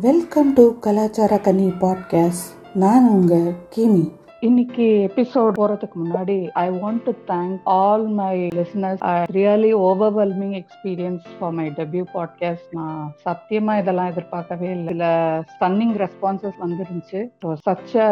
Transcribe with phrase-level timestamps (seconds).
[0.00, 4.12] Welcome to கலாச்சார கனி podcast நான் உங்கள் கிமி.
[4.42, 9.02] இன்னைக்கு எபிசோட் போறதுக்கு முன்னாடி I want to thank all my listeners
[9.36, 14.88] really overwhelming experience for my debut podcast நான் சத்தியமா இதெல்லாம் எதிர்பார்க்கவே இல்லை.
[14.88, 15.06] இதுல
[15.52, 17.20] ஸ்டன்னிங் ரெஸ்பான்சஸ் வந்துருந்துச்சு.
[17.42, 18.10] So such a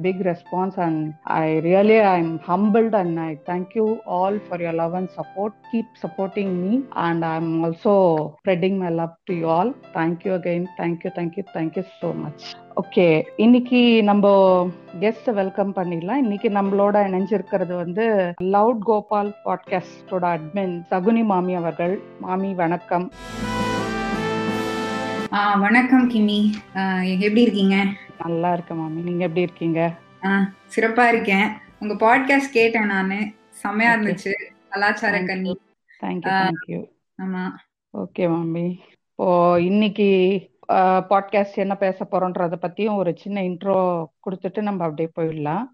[0.00, 1.02] big response and
[1.38, 3.86] I really I am humbled and I thank you
[4.18, 6.74] all for your love and support keep supporting me
[7.06, 7.96] and I am also
[8.38, 12.46] spreading my love to you all thank you again thank you thank you thank you so much
[12.82, 14.28] okay இன்னைக்கு நம்ம
[15.00, 16.14] guest welcome பண்ணிடலாம்.
[16.14, 22.02] இன்னைக்கு நம்மளோட இணைஞ்சிருக்கிறது வந்து loud Gopal பாட்காஸ்டோட admin Shakuni மாமி அவர்கள்.
[22.20, 23.10] மாமி வணக்கம்.
[25.32, 26.38] ஆ வணக்கம் கிமி.
[27.18, 27.76] எப்படி இருக்கீங்க?
[28.24, 29.00] நல்லா இருக்கேன் மாமி.
[29.00, 29.94] நீங்க எப்படி இருக்கீங்க?
[30.76, 31.46] சிறப்பா இருக்கேன்.
[31.80, 33.20] உங்க பாட்காஸ்ட் கேட்டேன் நானு.
[33.50, 34.32] செம்மையா இருந்துச்சு.
[34.68, 35.60] கலாச்சார கண்ணி.
[36.00, 36.82] தேங்க்யூ தேங்க்யூ
[37.22, 37.44] ஆமா.
[37.92, 38.66] ஓகே மாமி.
[39.10, 40.08] இப்போ இன்னைக்கு
[41.10, 45.64] பாட்காஸ்ட் என்ன பேச போறோன்றத பத்தியும் ஒரு சின்ன இன்ட்ரோ கொடுத்துட்டு நம்ம அப்படியே போயிடலாம்.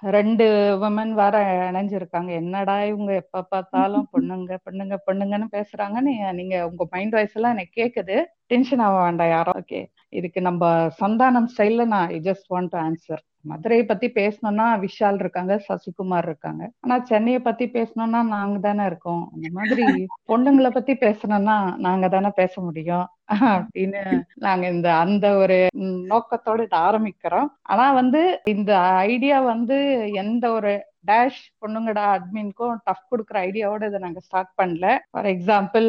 [0.00, 0.44] ரெண்டு
[0.82, 1.36] உமன் வேற
[1.70, 2.30] இணைஞ்சிருக்காங்க.
[2.30, 8.24] என்னடா இவங்க எப்ப பார்த்தாலும் பொண்ணுங்க பொண்ணுங்க பொண்ணுங்கன்னு பேசுறாங்கன்னு நீங்க உங்க மைண்ட் வாய்ஸ் எல்லாம் எனக்கு கேக்குது.
[8.46, 13.22] டென்ஷன் ஆக வேண்டாம் யாரும் ஓகே இதுக்கு நம்ம சந்தானம் ஸ்டைல்ல நான் I just want to answer
[13.40, 16.70] மதுரையை பத்தி பேசணும்னா விஷால் இருக்காங்க சசிகுமார் இருக்காங்க.
[16.80, 19.30] ஆனா சென்னையை பத்தி பேசணும்னா நாங்க தானே இருக்கோம்.
[19.34, 23.06] அந்த மாதிரி பொண்ணுங்களை பத்தி பேசணும்னா நாங்க தானே பேச முடியும்.
[23.32, 25.66] அப்படின்னு நாங்க இந்த அந்த ஒரு
[26.10, 27.46] நோக்கத்தோட இதை ஆரம்பிக்கிறோம்.
[27.62, 34.20] ஆனா வந்து இந்த ஐடியா வந்து எந்த ஒரு டேஷ் பொண்ணுங்கடா அட்மின்க்கும் டஃப் கொடுக்குற ஐடியாவோட இதை நாங்க
[34.20, 34.98] ஸ்டார்ட் பண்ணல.
[35.10, 35.88] ஃபார் எக்ஸாம்பிள்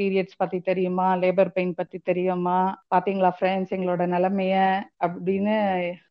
[0.00, 1.14] பீரியட்ஸ் பத்தி தெரியுமா?
[1.14, 2.82] லேபர் பெயின் பத்தி தெரியுமா?
[2.94, 4.82] பாத்தீங்களா ஃப்ரெண்ட்ஸ் எங்களோட நிலைமைய?
[5.06, 5.54] அப்படின்னு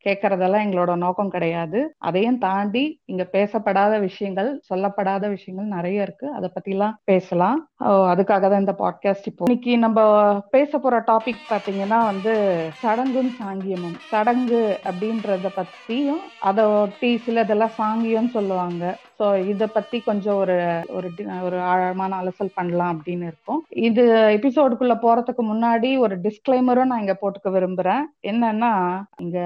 [0.04, 1.94] கேட்கறதெல்லாம் எங்களோட நோக்கம் கிடையாது.
[1.98, 6.32] அதையும் தாண்டி இங்க பேசப்படாத விஷயங்கள் சொல்லப்படாத விஷயங்கள் நிறைய இருக்கு.
[6.32, 7.70] அதை பத்தி எல்லாம் பேசலாம்.
[7.84, 9.44] அதுக்காக தான் இந்த பாட்காஸ்ட் இப்போ.
[9.46, 10.00] இன்னைக்கு நம்ம
[10.52, 12.32] பேச போற டாபிக் பாத்தீங்கன்னா வந்து
[12.82, 13.96] சடங்கும் சாங்கியமும்.
[14.04, 18.82] சடங்கு அப்படின்றத பத்தியும் அதை ஒட்டி சிலதெல்லாம் சாங்கியம் சொல்லுவாங்க.
[19.20, 20.54] ஸோ இதை பத்தி கொஞ்சம் ஒரு
[20.96, 21.08] ஒரு
[21.46, 23.60] ஒரு ஆழமான அலசல் பண்ணலாம் அப்படின்னு இருக்கும்.
[23.88, 24.02] இது
[24.36, 28.02] எபிசோடுக்குள்ள போறதுக்கு முன்னாடி ஒரு டிஸ்கிளைமரும் நான் இங்க போட்டுக்க விரும்புறேன்.
[28.30, 28.72] என்னன்னா
[29.18, 29.38] இங்க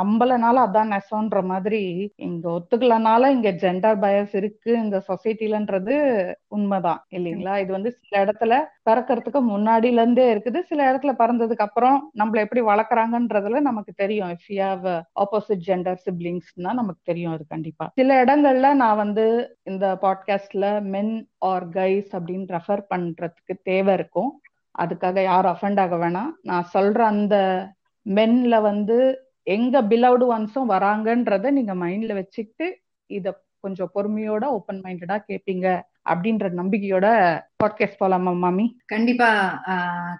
[0.00, 1.82] நம்பலனால அதான் நெசோன்ற மாதிரி
[2.28, 5.96] இங்க ஒத்துக்கலனால இங்க ஜெண்டர் பயஸ் இருக்கு இந்த சொசைட்டிலன்றது
[6.48, 7.54] உண்மைதான் இல்லைங்களா?
[7.62, 8.54] இது வந்து சில இடத்துல
[8.88, 10.58] பிறக்கிறதுக்கு முன்னாடில இருந்தே இருக்குது.
[10.62, 14.32] சில இடத்துல பிறந்ததுக்கு அப்புறம் நம்மள எப்படி வளர்க்குறாங்கன்றதுல நமக்கு தெரியும்.
[14.36, 14.88] If you have
[15.24, 17.86] opposite gender சிப்ளிங்ஸ்னா நமக்கு தெரியும் அது கண்டிப்பா.
[18.00, 19.08] சில இடங்கள்ல நான் வந்து
[19.62, 24.30] இந்த பாட்காஸ்ட்ல மென் ஆர் கைஸ் அப்படின்னு ரெஃபர் பண்றதுக்கு தேவை இருக்கும்.
[24.78, 26.32] அதுக்காக யாரும் அஃபெண்ட் ஆக வேணாம்.
[26.42, 27.36] நான் சொல்ற அந்த
[28.06, 28.98] மென்ல வந்து
[29.42, 32.66] எங்க பிலவுடு ஒன்ஸும் வராங்கன்றத நீங்க மைண்ட்ல வச்சுக்கிட்டு
[33.06, 35.66] இத கொஞ்சம் பொறுமையோட ஓப்பன் மைண்டடா கேப்பீங்க
[36.10, 37.06] அப்படின்ற நம்பிக்கையோட
[37.64, 38.66] பாட்காஸ்ட் போலாமா மாமி?
[38.86, 39.28] கண்டிப்பா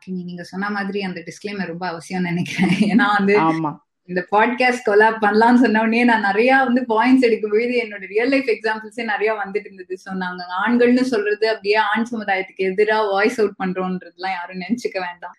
[0.06, 2.74] நீங்க சொன்ன மாதிரி அந்த டிஸ்கிளைமர் ரொம்ப அவசியம் நினைக்கிறேன்.
[2.92, 3.72] ஏன்னா வந்து ஆமா.
[4.08, 8.48] இந்த பாட்காஸ்ட் கொலாப் பண்ணலாம்னு சொன்ன உடனே நான் நிறைய வந்து பாயிண்ட்ஸ் எடுக்கும் போது என்னோட ரியல் லைஃப்
[8.54, 9.94] எக்ஸாம்பிள்ஸே நிறைய வந்துட்டு இருந்தது.
[10.04, 15.36] ஸோ நாங்க ஆண்கள்னு சொல்றது அப்படியே ஆண் சமுதாயத்துக்கு எதிராக வாய்ஸ் அவுட் பண்றோம்ன்றதுலாம் யாரும் நினைச்சுக்க வேண்டாம்.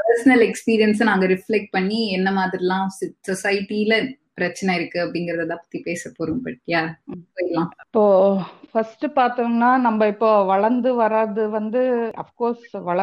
[0.00, 2.88] பர்சனல் எக்ஸ்பீரியன்ஸ் நாங்க ரிஃப்ளெக்ட் பண்ணி என்ன மாதிரிலாம்
[3.30, 3.94] சொசைட்டில
[4.34, 6.42] பிரச்சனை இருக்கு அப்படிங்கறத பத்தி பேச போறோம்.
[6.46, 6.82] பட்டியா
[7.34, 7.70] போயிடலாம்.
[7.86, 8.04] இப்போ
[8.74, 11.80] ஃபர்ஸ்ட் பார்த்தோம்னா நம்ம இப்போ வளர்ந்து வர்றது வந்து
[12.22, 13.00] அப்கோர்ஸ் வள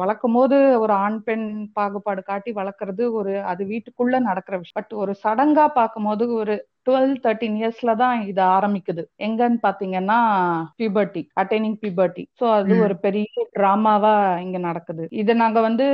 [0.00, 1.46] வளர்க்கும் போது ஒரு ஆண் பெண்
[1.78, 4.78] பாகுபாடு காட்டி வளர்க்கறது ஒரு அது வீட்டுக்குள்ள நடக்கிற விஷயம்.
[4.80, 9.02] பட் ஒரு சடங்கா பார்க்கும் போது ஒரு டுவெல் தேர்ட்டின் இயர்ஸ்ல தான் இது ஆரம்பிக்குது.
[9.26, 10.18] எங்கன்னு பாத்தீங்கன்னா
[10.80, 13.26] பியூபர்ட்டி அட்டைனிங் பியூபர்ட்டி ஸோ அது ஒரு பெரிய
[13.56, 14.14] டிராமாவா
[14.46, 15.04] இங்க நடக்குது.
[15.22, 15.86] இது நாங்க வந்து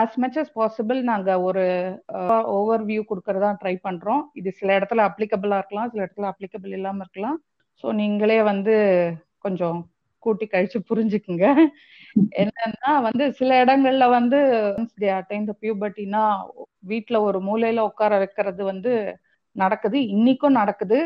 [0.00, 1.64] ஆஸ் மச் அஸ் பாசிபிள் நாங்க ஒரு
[2.58, 4.22] ஓவர் வியூ கொடுக்கறதா ட்ரை பண்றோம்.
[4.40, 7.38] இது சில இடத்துல அப்ளிகபிளா இருக்கலாம் சில இடத்துல அப்ளிகபிள் இல்லாம இருக்கலாம்.
[7.84, 8.74] ஸோ நீங்களே வந்து
[9.44, 9.78] கொஞ்சம்
[10.22, 11.46] கூட்டி கழிச்சு புரிஞ்சுக்குங்க.
[12.42, 14.38] என்னன்னா வந்து சில இடங்கள்ல வந்து
[15.16, 16.22] அட்டைன் த பியூபர்ட்டினா
[16.90, 18.92] வீட்டுல ஒரு மூலையில உட்கார வைக்கிறது வந்து
[19.56, 19.98] நடக்குது.
[20.14, 20.98] இன்னைக்கும் நடக்குது.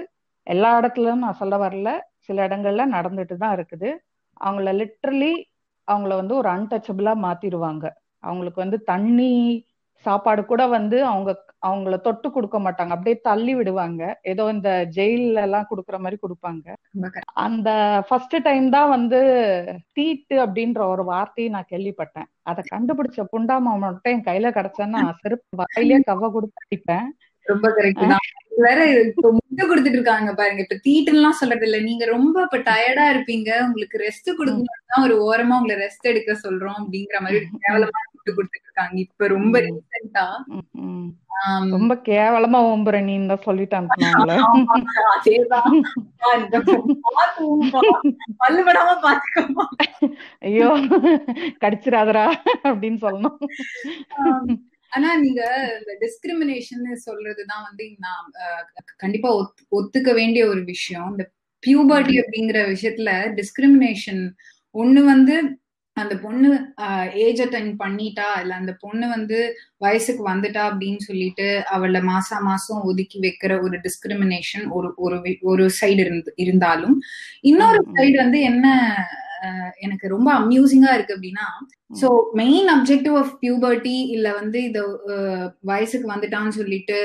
[0.47, 1.91] எல்லா இடத்துலயும் நான் சொல்ல வரல.
[2.29, 3.91] சில இடங்கள்ல நடந்துட்டு தான் இருக்குது.
[4.41, 5.33] அவங்கள லிட்ரலி
[5.89, 7.85] அவங்கள வந்து ஒரு அன்டச்சபிளா மாத்திடுவாங்க.
[8.25, 9.33] அவங்களுக்கு வந்து தண்ணி
[10.05, 11.31] சாப்பாடு கூட வந்து அவங்க
[11.67, 12.93] அவங்கள தொட்டு கொடுக்க மாட்டாங்க.
[12.97, 14.03] அப்படியே தள்ளி விடுவாங்க.
[14.23, 16.67] ஏதோ இந்த ஜெயில எல்லாம் கொடுக்குற மாதிரி கொடுப்பாங்க.
[17.33, 17.71] அந்த
[18.09, 19.21] ஃபர்ஸ்ட் டைம் தான் வந்து
[19.93, 22.29] தீட்டு அப்படின்ற ஒரு வார்த்தையை நான் கேள்விப்பட்டேன்.
[22.43, 27.09] அதை கண்டுபிடிச்ச புண்டாமா மட்டும் என் கையில கிடைச்சேன்னா செருப்பு வாயிலே கவ கொடுத்து அடிப்பேன்.
[27.47, 28.27] ரொம்ப கரெக்ட் தான்
[28.65, 28.79] வேற
[29.09, 30.61] இப்ப முட்டை கொடுத்துட்டு இருக்காங்க பாருங்க.
[30.65, 33.51] இப்ப தீட்டுலாம் சொல்றது இல்ல நீங்க ரொம்ப இப்ப டயர்டா இருப்பீங்க.
[33.67, 38.97] உங்களுக்கு ரெஸ்ட் கொடுக்கணும் ஒரு ஓரமா உங்களை ரெஸ்ட் எடுக்க சொல்றோம் அப்படிங்கிற மாதிரி கேவலமா கொடுத்துட்டு இருக்காங்க.
[39.07, 40.25] இப்ப ரொம்ப ரீசெண்டா
[41.73, 44.37] ரொம்ப கேவலமா ஓம்புற நீ தான் சொல்லிட்டு அனுப்புனாங்களே
[45.15, 45.75] அதேதான்.
[48.43, 49.67] பல்லுபடாம பாத்துக்கோமா
[50.49, 50.71] ஐயோ
[51.65, 52.25] கடிச்சிராதரா
[52.69, 53.39] அப்படின்னு சொல்லணும்.
[54.93, 55.43] ஆனா நீங்க
[55.79, 58.27] இந்த டிஸ்கிரிமினேஷன் சொல்றதுதான் வந்து நான்
[58.97, 59.31] கண்டிப்பா
[59.73, 61.11] ஒத்துக்க வேண்டிய ஒரு விஷயம்.
[61.11, 61.25] இந்த
[61.63, 64.23] பியூபர்ட்டி அப்படிங்கிற விஷயத்துல டிஸ்கிரிமினேஷன்
[64.75, 65.37] ஒண்ணு வந்து
[65.97, 66.49] அந்த பொண்ணு
[67.15, 69.39] ஏஜ் அட்டன் பண்ணிட்டா இல்ல அந்த பொண்ணு வந்து
[69.77, 75.99] வயசுக்கு வந்துட்டா அப்படின்னு சொல்லிட்டு அவளை மாசா மாசம் ஒதுக்கி வைக்கிற ஒரு டிஸ்கிரிமினேஷன் ஒரு ஒரு ஒரு சைடு
[75.99, 76.97] இருந்து இருந்தாலும்
[77.41, 78.67] இன்னொரு சைடு வந்து என்ன
[79.81, 81.47] எனக்கு ரொம்ப அம்யூசிங்கா இருக்கு அப்படின்னா
[82.01, 84.79] so main objective of puberty இல்ல வந்து இத
[85.63, 86.97] வயசுக்கு வந்துட்டான்னு சொல்லிட்டு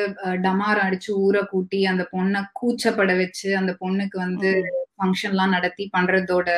[0.41, 4.51] டமார் அடிச்சு ஊரை கூட்டி அந்த பொண்ணை கூச்சப்பட வச்சு அந்த பொண்ணுக்கு வந்து
[4.95, 6.49] ஃபங்க்ஷன் எல்லாம் நடத்தி பண்றதோட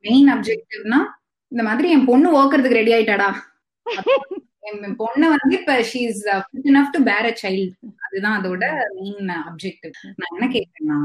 [0.00, 1.00] மெயின் அப்ஜெக்டிவ்னா
[1.52, 3.30] இந்த மாதிரி என் பொண்ணு ஓக்குறதுக்கு ரெடி ஆயிட்டாடா.
[4.62, 7.74] என் பொண்ணு வந்து இப்ப ஷீஸ் ஃபிட் இனஃப் டு பேர் அ சைல்டு
[8.06, 8.64] அதுதான் அதோட
[8.96, 10.98] மெயின் அப்ஜெக்டிவ் நான் என்ன கேட்கறேன்னா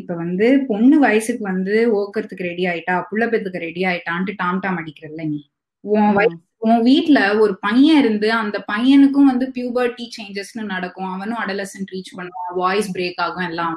[0.00, 5.24] இப்ப வந்து பொண்ணு வயசுக்கு வந்து ஓக்குறதுக்கு ரெடி ஆயிட்டா புள்ள பெத்துக்கு ரெடி ஆயிட்டான்ட்டு டாம் டாம் அடிக்கிறல்ல
[5.28, 5.40] நீ.
[5.84, 11.08] உன் வயசு உன் வீட்டுல ஒரு பையன் இருந்து அந்த பையனுக்கும் வந்து பியூபர்ட்டி சேஞ்சஸ்னு நடக்கும்.
[11.14, 13.76] அவனும் அடலசன்ட் ரீச் பண்ணுவான் வாய்ஸ் பிரேக் ஆகும் எல்லாம்.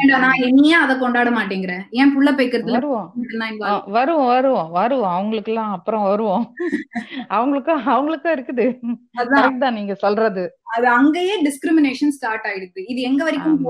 [0.00, 3.08] ஏண்டா நான் என்னையே அதை கொண்டாட மாட்டேங்கிறேன் ஏன் புள்ள பேக்கிறதுல வருவோம்.
[3.96, 5.14] வருவோம் வருவோம் வருவோம்.
[5.16, 6.44] அவங்களுக்கு எல்லாம் அப்புறம் வருவோம்.
[7.36, 8.66] அவங்களுக்கும் அவங்களுக்கும் இருக்குது.
[9.64, 10.44] தான் நீங்க சொல்றது.
[10.76, 12.82] அது அங்கேயே டிஸ்கிரிமினேஷன் ஸ்டார்ட் ஆயிடுது.
[12.94, 13.60] இது எங்க வரைக்கும்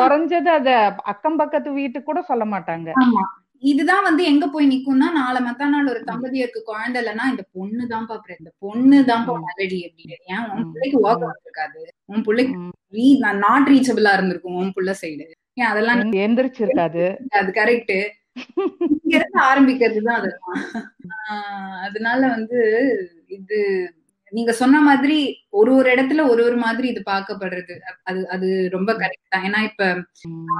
[0.00, 0.70] குறைஞ்சது அத
[1.12, 2.90] அக்கம் பக்கத்து வீட்டுக்கு கூட சொல்ல மாட்டாங்க.
[3.70, 8.06] இதுதான் வந்து எங்க போய் நிக்கும்னா நாளை மத்த நாள் ஒரு தம்பதியருக்கு குழந்தை இல்லைன்னா இந்த பொண்ணு தான்
[8.10, 10.16] பாப்புற இந்த பொண்ணு தான் நல்லடி அப்படின்னு.
[10.34, 11.82] ஏன் உன் பிள்ளைக்கு ஒர்க் இருக்காது.
[12.12, 12.54] உன் பிள்ளைக்கு
[13.44, 15.26] நாட் ரீச்சபிளா இருந்திருக்கும் உன் புள்ள சைடு
[15.56, 17.04] ஏன் அதெல்லாம் எந்திரிச்சிருக்காது.
[17.40, 17.94] அது கரெக்ட்
[18.96, 20.58] இங்க இருந்து ஆரம்பிக்கிறது தான் அதெல்லாம்
[21.86, 22.60] அதனால வந்து
[23.38, 23.58] இது
[24.32, 25.16] நீங்க சொன்ன மாதிரி
[25.60, 27.74] ஒரு ஒரு இடத்துல ஒரு ஒரு மாதிரி இது பார்க்கப்படுறது.
[28.08, 29.44] அது அது ரொம்ப கரெக்ட் தான்.
[29.48, 29.84] ஏன்னா இப்ப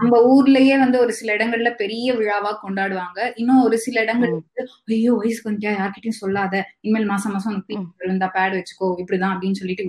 [0.01, 3.19] நம்ம ஊர்லயே வந்து ஒரு சில இடங்கள்ல பெரிய விழாவா கொண்டாடுவாங்க.
[3.43, 4.65] இன்னும் ஒரு சில இடங்கள் வந்து
[4.97, 6.55] ஐயோ வயசு கொஞ்சம் யார்கிட்டயும் சொல்லாத.
[6.83, 8.89] இனிமேல் மாசம் மாசம் உனக்கு இருந்தா பேட் வச்சுக்கோ.
[9.03, 9.87] இப்படிதான் அப்படின்னு சொல்லிட்டு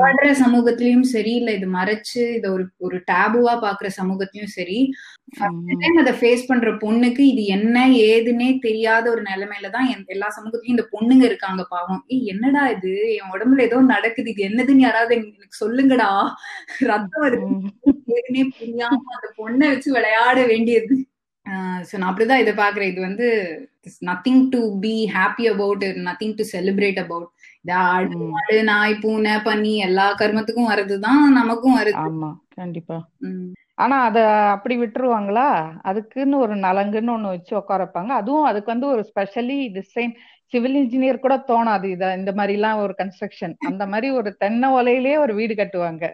[0.00, 4.78] வாழ்ற சமூகத்திலயும் சரி இல்ல இது மறைச்சு இத ஒரு ஒரு டேபுவா பாக்குற சமூகத்திலயும் சரி
[6.00, 7.76] அதை ஃபேஸ் பண்ற பொண்ணுக்கு இது என்ன
[8.08, 12.02] ஏதுன்னே தெரியாத ஒரு நிலைமையில தான் எல்லா சமூகத்திலயும் இந்த பொண்ணுங்க இருக்காங்க பாவம்.
[12.32, 12.92] என்னடா இது?
[13.18, 16.10] என் உடம்புல ஏதோ நடக்குது இது என்னதுன்னு யாராவது எனக்கு சொல்லுங்கடா.
[16.90, 17.48] ரத்தம் வருது.
[18.16, 20.96] ஏதுன்னே புரியாம அந்த பொண்ணை வச்சு விளையாட வேண்டியது.
[21.88, 22.90] ஸோ நான் அப்படிதான் இதை பாக்குறேன்.
[22.92, 23.26] இது வந்து
[24.08, 27.28] nothing to be happy about nothing to celebrate about
[27.64, 32.00] ஆடு நாய் பூனை பண்ணி எல்லா கர்மத்துக்கும் வர்றதுதான் நமக்கும் வருது.
[32.04, 32.96] ஆமா கண்டிப்பா.
[33.74, 34.18] ஆனா அத
[34.54, 35.48] அப்படி விட்டுருவாங்களா?
[35.82, 38.12] அதுக்குன்னு ஒரு நலங்குன்னு ஒண்ணு வச்சு உட்கார வைப்பாங்க.
[38.20, 40.14] அதுவும் அதுக்கு வந்து ஒரு ஸ்பெஷலி டிசைன்
[40.52, 41.84] சிவில் இன்ஜினியர் கூட தோணாது.
[41.84, 46.04] இத இந்த மாதிரி எல்லாம் ஒரு கன்ஸ்ட்ரக்ஷன் அந்த மாதிரி ஒரு தென்னை ஓலையிலேயே ஒரு வீடு கட்டுவாங்க.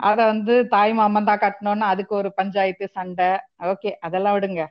[0.00, 3.30] அத வந்து தாய் மாமன் தான் கட்டணும்னு அதுக்கு ஒரு பஞ்சாயத்து சண்டை.
[3.64, 4.62] ஓகே அதெல்லாம் விடுங்க.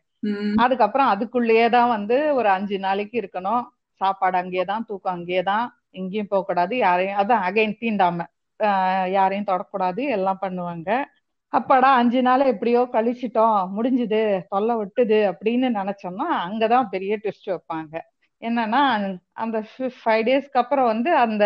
[0.58, 3.64] அதுக்கப்புறம் அதுக்குள்ளேயே தான் வந்து ஒரு அஞ்சு நாளைக்கு இருக்கணும்.
[3.96, 8.20] சாப்பாடு அங்கேயேதான் தூக்கம் அங்கேயேதான் எங்கேயும் போக கூடாது யாரையும் அதான் அகைன் தீண்டாம.
[9.10, 10.90] யாரையும் தொடக்கூடாது எல்லாம் பண்ணுவாங்க.
[11.54, 17.94] அப்பாடா அஞ்சு நாள் எப்படியோ கழிச்சிட்டோம் முடிஞ்சுது தொல்லை விட்டுது அப்படின்னு நினைச்சோம்னா அங்கதான் பெரிய ட்விஸ்ட் வைப்பாங்க.
[18.42, 18.82] என்னன்னா
[19.34, 21.46] அந்த ஃபைவ் டேஸ்க்கு அப்புறம் வந்து அந்த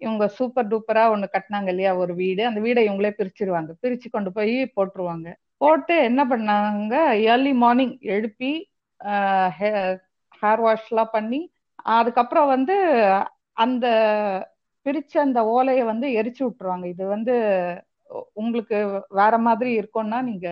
[0.00, 3.70] இவங்க சூப்பர் டூப்பரா ஒண்ணு கட்டினாங்க இல்லையா ஒரு வீடு அந்த வீடை இவங்களே பிரிச்சிருவாங்க.
[3.82, 5.28] பிரிச்சு கொண்டு போய் போட்டுருவாங்க.
[5.56, 6.94] போட்டு என்ன பண்ணாங்க
[7.32, 8.52] ஏர்லி மார்னிங் எழுப்பி
[10.40, 11.40] ஹேர் வாஷ் எல்லாம் பண்ணி
[11.86, 12.76] அதுக்கப்புறம் வந்து
[13.64, 13.86] அந்த
[14.86, 16.86] பிரிச்ச அந்த ஓலைய வந்து எரிச்சு விட்டுருவாங்க.
[16.94, 17.34] இது வந்து
[18.40, 18.76] உங்களுக்கு
[19.20, 20.46] வேற மாதிரி இருக்கும்னா நீங்க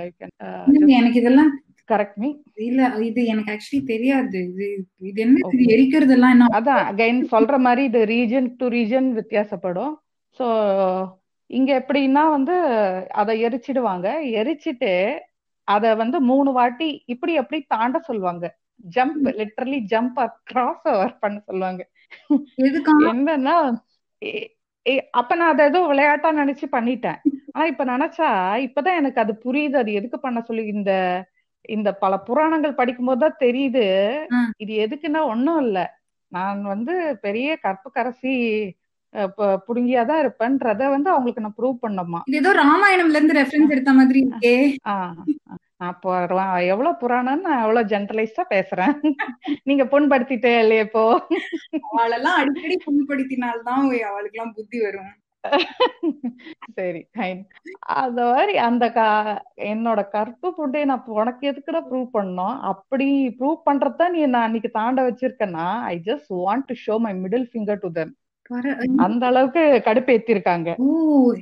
[0.98, 1.50] எனக்கு இதெல்லாம்
[1.88, 2.28] கரெக்ட் மீ
[2.68, 4.38] இல்ல இது எனக்கு ஆக்சுவலி தெரியாது.
[4.50, 4.66] இது
[5.08, 6.48] இது என்ன இது எரிக்கிறதெல்லாம் என்ன?
[6.58, 9.92] அதான் அகைன் சொல்ற மாதிரி இது ரீஜன் டு ரீஜன் வித்தியாசப்படும்.
[10.40, 10.46] ஸோ
[11.50, 12.56] இங்க எப்படின்னா வந்து
[13.22, 14.08] அதை எரிச்சிடுவாங்க.
[14.40, 14.92] எரிச்சிட்டு
[15.68, 18.44] அத வந்து மூணு வாட்டி இப்படி எப்படி தாண்ட சொல்லுவாங்க.
[18.94, 21.82] Jump literally jump cross over பண்ண சொல்லுவாங்க.
[23.10, 23.56] என்னன்னா
[25.12, 27.18] அப்ப நான் அதை ஏதோ விளையாட்டா நினைச்சு பண்ணிட்டேன்.
[27.52, 28.28] ஆனா இப்ப நினைச்சா
[28.66, 29.76] இப்பதான் எனக்கு அது புரியுது.
[29.76, 30.92] அது எதுக்கு பண்ண சொல்லி இந்த
[31.68, 33.84] இந்த பல புராணங்கள் படிக்கும் போதுதான் தெரியுது.
[34.56, 35.80] இது எதுக்குன்னா ஒண்ணும் இல்ல.
[36.32, 38.34] நான் வந்து பெரிய கற்புக்கரசி
[39.66, 44.54] புடுங்கியாதான் இருப்பேன்றத வந்து அவங்களுக்கு நான் ப்ரூவ் பண்ணோமா ஏதோ ராமாயணம்ல இருந்து ரெஃபரன்ஸ் எடுத்த மாதிரி இருக்கே.
[45.90, 46.10] அப்போ
[46.72, 48.94] எவ்வளவு புராணம் நான் எவ்வளவு ஜென்ரலைஸ்டா பேசுறேன்.
[49.68, 51.04] நீங்க புண்படுத்திட்டே இல்லையே இப்போ.
[51.90, 55.12] அவளெல்லாம் அடிக்கடி புண்படுத்தினால்தான் அவளுக்கு எல்லாம் புத்தி வரும்.
[56.76, 57.00] சரி
[58.00, 58.84] அந்த மாதிரி அந்த
[59.70, 62.56] என்னோட கற்பு புண்டைய நான் உனக்கு எதுக்குடா ப்ரூவ் பண்ணோம்?
[62.72, 63.08] அப்படி
[63.38, 67.82] ப்ரூவ் பண்றதா நீ நான் அன்னைக்கு தாண்ட வச்சிருக்கேன்னா I just want to show my middle finger
[67.84, 68.12] to them
[68.98, 70.88] அந்த அளவுக்கு கடுப்பேத்திருக்காங்க ஓ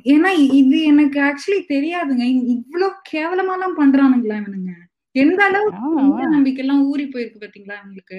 [0.07, 0.31] ஏன்னா
[0.61, 2.25] இது எனக்கு ஆக்சுவலி தெரியாதுங்க.
[2.55, 4.73] இவ்வளவு கேவலமா எல்லாம் பண்றானுங்களா இவனுங்க?
[5.15, 5.89] எந்த அளவுக்கு
[6.31, 8.19] நம்பிக்கை எல்லாம் ஊறி போயிருக்கு பாத்தீங்களா உங்களுக்கு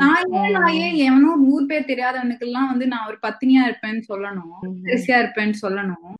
[0.00, 4.52] நான் ஏன் நான் ஏன் எவனோ ஊர் பேர் தெரியாதவனுக்கு எல்லாம் வந்து நான் ஒரு பத்தினியா இருப்பேன்னு சொல்லணும்.
[4.86, 6.14] பெருசியா இருப்பேன்னு சொல்லணும்.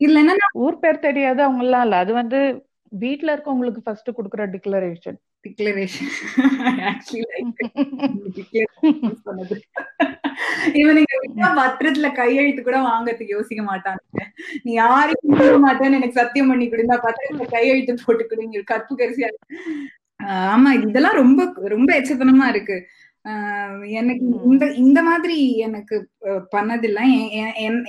[0.00, 1.96] இதுல என்ன ஊர் பேர் தெரியாது அவங்க எல்லாம் இல்ல.
[2.04, 2.40] அது வந்து
[2.92, 6.10] வீட்ல இருக்கவங்களுக்கு ஃபர்ஸ்ட் குடுக்குற டிக்ளரேஷன் டிக்ளரேஷன்
[10.38, 11.14] சொன்னது இவனுங்க
[11.60, 14.02] பத்திரத்துல கையெழுத்து கூட வாங்கறதுக்கு யோசிக்க மாட்டாங்க
[14.66, 18.62] நீ யாரையும் மாட்டேன்னு எனக்கு சத்தியம் பண்ணி கொடுந்தா பத்திரத்துல கையெழுத்து போட்டு கொடுங்க.
[18.72, 19.30] கற்பு கரிசியா
[20.54, 21.40] ஆமா இதெல்லாம் ரொம்ப
[21.74, 22.76] ரொம்ப எச்சத்தனமா இருக்கு.
[24.00, 25.96] எனக்கு இந்த இந்த மாதிரி எனக்கு
[26.54, 27.06] பண்ணதில்லை.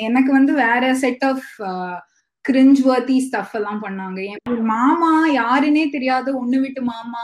[0.07, 1.47] எனக்கு வந்து வேற set of
[2.45, 4.19] cringe worthy stuff எல்லாம் பண்ணாங்க.
[4.33, 7.23] என் மாமா யாருன்னே தெரியாத ஒண்ணு விட்டு மாமா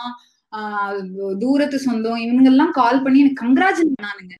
[1.44, 4.34] தூரத்து சொந்தம் இவங்க எல்லாம் கால் பண்ணி எனக்கு கங்கராஜன் பண்ணானுங்க.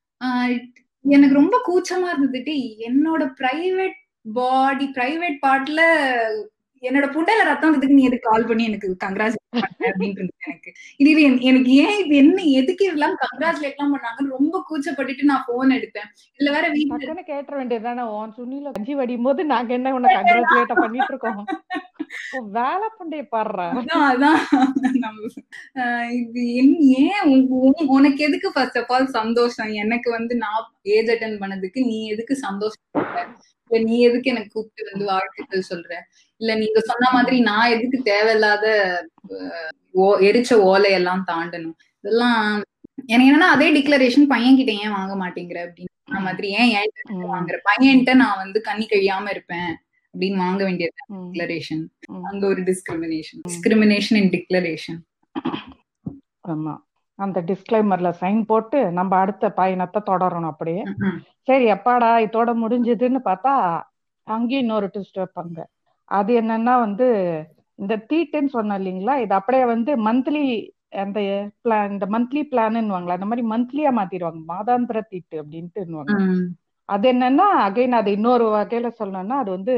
[1.04, 2.54] எனக்கு ரொம்ப கூச்சமா இருந்ததுட்டு
[2.88, 3.96] என்னோட பிரைவேட்
[4.34, 5.80] பாடி பிரைவேட் பார்ட்ல
[6.82, 9.44] என்னோட புண்டையில ரத்தம் வந்ததுக்கு நீ எதுக்கு கால் பண்ணி எனக்கு கங்க்ராச்சுலேட்
[9.88, 10.70] அப்படின்னு எனக்கு.
[11.02, 16.08] இது எனக்கு ஏன் இது என்ன எதுக்கு இதெல்லாம் கங்க்ராச்சுலேட் எல்லாம் பண்ணாங்கன்னு ரொம்ப கூச்சப்பட்டுட்டு நான் போன் எடுத்தேன்.
[16.38, 21.12] இதுல வேற வீட்டுல கேட்ட வேண்டியதுதானே உன் சுனில கஞ்சி வடியும் போது நாங்க என்ன உன்னை கங்க்ராச்சுலேட் பண்ணிட்டு
[21.14, 21.42] இருக்கோம்?
[22.58, 23.66] வேலை பண்டைய பாடுறா.
[24.10, 24.40] அதான்
[26.18, 26.42] இது
[27.04, 27.32] ஏன்
[27.96, 29.72] உனக்கு எதுக்கு ஃபர்ஸ்ட் ஆஃப் ஆல் சந்தோஷம்?
[29.84, 30.62] எனக்கு வந்து நான்
[30.96, 32.84] ஏஜ் அட்டன் பண்ணதுக்கு நீ எதுக்கு சந்தோஷம்
[33.70, 35.90] இல்ல நீ எதுக்கு எனக்கு கூப்பிட்டு வந்து வாழ்த்துக்கள் சொல்ற?
[36.40, 38.66] இல்ல நீங்க சொன்ன மாதிரி நான் எதுக்கு தேவையில்லாத
[40.28, 41.76] எரிச்ச ஓலையெல்லாம் தாண்டணும்?
[42.04, 42.40] இதெல்லாம்
[43.08, 46.92] எனக்கு என்னன்னா அதே டிக்ளரேஷன் பையன் கிட்ட ஏன் வாங்க மாட்டேங்கிற அப்படின்னு மாதிரி ஏன் ஏன்
[47.30, 47.56] வாங்குற?
[47.68, 49.70] பையன்கிட்ட நான் வந்து கண்ணி கழியாம இருப்பேன்
[50.14, 50.94] அப்படின்னு வாங்க வேண்டியது
[51.24, 51.82] டிக்ளரேஷன்
[52.28, 55.00] அங்க ஒரு டிஸ்கிரிமினேஷன் டிஸ்கிரிமினேஷன் இன் டிக்ளரேஷன்
[56.48, 56.74] ஆமா.
[57.18, 60.82] அந்த டிஸ்கிளைமர்ல சைன் போட்டு நம்ம அடுத்த பயணத்தை தொடரணும் அப்படியே.
[61.48, 63.52] சரி எப்பாடா இதோட முடிஞ்சதுன்னு பார்த்தா
[64.26, 65.58] அங்கேயும் இன்னொரு ட்விஸ்ட் வைப்பாங்க.
[66.10, 67.06] அது என்னன்னா வந்து
[67.78, 69.14] இந்த தீட்டுன்னு சொன்ன இல்லைங்களா?
[69.24, 70.44] இது அப்படியே வந்து மந்த்லி
[71.04, 71.20] அந்த
[71.64, 74.40] பிளான் இந்த மந்த்லி பிளான்னுவாங்களா அந்த மாதிரி மந்த்லியா மாத்திடுவாங்க.
[74.52, 75.82] மாதாந்திர தீட்டு அப்படின்ட்டு
[76.88, 79.74] அது என்னன்னா அகைன் அது இன்னொரு வகையில சொல்லணும்னா அது வந்து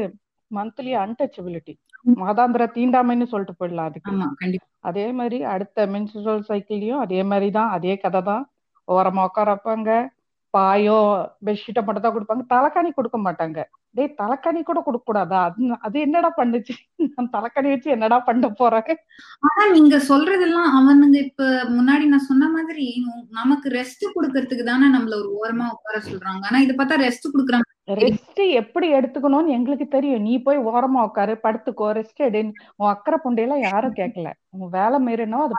[0.51, 1.73] மந்த்லி அன்டச்சபிலிட்டி
[2.05, 4.11] மாதாந்திர தீண்டாமைன்னு சொல்லிட்டு போயிடலாம் அதுக்கு.
[4.89, 8.45] அதே மாதிரி அடுத்த மென்சுரல் சைக்கிள்லயும் அதே மாதிரிதான் அதே கதை தான்
[8.87, 9.91] ஓரமா உட்கார வைப்பாங்க
[10.53, 10.99] பாயோ
[11.45, 12.43] பெட்ஷீட்டை மட்டும் தான் கொடுப்பாங்க.
[12.53, 13.59] தலைக்காணி கொடுக்க மாட்டாங்க.
[13.95, 15.39] டேய் தலைக்காணி கூட கொடுக்க கூடாதா?
[15.47, 16.73] அது அது என்னடா பண்ணுச்சு?
[17.13, 18.99] நான் தலைக்காணி வச்சு என்னடா பண்ண போறேன்?
[19.47, 21.43] ஆனா நீங்க சொல்றதெல்லாம் அவனுங்க இப்ப
[21.77, 22.87] முன்னாடி நான் சொன்ன மாதிரி
[23.31, 26.43] நமக்கு ரெஸ்ட் கொடுக்கறதுக்கு தானே நம்மள ஒரு ஓரமா உட்கார சொல்றாங்க.
[26.45, 27.67] ஆனா இத பார்த்தா ரெஸ்ட் குடுக்குறாங்க.
[28.01, 30.25] ரெஸ்ட் எப்படி எடுத்துக்கணும்னு எங்களுக்கு தெரியும்.
[30.27, 32.41] நீ போய் ஓரமா உட்காரு படுத்துக்கோ ரெஸ்ட் எடு.
[32.79, 35.55] உன் அக்கறை புண்டையெல்லாம் யாரும் கேட்கல உன் வேலை மீறினோ அது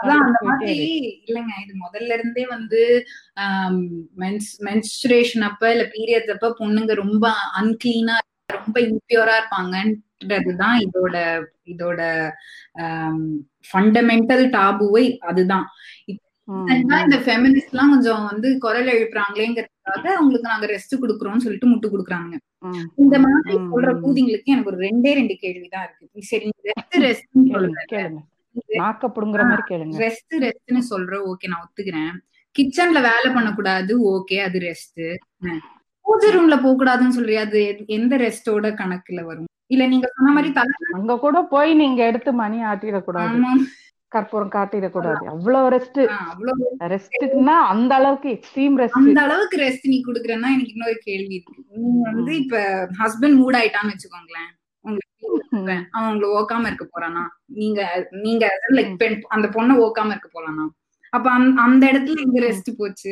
[1.27, 1.55] இல்லைங்க.
[1.65, 2.83] இது முதல்ல இருந்தே வந்து
[4.69, 7.27] மென்ஸ்ட்ரேஷன் அப்ப இல்ல பீரியட்ஸ் அப்ப பொண்ணுங்க ரொம்ப
[7.61, 8.17] அன்கிளீனா
[8.59, 11.17] ரொம்ப இம்பியூரா இருப்பாங்கன்றதுதான் இதோட
[11.73, 12.01] இதோட
[13.71, 15.67] ஃபண்டமெண்டல் டாபுவை அதுதான்.
[17.03, 18.89] இந்த ஃபெமினிஸ்ட் எல்லாம் கொஞ்சம் வந்து குரல்
[19.91, 22.35] எழுப்புறாங்களேங்கிறதுக்காக அவங்களுக்கு நாங்க ரெஸ்ட் குடுக்குறோம்னு சொல்லிட்டு முட்டு குடுக்குறாங்க
[23.03, 26.23] இந்த மாதிரி சொல்ற கூதிங்களுக்கு எனக்கு ஒரு ரெண்டே ரெண்டு கேள்விதான் இருக்கு.
[26.31, 27.37] சரி ரெஸ்ட் ரெஸ்ட்
[30.05, 32.13] ரெஸ்ட் ரெஸ்ட்னு சொல்ற ஓகே நான் ஒத்துக்கிறேன்.
[32.57, 35.03] கிச்சன்ல வேலை பண்ணக்கூடாது ஓகே அது ரெஸ்ட்
[36.07, 37.41] பூஜை ரூம்ல போக கூடாதுன்னு சொல்றியா?
[37.41, 39.49] அது எந்த ரெஸ்டோட கணக்குல வரும்?
[39.67, 40.51] இல்ல நீங்க சொன்ன மாதிரி
[40.99, 43.37] அங்க கூட போய் நீங்க எடுத்து மணி ஆட்டிடக்கூடாது.
[44.13, 46.01] கற்பூரம் காட்டிடக்கூடாது அவ்வளவு ரெஸ்ட்
[46.93, 51.55] ரெஸ்ட்னா அந்த அளவுக்கு எக்ஸ்ட்ரீம் ரெஸ்ட் அந்த அளவுக்கு ரெஸ்ட் நீ குடுக்குறேன்னா எனக்கு இன்னொரு கேள்வி இருக்கு.
[51.77, 52.57] நீங்க வந்து இப்ப
[53.01, 54.51] ஹஸ்பண்ட் மூட் ஆயிட்டான்னு வச்சுக்கோங்களேன்
[55.95, 57.23] அவன் உங்களை ஓக்காம இருக்க போறானா?
[57.59, 57.81] நீங்க
[58.25, 58.45] நீங்க
[58.77, 60.65] லைக் பெண் அந்த பொண்ணை ஓக்காம இருக்க போறானா?
[61.13, 61.27] அப்ப
[61.65, 63.11] அந்த இடத்துல எங்க ரெஸ்ட் போச்சு?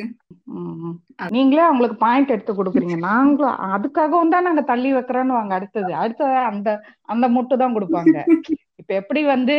[1.37, 2.97] நீங்களே அவங்களுக்கு பாயிண்ட் எடுத்து கொடுக்குறீங்க.
[3.09, 5.55] நாங்களும் அதுக்காகவும் தான் நாங்க தள்ளி வைக்கிறோன்னு வாங்க.
[5.59, 6.69] அடுத்தது அடுத்த அந்த
[7.15, 8.17] அந்த முட்டு தான் கொடுப்பாங்க.
[8.81, 9.57] இப்ப எப்படி வந்து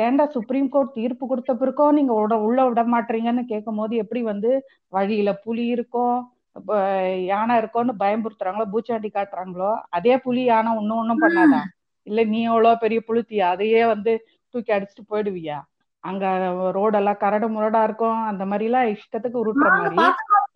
[0.00, 2.12] ஏன்டா சுப்ரீம் கோர்ட் தீர்ப்பு கொடுத்த பிறக்கும் நீங்க
[2.46, 4.50] உள்ள விட மாட்டீங்கன்னு கேட்கும் போது எப்படி வந்து
[4.92, 6.16] வழியில புலி இருக்கும்
[7.26, 11.60] யானை இருக்கும்னு பயம்புறுத்துறாங்களோ பூச்சாண்டி காட்டுறாங்களோ அதே புலி யானை ஒன்னும் ஒன்னும் பண்ணாதா?
[12.06, 14.12] இல்ல நீ எவ்வளவு பெரிய புளுத்தியா அதையே வந்து
[14.54, 15.58] தூக்கி அடிச்சுட்டு போயிடுவியா?
[16.04, 16.24] அங்க
[16.76, 18.20] ரோடெல்லாம் கரடு முரடா இருக்கும்.
[18.30, 20.06] அந்த மாதிரி எல்லாம் இஷ்டத்துக்கு உருட்டுற மாதிரி.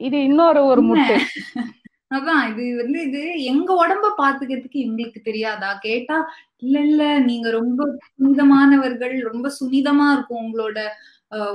[0.01, 1.17] இது இன்னொரு ஒரு முட்டு.
[2.11, 5.71] அதான் இது வந்து இது எங்க உடம்ப பாத்துக்கிறதுக்கு எங்களுக்கு தெரியாதா?
[5.85, 6.17] கேட்டா
[6.63, 7.81] இல்ல இல்ல நீங்க ரொம்ப
[8.17, 10.79] புனிதமானவர்கள் ரொம்ப சுனிதமா இருக்கும் உங்களோட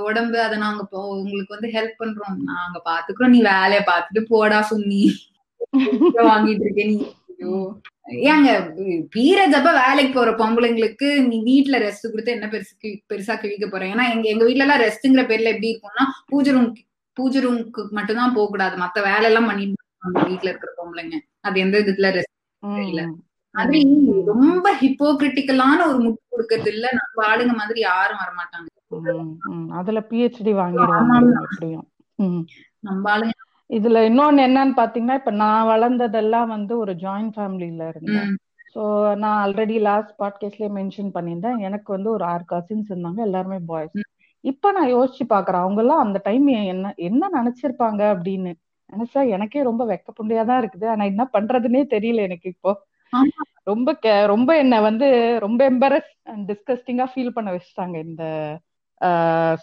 [0.06, 0.38] உடம்பு.
[0.46, 0.82] அதை நாங்க
[1.16, 2.36] உங்களுக்கு வந்து ஹெல்ப் பண்றோம்.
[2.52, 3.34] நாங்க பாத்துக்கிறோம்.
[3.34, 5.02] நீ வேலைய பாத்துட்டு போடா சுன்னி.
[6.26, 6.98] வாங்கிட்டு இருக்கேன் நீ.
[8.26, 8.48] ஏங்க
[9.14, 12.74] பீரியட்ஸ் அப்ப வேலைக்கு போற பொம்பளைங்களுக்கு நீ வீட்டுல ரெஸ்ட் கொடுத்து என்ன பெருசு
[13.10, 16.70] பெருசா கிழிக்க போறேன் ஏன்னா எங்க எங்க வீட்டுல எல்லாம் ரெஸ்ட்ங்கிற பேர்ல எப்படி இருக்கும்னா பூஜை ரூம்
[17.16, 19.84] பூஜை ரூம்க்கு மட்டும் தான் போக கூடாது மத்த வேலை எல்லாம் பண்ணிட்டு
[20.26, 21.16] வீட்டுல இருக்கிற பொம்பளைங்க.
[21.40, 22.10] அது எந்த விதத்துல
[22.62, 23.02] தெரியல.
[23.54, 23.80] மாதிரி
[24.24, 26.86] ரொம்ப ஹிப்போகிரிட்டிக்கலான ஒரு முட்டு கொடுக்கறது இல்ல.
[26.92, 28.68] நம்ம ஆளுங்க மாதிரி யாரும் வரமாட்டாங்க.
[29.78, 31.12] அதுல பிஹெச்டி வாங்கிடுவாங்க
[32.88, 33.34] நம்ம ஆளுங்க
[33.70, 38.28] இதுல இன்னொன்னு என்னன்னு பாத்தீங்கன்னா இப்ப நான் வளர்ந்ததெல்லாம் வந்து ஒரு ஜாயிண்ட் ஃபேமிலில இருந்தேன்.
[38.74, 38.82] ஸோ
[39.22, 41.58] நான் ஆல்ரெடி லாஸ்ட் பாட்காஸ்ட்லயே மென்ஷன் பண்ணியிருந்தேன்.
[41.68, 43.20] எனக்கு வந்து ஒரு ஆறு கசின்ஸ் இருந்தாங்க.
[43.28, 43.96] எல்லாருமே பாய்ஸ்
[44.44, 45.64] இப்ப நான் யோசிச்சு பாக்குறேன்.
[45.64, 48.52] அவங்க எல்லாம் அந்த டைம் என்ன என்ன நினைச்சிருப்பாங்க அப்படின்னு.
[48.92, 50.86] நினைச்சா எனக்கே ரொம்ப வெக்க புண்டையாதான் இருக்குது.
[50.88, 52.72] ஆனா என்ன பண்றதுன்னே தெரியல எனக்கு இப்போ.
[53.66, 53.88] ரொம்ப
[54.26, 55.06] ரொம்ப என்ன வந்து
[55.40, 58.24] ரொம்ப எம்பரஸ் அண்ட் டிஸ்கஸ்டிங்கா ஃபீல் பண்ண வச்சுட்டாங்க இந்த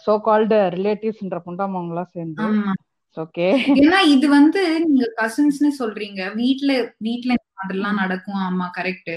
[0.04, 2.46] சோ கால்டு ரிலேட்டிவ்ஸ்ன்ற புண்டாமவங்க எல்லாம் சேர்ந்து.
[3.16, 3.46] ஓகே.
[3.80, 6.20] ஏன்னா இது வந்து நீங்க கசின்ஸ்னு சொல்றீங்க.
[6.34, 8.40] வீட்ல வீட்ல மாதிரிலாம் நடக்கும்.
[8.46, 9.12] ஆமா கரெக்ட்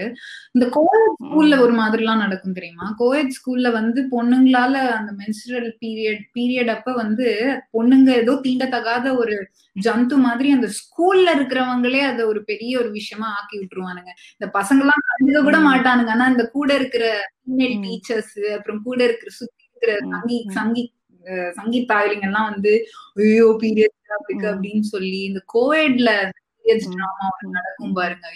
[0.55, 2.95] இந்த கோயட் ஸ்கூல்ல ஒரு மாதிரிலாம் நடக்கும் தெரியுமா?
[2.99, 7.27] கோயட் ஸ்கூல்ல வந்து பொண்ணுங்களால அந்த மென்சுரல் பீரியட் பீரியட் அப்ப வந்து
[7.73, 9.37] பொண்ணுங்க ஏதோ தீண்டத்தகாத ஒரு
[9.79, 14.11] ஜந்து மாதிரி அந்த ஸ்கூல்ல இருக்கிறவங்களே அதை ஒரு பெரிய ஒரு விஷயமா ஆக்கி விட்டுருவானுங்க.
[14.37, 16.09] இந்த பசங்க எல்லாம் கண்டுக்க கூட மாட்டானுங்க.
[16.09, 17.05] ஆனா இந்த கூட இருக்கிற
[17.39, 20.83] ஃபீமேல் டீச்சர்ஸ் அப்புறம் கூட இருக்கிற சுத்தி இருக்கிற சங்கி சங்கி
[21.57, 22.71] சங்கீத் தாயலிங்க எல்லாம் வந்து
[23.25, 26.11] ஐயோ பீரியட் அப்படி அப்படின்னு சொல்லி இந்த கோவிட்ல
[27.55, 28.27] நடக்கும் பாருங்க.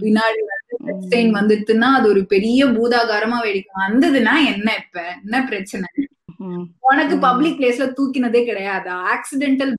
[0.00, 3.82] பின்னாடி வந்து வந்துட்டுன்னா அது ஒரு பெரிய பூதாகாரமா வெடிக்கும்.
[3.84, 5.04] வந்ததுன்னா என்ன இப்ப?
[5.22, 5.88] என்ன பிரச்சனை?
[6.90, 8.90] உனக்கு பப்ளிக் பிளேஸ்ல தூக்கினதே கிடையாது?
[9.12, 9.72] ஆக்சிடென்டல்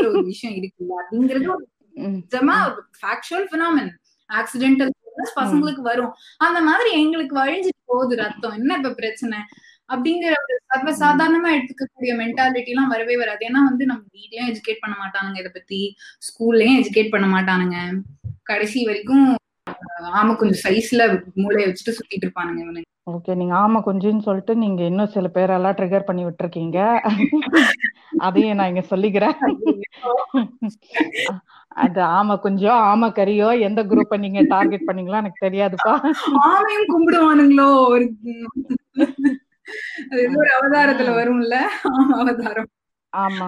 [0.00, 0.92] ஒரு விஷயம் இருக்குல்ல.
[1.02, 1.48] அப்படிங்கிறது
[1.94, 2.56] நிஜமா
[2.98, 3.92] ஃபேக்சுவல் பினாமின்
[4.30, 4.92] ஆக்சிடென்டல்
[5.38, 6.12] பசங்களுக்கு வரும்.
[6.46, 8.56] அந்த மாதிரி எங்களுக்கு வழிஞ்சிட்டு போகுது ரத்தம்.
[8.58, 9.38] என்ன இப்ப பிரச்சனை?
[9.90, 13.42] அப்படிங்கிற ஒரு சர்வசாதாரணமா எடுத்துக்கக்கூடிய மென்டாலிட்டி எல்லாம் வரவே வராது.
[13.48, 15.80] ஏன்னா வந்து நம்ம வீட்லயும் எஜுகேட் பண்ண மாட்டானுங்க இதை பத்தி.
[16.28, 17.78] ஸ்கூல்லயும் எஜுகேட் பண்ண மாட்டானுங்க.
[18.42, 19.26] கடைசி வரைக்கும்
[20.18, 21.02] ஆமா கொஞ்சம் சைஸ்ல
[21.36, 22.84] மூளைய வச்சுட்டு சுத்திட்டு இருப்பானுங்க இவனுங்க.
[23.06, 26.78] ஓகே நீங்க ஆமா கொஞ்சம்னு சொல்லிட்டு நீங்க இன்னும் சில பேரெல்லாம் ட்ரிகர் பண்ணி விட்டுருக்கீங்க.
[28.18, 29.36] அதையும் நான் இங்க சொல்லிக்கிறேன்.
[31.76, 35.94] அது ஆமா கொஞ்சம் ஆமா கரியோ எந்த குரூப்ப நீங்க டார்கெட் பண்ணீங்களோ எனக்கு தெரியாதுப்பா.
[36.48, 38.06] ஆமையும் கும்பிடுவானுங்களோ ஒரு
[40.06, 41.54] அது ஒரு அவதாரத்துல வரும்ல?
[42.18, 42.70] அவதாரம்.
[43.12, 43.46] ஆமா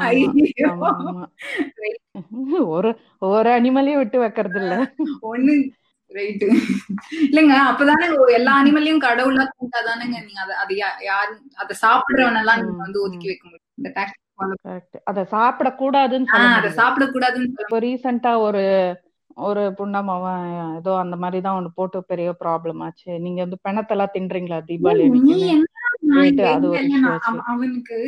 [2.75, 2.91] ஒரு
[3.31, 4.75] ஒரு அனிமலையும் விட்டு வைக்கிறது இல்ல
[5.29, 5.55] ஒண்ணு
[6.11, 6.47] ரைட்டு
[7.25, 10.75] இல்லைங்க அப்பதானே எல்லா அனிமலையும் கடவுளா கூட்டாதானேங்க நீங்க அத அது
[11.07, 13.66] யாரு அத சாப்பிடுறவனெல்லாம் நீங்க வந்து ஒதுக்கி வைக்க முடியும்.
[13.79, 14.25] இந்த டாக்டிக்
[15.11, 18.64] அத சாப்பிட கூடாதுன்னு அத சாப்பிட கூடாதுன்னு ரீசெண்டா ஒரு
[19.40, 20.45] ஒரு புண்டம் அவன்
[20.79, 23.11] ஏதோ அந்த மாதிரிதான் ஒண்ணு போட்டு பெரிய ப்ராப்ளம் ஆச்சு.
[23.25, 25.05] நீங்க வந்து பெணத்தெல்லாம் தின்றீங்களா தீபாவளி
[27.51, 27.99] அவனுக்கு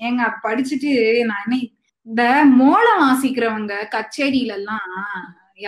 [0.00, 0.90] ஏங்க படிச்சுட்டு
[1.28, 1.58] நான் என்ன
[2.06, 2.22] இந்த
[2.58, 4.90] மோளம் வாசிக்கிறவங்க கச்சேரியில எல்லாம்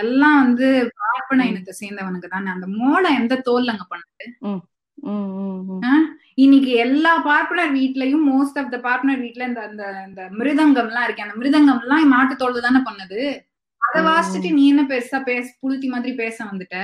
[0.01, 0.67] எல்லாம் வந்து
[0.99, 2.49] பார்ப்பன இனத்தை சேர்ந்தவனுக்கு தானே.
[2.57, 4.27] அந்த மோளம் எந்த தோல்லங்க பண்ணுது?
[6.37, 11.27] இன்னைக்கு எல்லா பார்ப்பனர் வீட்லயும் மோஸ்ட் ஆஃப் த பார்ப்பனர் வீட்ல இந்த அந்த இந்த மிருதங்கம் எல்லாம் இருக்கு
[11.27, 13.21] அந்த மிருதங்கம் எல்லாம் மாட்டு தோல் தானே பண்ணுது
[13.83, 16.77] அத வாசிச்சுட்டு நீ என்ன பெருசா பேச புளுத்தி மாதிரி பேச வந்துட்ட?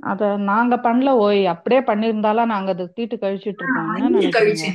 [0.00, 4.70] அத நாங்க பண்ணல ஓய் அப்படியே பண்ணிருந்தாலும் நாங்க அதை தீட்டு கழிச்சிட்டு இருக்கோம் கழிச்சு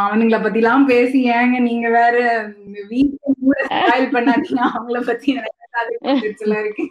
[0.00, 2.16] அவனுங்களை பத்தி எல்லாம் பேசி ஏங்க நீங்க வேற
[4.14, 4.62] பண்ணாதீங்க.
[4.76, 5.38] அவங்கள பத்தி
[6.52, 6.84] இருக்கு.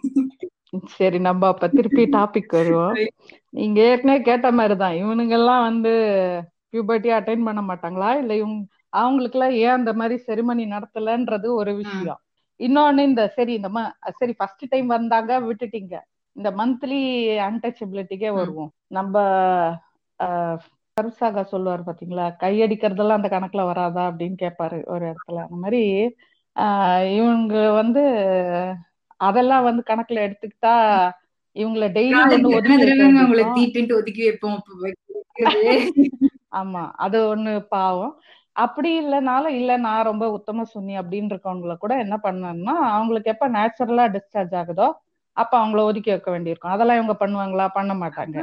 [0.85, 2.95] சரி நம்ம அப்ப திருப்பி டாபிக் வருவோம்.
[3.49, 4.93] நீங்க ஏற்கனவே கேட்ட மாதிரிதான்.
[4.93, 5.93] இவனுங்க எல்லாம் வந்து
[6.71, 8.09] பியூபர்ட்டி அட்டைன் பண்ண மாட்டாங்களா?
[8.19, 12.19] இல்ல இவங்க அவங்களுக்கு எல்லாம் ஏன் அந்த மாதிரி செரிமனி நடத்தலன்றது ஒரு விஷயம்.
[12.59, 13.69] இன்னொன்னு இந்த சரி இந்த
[14.19, 15.95] சரி ஃபர்ஸ்ட் டைம் வந்தாங்க விட்டுட்டீங்க.
[16.35, 16.99] இந்த மந்த்லி
[17.47, 18.71] அன்டச்சபிலிட்டிக்கே வருவோம்.
[18.97, 19.15] நம்ம
[20.97, 22.25] கருசாகா சொல்லுவார் பாத்தீங்களா?
[22.41, 25.37] கையடிக்கிறதெல்லாம் அந்த கணக்குல வராதா அப்படின்னு கேட்பாரு ஒரு இடத்துல.
[25.45, 25.81] அந்த மாதிரி
[27.17, 28.03] இவங்க வந்து
[29.19, 30.75] அதெல்லாம் வந்து கணக்குல எடுத்துக்கிட்டா
[31.55, 34.59] இவங்கள டெய்லி ஒதுக்கி வைப்போம்
[36.59, 38.13] ஆமா அது ஒண்ணு பாவம்.
[38.57, 44.05] அப்படி இல்லைனாலும் இல்ல நான் ரொம்ப உத்தம சுன்னி அப்படின்னு இருக்கவங்கள கூட என்ன பண்ணணும்னா அவங்களுக்கு எப்ப நேச்சுரலா
[44.15, 44.87] டிஸ்சார்ஜ் ஆகுதோ
[45.37, 46.73] அப்ப அவங்கள ஒதுக்கி வைக்க வேண்டியிருக்கும்.
[46.75, 47.65] அதெல்லாம் இவங்க பண்ணுவாங்களா?
[47.75, 48.37] பண்ண மாட்டாங்க.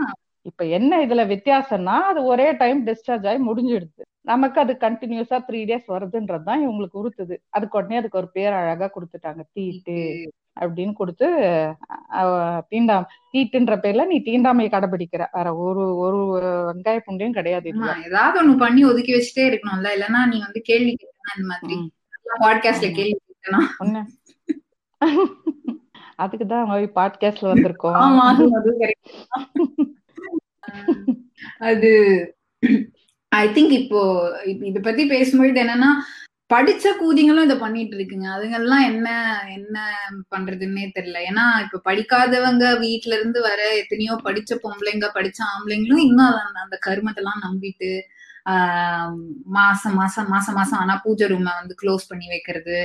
[0.46, 4.02] இப்ப என்ன இதுல வித்தியாசம்னா அது ஒரே டைம் டிஸ்சார்ஜ் ஆகி முடிஞ்சிடுது.
[4.24, 7.36] நமக்கு அது கண்டினியூஸா த்ரீ டேஸ் வருதுன்றது தான் இவங்களுக்கு உறுத்துது.
[7.50, 9.96] அதுக்கு உடனே அதுக்கு ஒரு பேர் அழகா கொடுத்துட்டாங்க தீட்டு.
[10.60, 11.26] அப்படின்னு கொடுத்து
[12.70, 16.18] தீண்டாம் தீட்டுன்ற பேர்ல நீ தீண்டாமையை கடைபிடிக்கிற வேற ஒரு ஒரு
[16.70, 17.70] வெங்காய புண்டையும் கிடையாது
[18.04, 19.88] ஏதாவது ஒண்ணு பண்ணி ஒதுக்கி வச்சுட்டே இருக்கணும்ல.
[19.96, 21.76] இல்லன்னா நீ வந்து கேள்வி கேட்கணும் இந்த மாதிரி.
[22.40, 24.04] பாட்காஸ்ட்ல கேள்வி கேட்கணும்.
[26.18, 27.94] அதுக்குதான் பாட்காஸ்ட்ல வந்திருக்கோம்.
[31.58, 31.90] அது
[33.28, 34.00] ஐ திங்க் இப்போ
[34.44, 35.90] இத பத்தி பேசும்பொழுது என்னன்னா
[36.50, 38.26] படிச்ச கூதிங்களும் இதை பண்ணிட்டு இருக்குங்க.
[38.34, 39.08] அதுங்கெல்லாம் என்ன
[39.56, 39.76] என்ன
[40.32, 41.18] பண்றதுன்னே தெரியல.
[41.30, 47.90] ஏன்னா இப்ப படிக்காதவங்க வீட்டுல இருந்து வர எத்தனையோ படிச்ச பொம்பளைங்க படிச்ச ஆம்பளைங்களும் இன்னும் அந்த கருமத்தெல்லாம் நம்பிட்டு
[48.52, 49.12] ஆஹ்
[49.56, 52.78] மாசம் மாசம் மாசம் மாசம் ஆனா பூஜை ரூமை வந்து க்ளோஸ் பண்ணி வைக்கிறது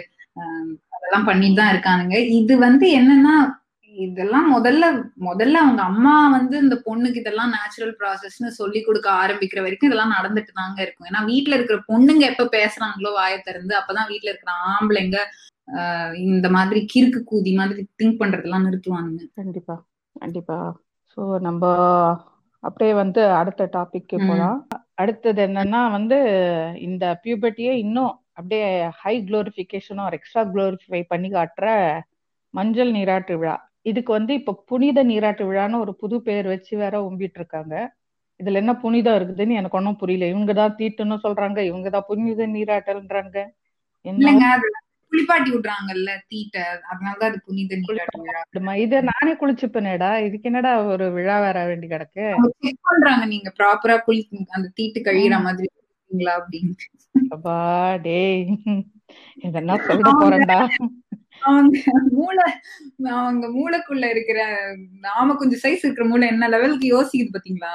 [0.95, 2.15] அதெல்லாம் பண்ணிட்டு தான் இருக்கானுங்க.
[2.39, 3.35] இது வந்து என்னன்னா
[4.05, 4.85] இதெல்லாம் முதல்ல
[5.27, 10.51] முதல்ல அவங்க அம்மா வந்து இந்த பொண்ணுக்கு இதெல்லாம் நேச்சுரல் ப்ராசஸ்னு சொல்லி கொடுக்க ஆரம்பிக்கிற வரைக்கும் இதெல்லாம் நடந்துட்டு
[10.59, 11.07] தாங்க இருக்கும்.
[11.09, 15.19] ஏன்னா வீட்டுல இருக்கிற பொண்ணுங்க எப்ப பேசுறாங்களோ வாய திறந்து அப்பதான் வீட்டுல இருக்கிற ஆம்பளைங்க
[16.27, 19.23] இந்த மாதிரி கிறுக்கு கூதி மாதிரி திங்க் பண்றதெல்லாம் நிறுத்துவானுங்க.
[19.41, 19.75] கண்டிப்பா
[20.15, 20.57] கண்டிப்பா.
[21.13, 21.63] சோ நம்ம
[22.63, 24.59] அப்படியே வந்து அடுத்த டாபிக் போலாம்.
[25.01, 26.17] அடுத்தது என்னன்னா வந்து
[26.87, 28.67] இந்த பியூபர்ட்டியே இன்னும் அப்படியே
[29.01, 31.67] ஹை குளோரிபிகேஷனும் ஒரு எக்ஸ்ட்ரா குளோரிஃபை பண்ணி காட்டுற
[32.53, 33.55] மஞ்சள் நீராட்டு விழா.
[33.85, 37.75] இதுக்கு வந்து இப்ப புனித நீராட்டு விழான்னு ஒரு புது பேர் வச்சு வேற உம்பிட்டு இருக்காங்க
[38.39, 40.27] இதுல என்ன புனிதம் இருக்குதுன்னு எனக்கு ஒன்னும் புரியல.
[40.33, 43.37] இவங்கதான் தீட்டுன்னு சொல்றாங்க இவங்கதான் புனித நீராட்டல்ன்றாங்க.
[45.11, 46.57] குளிப்பாட்டி விடுறாங்கல்ல தீட்ட.
[46.89, 48.41] அதனாலதான் அது புனித நீராட்டு விழா.
[48.83, 50.11] இத நானே குளிச்சுப்பேனேடா.
[50.27, 52.25] இதுக்கு என்னடா ஒரு விழா வேற வேண்டி கிடக்கு?
[52.59, 53.49] செக் பண்றாங்க நீங்க.
[53.59, 55.69] ப்ராப்பரா குளி அந்த தீட்டு கழியிற மாதிரி
[56.35, 56.73] அப்படின்னு
[57.31, 57.57] அப்பா
[58.01, 58.39] டேய்.
[59.43, 60.59] இதெல்லாம் சொல்ல போறேன்டா.
[61.47, 61.77] அவங்க
[62.17, 62.45] மூளை
[63.21, 64.39] அவங்க மூளைக்குள்ள இருக்கிற
[65.07, 67.73] நாம கொஞ்சம் சைஸ் இருக்கிற மூளை என்ன லெவலுக்கு யோசிக்குது பாத்தீங்களா?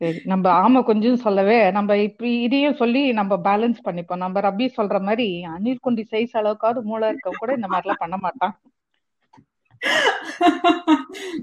[0.00, 4.22] சரி நம்ம ஆமா கொஞ்சம் சொல்லவே நம்ம இப்படி இதையும் சொல்லி நம்ம பேலன்ஸ் பண்ணிப்போம்.
[4.24, 8.18] நம்ம ரபி சொல்ற மாதிரி அணில் குண்டி சைஸ் அளவுக்காவது மூளை இருக்க கூட இந்த மாதிரி எல்லாம் பண்ண
[8.24, 8.54] மாட்டான்.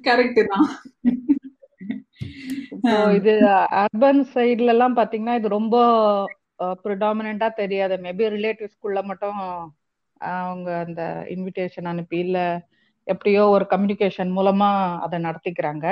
[0.07, 0.67] கரெக்ட் தான்.
[3.17, 3.33] இது
[3.83, 5.75] அர்பன் சைட்ல எல்லாம் பாத்தீங்கன்னா இது ரொம்ப
[6.83, 7.95] ப்ரிடாமினா தெரியாது.
[8.05, 9.39] மேபி ரிலேட்டிவ்ஸ்குள்ள மட்டும்
[10.41, 12.39] அவங்க அந்த இன்விடேஷன் அனுப்பி இல்ல
[13.07, 14.69] எப்படியோ ஒரு கம்யூனிகேஷன் மூலமா
[15.05, 15.85] அதை நடத்திக்கிறாங்க.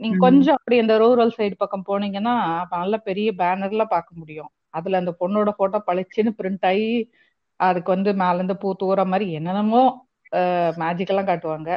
[0.00, 2.34] நீங்க கொஞ்சம் அப்படி இந்த ரூரல் சைடு பக்கம் போனீங்கன்னா
[2.74, 4.50] நல்ல பெரிய பேனர்ல பார்க்க முடியும்.
[4.70, 6.90] அதுல அந்த பொண்ணோட போட்டோ பளிச்சுன்னு பிரிண்ட் ஆகி
[7.60, 9.82] அதுக்கு வந்து மேல இருந்து பூ தூர மாதிரி என்னென்னமோ
[10.80, 11.70] மேஜிக் எல்லாம் காட்டுவாங்க.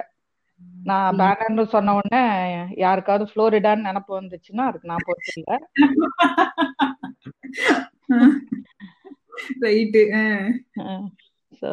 [0.90, 2.22] நான் பேனர்னு சொன்ன உடனே
[2.84, 5.58] யாருக்காவது புளோரிடான்னு நினப்பு வந்துச்சுன்னா அதுக்கு நான் பொறுத்து இல்லை.
[9.64, 10.04] ரைட்டு
[11.62, 11.70] ஸோ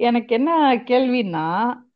[0.00, 0.50] எனக்கு என்ன
[0.84, 1.46] கேள்வின்னா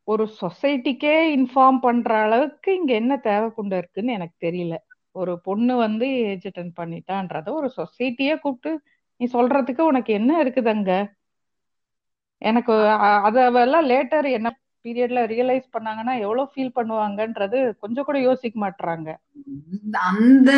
[0.04, 4.74] ஒரு சொசைட்டிக்கே இன்ஃபார்ம் பண்ற அளவுக்கு இங்க என்ன தேவை கொண்டு இருக்குன்னு எனக்கு தெரியல.
[5.16, 8.72] ஒரு பொண்ணு வந்து ஏஜ் அட்டன் பண்ணிட்டான்றத ஒரு சொசைட்டியே கூப்பிட்டு
[9.20, 10.92] நீ சொல்றதுக்கு உனக்கு என்ன இருக்குது அங்க?
[12.42, 12.74] எனக்கு
[13.28, 14.48] அதெல்லாம் லேட்டர் என்ன
[14.84, 19.08] பீரியட்ல ரியலைஸ் பண்ணாங்கன்னா எவ்வளவு ஃபீல் பண்ணுவாங்கன்றது கொஞ்சம் கூட யோசிக்க மாட்டாங்க
[20.04, 20.50] அந்த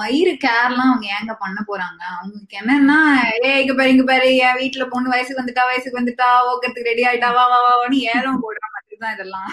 [0.00, 2.02] மயிறு கேர்லாம் அவங்க ஏங்க பண்ண போறாங்க?
[2.14, 2.98] அவங்களுக்கு என்னன்னா
[3.40, 7.30] ஏ இங்க பாரு இங்க பாரு என் வீட்டுல பொண்ணு வயசுக்கு வந்துட்டா வயசுக்கு வந்துட்டா ஓக்கிறதுக்கு ரெடி ஆயிட்டா
[7.36, 9.50] வா வா வான்னு ஏலம் போடுற மாதிரி தான் இதெல்லாம்.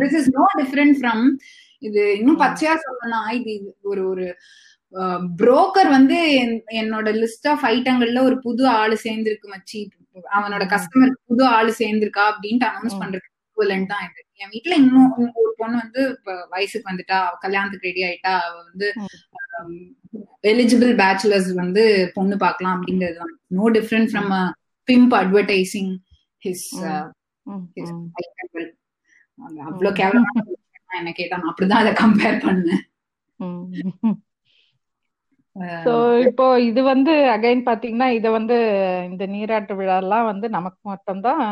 [0.00, 1.24] This is no different from
[1.82, 3.52] இது இன்னும் பச்சையா சொல்லணும்னா இது
[3.84, 4.26] ஒரு ஒரு
[5.40, 6.18] புரோக்கர் வந்து
[6.80, 9.80] என்னோட லிஸ்ட் ஆஃப் ஐட்டங்கள்ல ஒரு புது ஆளு சேர்ந்திருக்கு மச்சி.
[10.36, 14.20] அவனோட கஸ்டமர் புது ஆளு சேர்ந்திருக்கா அப்படின்ட்டு அனௌன்ஸ் ஈக்குவலன்ட் தான் இது.
[14.42, 16.02] என் வீட்டுல இன்னும் ஒரு பொண்ணு வந்து
[16.54, 18.88] வயசுக்கு வந்துட்டா கல்யாணத்துக்கு ரெடி ஆயிட்டா அவ வந்து
[20.52, 21.84] எலிஜிபிள் பேச்சுலர்ஸ் வந்து
[22.16, 23.34] பொண்ணு பார்க்கலாம் அப்படிங்கிறது தான்.
[23.58, 24.32] No different from
[24.88, 25.92] pimp advertising
[26.46, 26.68] his
[29.68, 30.32] அவ்வளவு கேவலமா
[31.00, 32.84] என்ன கேட்டா நான் அப்படிதான் அதை கம்பேர் பண்ணேன்
[35.82, 35.90] சோ
[36.26, 38.56] இப்போ இது வந்து அகைன் பாத்தீங்கன்னா இத வந்து
[39.10, 41.42] இந்த நீராட்டு விழாலாம் வந்து நமக்கு மட்டும்தான்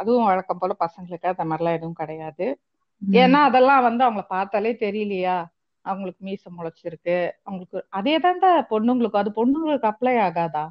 [0.00, 2.46] அதுவும் வழக்கம் போல பசங்களுக்கு அந்த மாதிரிலாம் எதுவும் கிடையாது.
[3.18, 5.36] ஏன்னா அதெல்லாம் வந்து அவங்கள பார்த்தாலே தெரியலையா?
[5.84, 7.16] அவங்களுக்கு மீச முளைச்சிருக்கு.
[7.46, 10.64] அவங்களுக்கு அதே தான்டா பொண்ணுங்களுக்கு அது பொண்ணுங்களுக்கு அப்ளை ஆகாதா?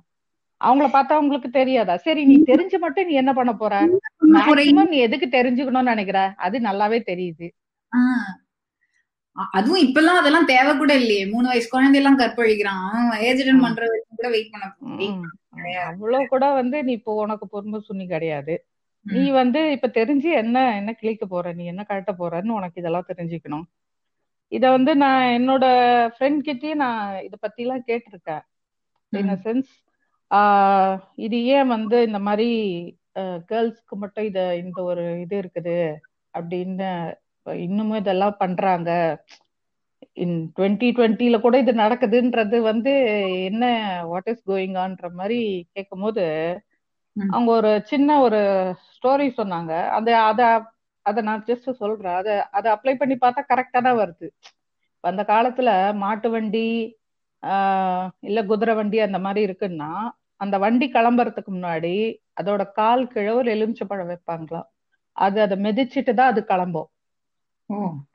[0.62, 1.96] அவங்கள பார்த்தா அவங்களுக்கு தெரியாதா?
[2.06, 3.74] சரி நீ தெரிஞ்சு மட்டும் நீ என்ன பண்ண போற?
[4.36, 6.20] மேக்சிமம் நீ எதுக்கு தெரிஞ்சுக்கணும்னு நினைக்கிற?
[6.40, 7.48] அது நல்லாவே தெரியுது.
[9.58, 11.24] அதுவும் இப்பெல்லாம் அதெல்லாம் தேவை கூட இல்லையே.
[11.34, 12.88] மூணு வயசு குழந்தை எல்லாம் கற்பழிக்கிறான்.
[13.28, 14.66] ஏஜ் அட்டன் பண்ற வரைக்கும் கூட வெயிட் பண்ண
[15.90, 18.56] அவ்வளவு கூட வந்து நீ இப்போ உனக்கு பொறுமை சுண்ணி கிடையாது.
[19.06, 23.66] நீ வந்து இப்ப தெரிஞ்சு என்ன என்ன கிளிக்க போற நீ என்ன கழட்ட போறன்னு உனக்கு இதெல்லாம் தெரிஞ்சுக்கணும்.
[24.52, 25.66] இத வந்து நான் என்னோட
[26.16, 28.44] ஃப்ரெண்ட் கிட்டயே நான் இத பத்தி எல்லாம் கேட்டிருக்கேன்
[29.14, 29.72] இன் சென்ஸ்
[31.26, 32.50] இது ஏன் வந்து இந்த மாதிரி
[33.52, 35.78] கேர்ள்ஸ்க்கு மட்டும் இத இந்த ஒரு இது இருக்குது
[36.34, 36.90] அப்படின்னு
[37.66, 38.90] இன்னுமும் இதெல்லாம் பண்றாங்க.
[40.24, 42.92] இன் டுவெண்ட்டி டுவெண்ட்டில கூட இது நடக்குதுன்றது வந்து
[43.50, 43.64] என்ன
[44.12, 45.40] வாட் இஸ் கோயிங் ஆன்ற மாதிரி
[45.76, 46.26] கேட்கும் போது
[47.16, 48.40] அவங்க ஒரு சின்ன ஒரு
[48.96, 49.74] ஸ்டோரி சொன்னாங்க.
[49.98, 50.42] அந்த அத
[51.06, 52.16] அத நான் ஜஸ்ட் சொல்றேன்.
[52.22, 54.28] அத அதை அப்ளை பண்ணி பார்த்தா கரெக்டா தான் வருது.
[55.04, 55.70] அந்த காலத்துல
[56.04, 56.66] மாட்டு வண்டி
[58.30, 59.92] இல்ல குதிரை வண்டி அந்த மாதிரி இருக்குன்னா
[60.44, 61.94] அந்த வண்டி கிளம்புறதுக்கு முன்னாடி
[62.40, 64.68] அதோட கால் கீழே ஒரு எலுமிச்சப்பழம் வைப்பாங்களாம்.
[65.16, 66.90] அது அதை மிதிச்சிட்டு தான் அது கிளம்பும்.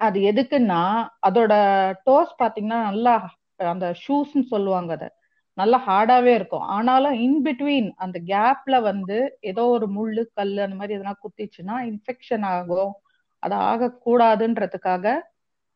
[0.01, 0.83] அது எதுக்குன்னா
[1.29, 1.53] அதோட
[2.07, 3.15] டோஸ் பாத்தீங்கன்னா நல்லா
[3.67, 5.09] அந்த ஷூஸ்ன்னு சொல்லுவாங்க அதை.
[5.59, 6.65] நல்லா ஹார்டாவே இருக்கும்.
[6.77, 9.19] ஆனாலும் இன் பிட்வீன் அந்த கேப்ல வந்து
[9.51, 12.93] ஏதோ ஒரு முள்ளு கல் அந்த மாதிரி எதனா குத்திச்சுன்னா இன்ஃபெக்ஷன் ஆகும்.
[13.43, 15.07] அது ஆகக்கூடாதுன்றதுக்காக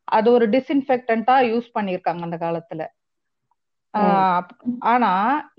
[0.08, 2.82] அது ஒரு டிஸ்இன்ஃபெக்டண்டா யூஸ் பண்ணியிருக்காங்க அந்த காலத்துல.
[4.84, 5.12] ஆனா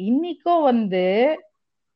[0.08, 1.03] இன்னைக்கும் வந்து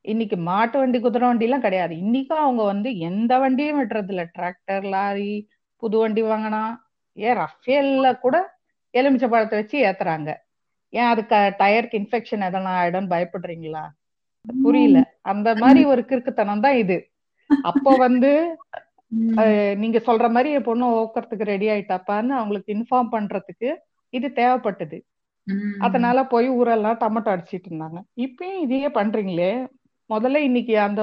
[0.04, 1.94] இன்னைக்கு மாட்டு வண்டி குதிரை வண்டி எல்லாம் கிடையாது.
[2.04, 5.32] இன்னைக்கும் அவங்க வந்து எந்த வண்டியும் விடுறது இல்ல டிராக்டர் லாரி
[5.82, 6.62] புது வண்டி வாங்கினா
[7.16, 8.36] ஏன் ரஃபேல்ல கூட
[8.94, 10.30] எலுமிச்சை பழத்தை வச்சு ஏத்துறாங்க.
[10.92, 13.84] ஏன் அதுக்கு டயருக்கு இன்ஃபெக்ஷன் எதனா ஆயிடும் பயப்படுறீங்களா?
[14.64, 14.98] புரியல.
[15.32, 16.98] அந்த மாதிரி ஒரு கிறுக்குத்தனம் தான் இது.
[17.70, 18.30] அப்போ வந்து
[19.82, 23.70] நீங்க சொல்ற மாதிரி என் பொண்ணு ஓக்கறதுக்கு ரெடி ஆயிட்டாப்பான்னு அவங்களுக்கு இன்ஃபார்ம் பண்றதுக்கு
[24.12, 24.98] இது தேவைப்பட்டது.
[25.86, 27.98] அதனால போய் ஊரெல்லாம் டமட்டோ அடிச்சிட்டு இருந்தாங்க.
[28.24, 29.52] இப்பயும் இதையே பண்றீங்களே?
[30.10, 31.02] முதல்ல இன்னைக்கு அந்த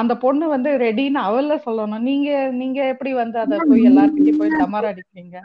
[0.00, 2.04] அந்த பொண்ணு வந்து ரெடின்னு அவள சொல்லணும்.
[2.08, 2.28] நீங்க
[2.60, 5.36] நீங்க எப்படி வந்து அத போய் எல்லார்கிட்டயும் போய் டமாரா அடிக்கிறீங்க?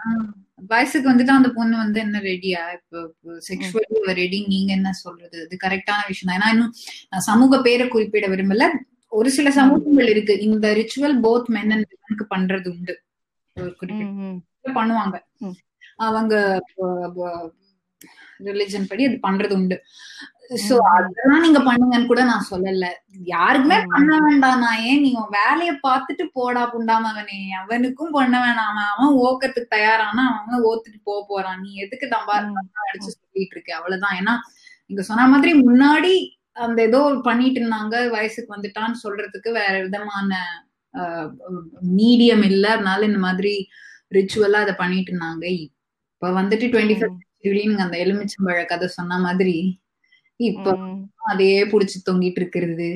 [0.72, 3.00] வயசுக்கு வந்துட்டு அந்த பொண்ணு வந்து என்ன ரெடியா இப்போ
[3.50, 5.38] செக்ஷுவலி ரெடி நீங்க என்ன சொல்றது?
[5.46, 6.40] இது கரெக்டான விஷயம் தான்.
[6.40, 6.74] ஏன்னா இன்னும்
[7.12, 8.66] நான் சமூக பேரை குறிப்பிட விரும்பல.
[9.20, 10.34] ஒரு சில சமூகங்கள் இருக்கு.
[10.48, 12.96] இந்த ரிச்சுவல் போத் மென் அண்ட் விமனுக்கு பண்றது உண்டு.
[14.80, 15.18] பண்ணுவாங்க.
[16.08, 16.36] அவங்க
[18.48, 19.78] ரிலிஜன் படி அது பண்றது உண்டு.
[20.50, 22.86] சோ அதெல்லாம் நீங்க பண்ணுங்கன்னு கூட நான் சொல்லல.
[23.34, 28.80] யாருக்குமே பண்ண வேண்டாம் நான் ஏன் நீங்க வேலைய பார்த்துட்டு போடா புண்டாமவனே அவனுக்கும் பண்ண வேணாம்.
[28.94, 31.60] அவன் ஓக்கத்துக்கு தயாரானா அவன் ஓத்துட்டு போக போறான்.
[31.64, 32.36] நீ எதுக்கு தம்பா
[32.86, 33.72] அடிச்சு சொல்லிட்டு இருக்க?
[33.80, 34.18] அவ்வளவுதான்.
[34.22, 34.34] ஏன்னா
[34.90, 36.14] நீங்க சொன்ன மாதிரி முன்னாடி
[36.66, 37.96] அந்த ஏதோ பண்ணிட்டு இருந்தாங்க.
[38.16, 40.40] வயசுக்கு வந்துட்டான்னு சொல்றதுக்கு வேற விதமான
[42.00, 42.66] மீடியம் இல்ல.
[42.76, 43.54] அதனால இந்த மாதிரி
[44.18, 45.46] ரிச்சுவலா அதை பண்ணிட்டு இருந்தாங்க.
[46.14, 47.26] இப்ப வந்துட்டு டுவெண்ட்டி ஃபர்ஸ்ட்
[47.86, 49.56] அந்த எலுமிச்சம்பழ கதை சொன்ன மாதிரி
[50.40, 50.76] இப்ப
[51.32, 52.90] அதையே புடிச்சு தொங்கிட்டு இருக்கிறது.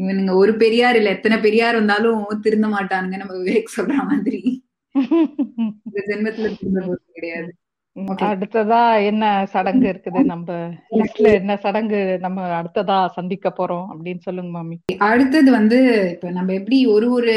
[0.00, 4.40] இவனுங்க ஒரு பெரியார் இல்ல எத்தனை பெரியார் வந்தாலும் திருந்த மாட்டானுங்க நம்ம விவேக் சொல்ற மாதிரி.
[5.86, 7.50] இந்த ஜென்மத்துல திருந்த போறது கிடையாது.
[8.26, 10.20] அடுத்ததா என்ன சடங்கு இருக்குது?
[10.30, 10.54] நம்ம
[10.98, 14.76] லிஸ்ட்ல என்ன சடங்கு நம்ம அடுத்ததா சந்திக்க போறோம் அப்படின்னு சொல்லுங்க மாமி.
[15.08, 15.80] அடுத்தது வந்து
[16.12, 17.34] இப்ப நம்ம எப்படி ஒரு ஒரு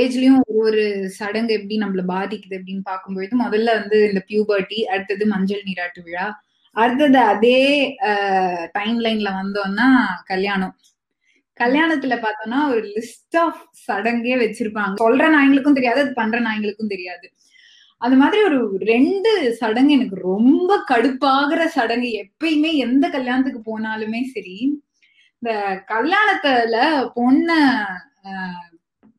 [0.00, 0.82] ஏஜ்லயும் ஒரு ஒரு
[1.18, 6.26] சடங்கு எப்படி நம்மள பாதிக்குது அப்படின்னு பார்க்கும்பொழுது முதல்ல வந்து இந்த பியூபர்ட்டி அடுத்தது மஞ்சள் நீராட்டு விழா
[6.82, 7.60] அடுத்தது அதே
[8.76, 9.88] டைம் லைன்ல வந்தோம்னா
[10.30, 10.74] கல்யாணம்.
[11.60, 14.94] கல்யாணத்துல பார்த்தோம்னா ஒரு லிஸ்ட் ஆஃப் சடங்கே வச்சிருப்பாங்க.
[15.04, 17.26] சொல்ற நாய்களுக்கும் தெரியாது அது பண்ற நாய்களுக்கும் தெரியாது.
[18.00, 18.58] அது மாதிரி ஒரு
[18.92, 22.08] ரெண்டு சடங்கு எனக்கு ரொம்ப கடுப்பாகிற சடங்கு.
[22.24, 24.56] எப்பயுமே எந்த கல்யாணத்துக்கு போனாலுமே சரி
[25.42, 25.52] இந்த
[25.92, 26.76] கல்யாணத்துல
[27.18, 27.48] பொண்ண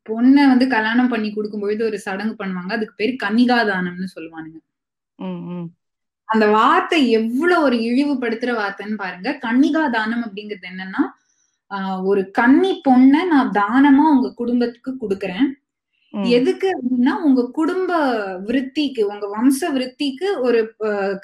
[0.06, 2.72] பொண்ணை வந்து கல்யாணம் பண்ணி கொடுக்கும்பொழுது ஒரு சடங்கு பண்ணுவாங்க.
[2.76, 4.58] அதுக்கு பேர் கன்னிகாதானம்னு சொல்லுவானுங்க.
[6.28, 9.28] அந்த வார்த்தை எவ்வளவு ஒரு இழிவுபடுத்துற வார்த்தைன்னு பாருங்க.
[9.44, 11.02] கன்னிகா தானம் அப்படிங்கிறது என்னன்னா
[12.10, 15.48] ஒரு கன்னி பொண்ண நான் தானமா உங்க குடும்பத்துக்கு கொடுக்கறேன்.
[16.36, 17.90] எதுக்கு அப்படின்னா உங்க குடும்ப
[18.48, 20.60] விருத்திக்கு உங்க வம்ச விருத்திக்கு ஒரு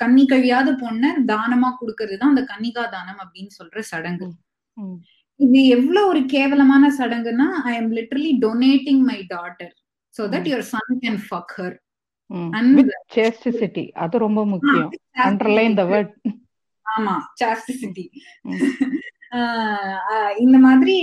[0.03, 4.29] கன்னி கழியாத பொண்ண தானமா கொடுக்கறது தான் அந்த கன்னிகா தானம் அப்படின்னு சொல்ற சடங்கு.
[5.41, 9.73] இது எவ்வளவு ஒரு கேவலமான சடங்குன்னா I am literally donating my daughter
[10.15, 11.77] so that your son can fuck her
[13.15, 14.91] chastity அது ரொம்ப முக்கியம்.
[15.25, 16.13] அண்டர்லைன் த வேர்ட்
[16.87, 18.05] ஆமா சாஸ்டிசிட்டி
[20.39, 20.95] இந்த மாதிரி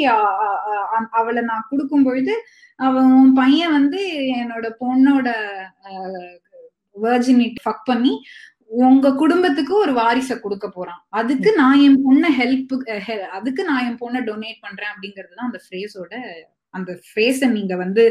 [1.19, 2.33] அவளை நான் கொடுக்கும் பொழுது
[2.79, 4.01] அவன் பையன் வந்து
[4.41, 5.29] என்னோட பொண்ணோட
[6.95, 8.13] வேர்ஜினிட்டி ஃபக் பண்ணி
[8.85, 11.01] உங்க குடும்பத்துக்கு ஒரு வாரிசை கொடுக்க போறான்.
[11.09, 12.73] அதுக்கு நான் என் பொண்ணை ஹெல்ப்
[13.37, 16.13] அதுக்கு நான் என் பொண்ணை டொனேட் பண்றேன் அப்படிங்கிறது தான் அந்த ஃப்ரேஸோட
[16.73, 18.03] அந்த ஃப்ரேஸை நீங்க வந்து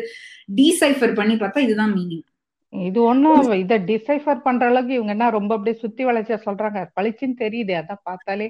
[0.58, 2.24] டீசைஃபர் பண்ணி பார்த்தா இதுதான் மீனிங்
[2.72, 6.80] இது ஒண்ணும் இத டிசைஃபர் பண்ற அளவுக்கு இவங்க என்ன ரொம்ப அப்படியே சுத்தி வளைச்சா சொல்றாங்க?
[6.96, 8.46] பளிச்சுன்னு தெரியுது அதான் பார்த்தாலே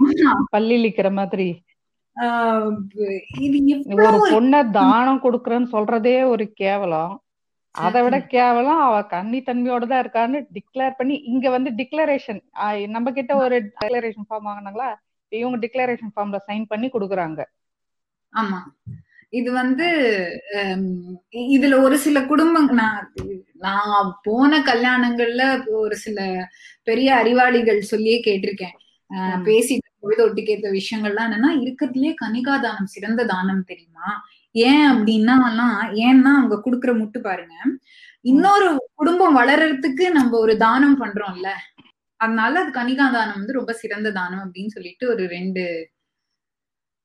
[0.54, 1.48] பல்லிலிக்கிற மாதிரி.
[3.96, 7.12] ஒரு பொண்ண தானம் கொடுக்கறன்னு சொல்றதே ஒரு கேவலம்.
[7.74, 8.80] அதை விட கேவலம்.
[8.86, 12.40] அவ கன்னி தன்மையோட தான் இருக்கான்னு டிக்ளேர் பண்ணி இங்க வந்து டிக்ளரேஷன்
[12.96, 14.88] நம்ம கிட்ட ஒரு டிக்ளரேஷன் ஃபார்ம் வாங்கினாங்களா?
[15.32, 17.40] இவங்க டிக்ளரேஷன் ஃபார்ம்ல சைன் பண்ணி கொடுக்குறாங்க.
[18.34, 18.58] ஆமா.
[19.32, 19.86] இது வந்து
[21.54, 23.00] இதுல ஒரு சில குடும்பம் நான்
[23.66, 25.42] நான் போன கல்யாணங்கள்ல
[25.82, 26.18] ஒரு சில
[26.88, 28.76] பெரிய அறிவாளிகள் சொல்லியே கேட்டிருக்கேன்.
[29.48, 34.08] பேசிட்டு பொழுது ஒட்டிக்கேத்த விஷயங்கள்லாம் என்னன்னா இருக்கிறதுலயே கனிகா தானம் சிறந்த தானம் தெரியுமா?
[34.54, 35.36] ஏன் அப்படின்னா
[36.06, 37.54] ஏன்னா அவங்க குடுக்குற முட்டு பாருங்க.
[38.24, 38.68] இன்னொரு
[39.00, 41.50] குடும்பம் வளர்றதுக்கு நம்ம ஒரு தானம் பண்றோம்ல.
[42.20, 45.64] அதனால அது கனிகா தானம் வந்து ரொம்ப சிறந்த தானம் அப்படின்னு சொல்லிட்டு ஒரு ரெண்டு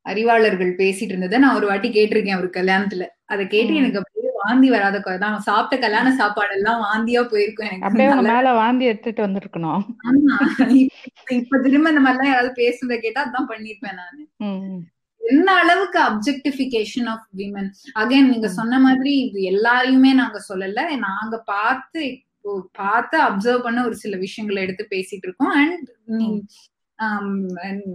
[0.06, 3.04] அறிவாளர்கள் பேசிட்டு இருந்ததை நான் ஒரு வாட்டி கேட்டிருக்கேன் ஒரு கல்யாணத்துல.
[3.34, 5.36] அதை கேட்டு எனக்கு அப்படியே வாந்தி வராத தான்.
[5.42, 7.86] சாப்பிட்ட கல்யாண சாப்பாடு எல்லாம் வாந்தியா போயிருக்கும் எனக்கு.
[7.88, 9.84] அப்படியே மேல வாந்தி எடுத்துட்டு வந்திருக்கணும்.
[10.10, 10.38] ஆமா.
[11.38, 14.22] இப்ப திரும்ப இந்த மாதிரி எல்லாம் யாராவது பேசுறத கேட்டா அதான் பண்ணிருப்பேன் நானு.
[15.22, 17.70] என்ன அளவுக்கு அப்ஜெக்டிபிகேஷன் ஆஃப் விமன்
[18.02, 20.82] அகைன் நீங்க சொன்ன மாதிரி இது எல்லாரையுமே நாங்க சொல்லல.
[21.08, 22.04] நாங்க பார்த்து
[22.72, 25.54] பார்த்து அப்சர்வ் பண்ண ஒரு சில விஷயங்களை எடுத்து பேசிட்டு இருக்கோம்.
[25.62, 25.90] அண்ட்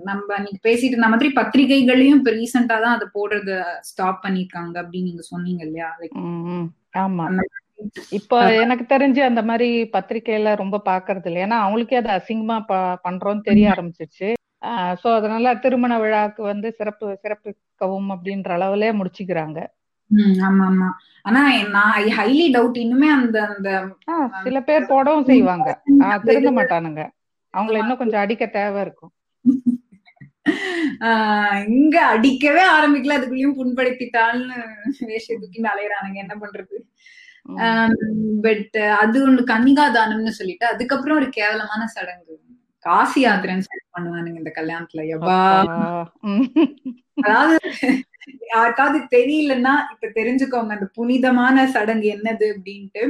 [0.08, 3.52] நம்ம நீங்க பேசிட்டு இருந்த மாதிரி பத்திரிகைகளையும் இப்ப ரீசெண்டா தான் அதை போடுறத
[3.88, 5.88] ஸ்டாப் பண்ணிருக்காங்க அப்படின்னு நீங்க சொன்னீங்க இல்லையா?
[7.02, 7.26] ஆமா.
[8.18, 11.40] இப்போ எனக்கு தெரிஞ்சு அந்த மாதிரி பத்திரிகையில ரொம்ப பாக்குறது இல்லை.
[11.46, 12.56] ஏன்னா அவங்களுக்கே அது அசிங்கமா
[13.04, 14.28] பண்றோம்னு தெரிய ஆரம்பிச்சிருச்சு.
[15.02, 19.58] சோ அதனால திருமண விழாக்கு வந்து சிறப்பு சிறப்பிக்கவும் அப்படின்ற அளவுல முடிச்சுக்கிறாங்க.
[20.40, 20.88] ஆமா ஆமா.
[21.24, 23.70] ஆனா நான் ஹைலி டவுட் இன்னுமே அந்த அந்த
[24.44, 25.68] சில பேர் போடவும் செய்வாங்க.
[26.26, 27.02] திருந்த மாட்டானுங்க.
[27.54, 29.12] அவங்கள இன்னும் கொஞ்சம் அடிக்க தேவை இருக்கும்.
[31.76, 33.16] இங்க அடிக்கவே ஆரம்பிக்கல.
[33.18, 34.58] அதுக்குள்ளயும் புண்படுத்திட்டால்னு
[35.10, 36.76] வேஷ தூக்கின்னு அலையறானுங்க என்ன பண்றது?
[38.46, 42.34] பட் அது ஒண்ணு கன்னிகாதானம்னு சொல்லிட்டு அதுக்கப்புறம் ஒரு கேவலமான சடங்கு.
[42.84, 45.04] காசி யாத்திரைன்னு பண்ணுவானுங்க இந்த கல்யாணத்துல.
[45.14, 45.38] எவ்வா
[47.24, 47.58] அதாவது
[48.48, 53.02] யாருக்காவது தெரியலன்னா இப்ப தெரிஞ்சுக்கோங்க அந்த புனிதமான சடங்கு என்னது அப்படின்ட்டு.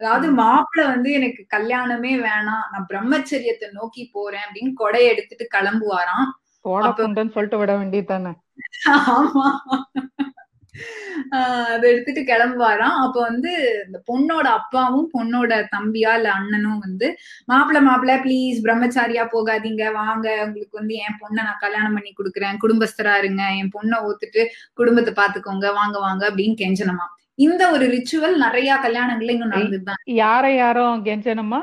[0.00, 6.26] அதாவது மாப்பிள்ள வந்து எனக்கு கல்யாணமே வேணாம் நான் பிரம்மச்சரியத்தை நோக்கி போறேன் அப்படின்னு கொடையை எடுத்துட்டு கிளம்புவாராம்.
[7.30, 8.32] சொல்லிட்டு விட வேண்டியதானே
[9.16, 9.46] ஆமா.
[11.38, 12.96] அதை எடுத்துட்டு கிளம்புவாராம்.
[13.04, 13.50] அப்ப வந்து
[13.86, 17.08] இந்த பொண்ணோட அப்பாவும் பொண்ணோட தம்பியா இல்ல அண்ணனும் வந்து
[17.52, 19.84] மாப்பிள்ள மாப்பிள்ள ப்ளீஸ் பிரம்மச்சாரியா போகாதீங்க.
[20.00, 20.26] வாங்க.
[20.46, 22.60] உங்களுக்கு வந்து என் பொண்ணை நான் கல்யாணம் பண்ணி கொடுக்குறேன்.
[22.64, 23.42] குடும்பஸ்தரா இருங்க.
[23.60, 25.68] என் பொண்ணை ஓத்துட்டு குடும்பத்தை பாத்துக்கோங்க.
[25.80, 27.06] வாங்க வாங்க அப்படின்னு கெஞ்சனமா
[27.44, 31.60] இந்த ஒரு ரிச்சுவல் நிறைய கல்யாணங்கள்ல இன்னும் நடந்துதான் யார யாரும் கெஞ்சனமா?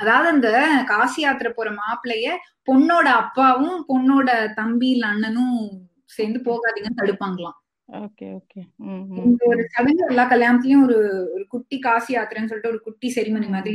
[0.00, 0.48] அதாவது அந்த
[0.90, 2.34] காசி யாத்திரை போற மாப்பிள்ளைய
[2.68, 5.56] பொண்ணோட அப்பாவும் பொண்ணோட தம்பி இல்ல அண்ணனும்
[6.16, 7.56] சேர்ந்து போகாதீங்கன்னு தடுப்பாங்களாம்.
[9.20, 10.96] இந்த ஒரு சடங்கு எல்லா கல்யாணத்துலயும் ஒரு
[11.34, 13.74] ஒரு குட்டி காசி யாத்திரைன்னு சொல்லிட்டு ஒரு குட்டி செரிமனி மாதிரி.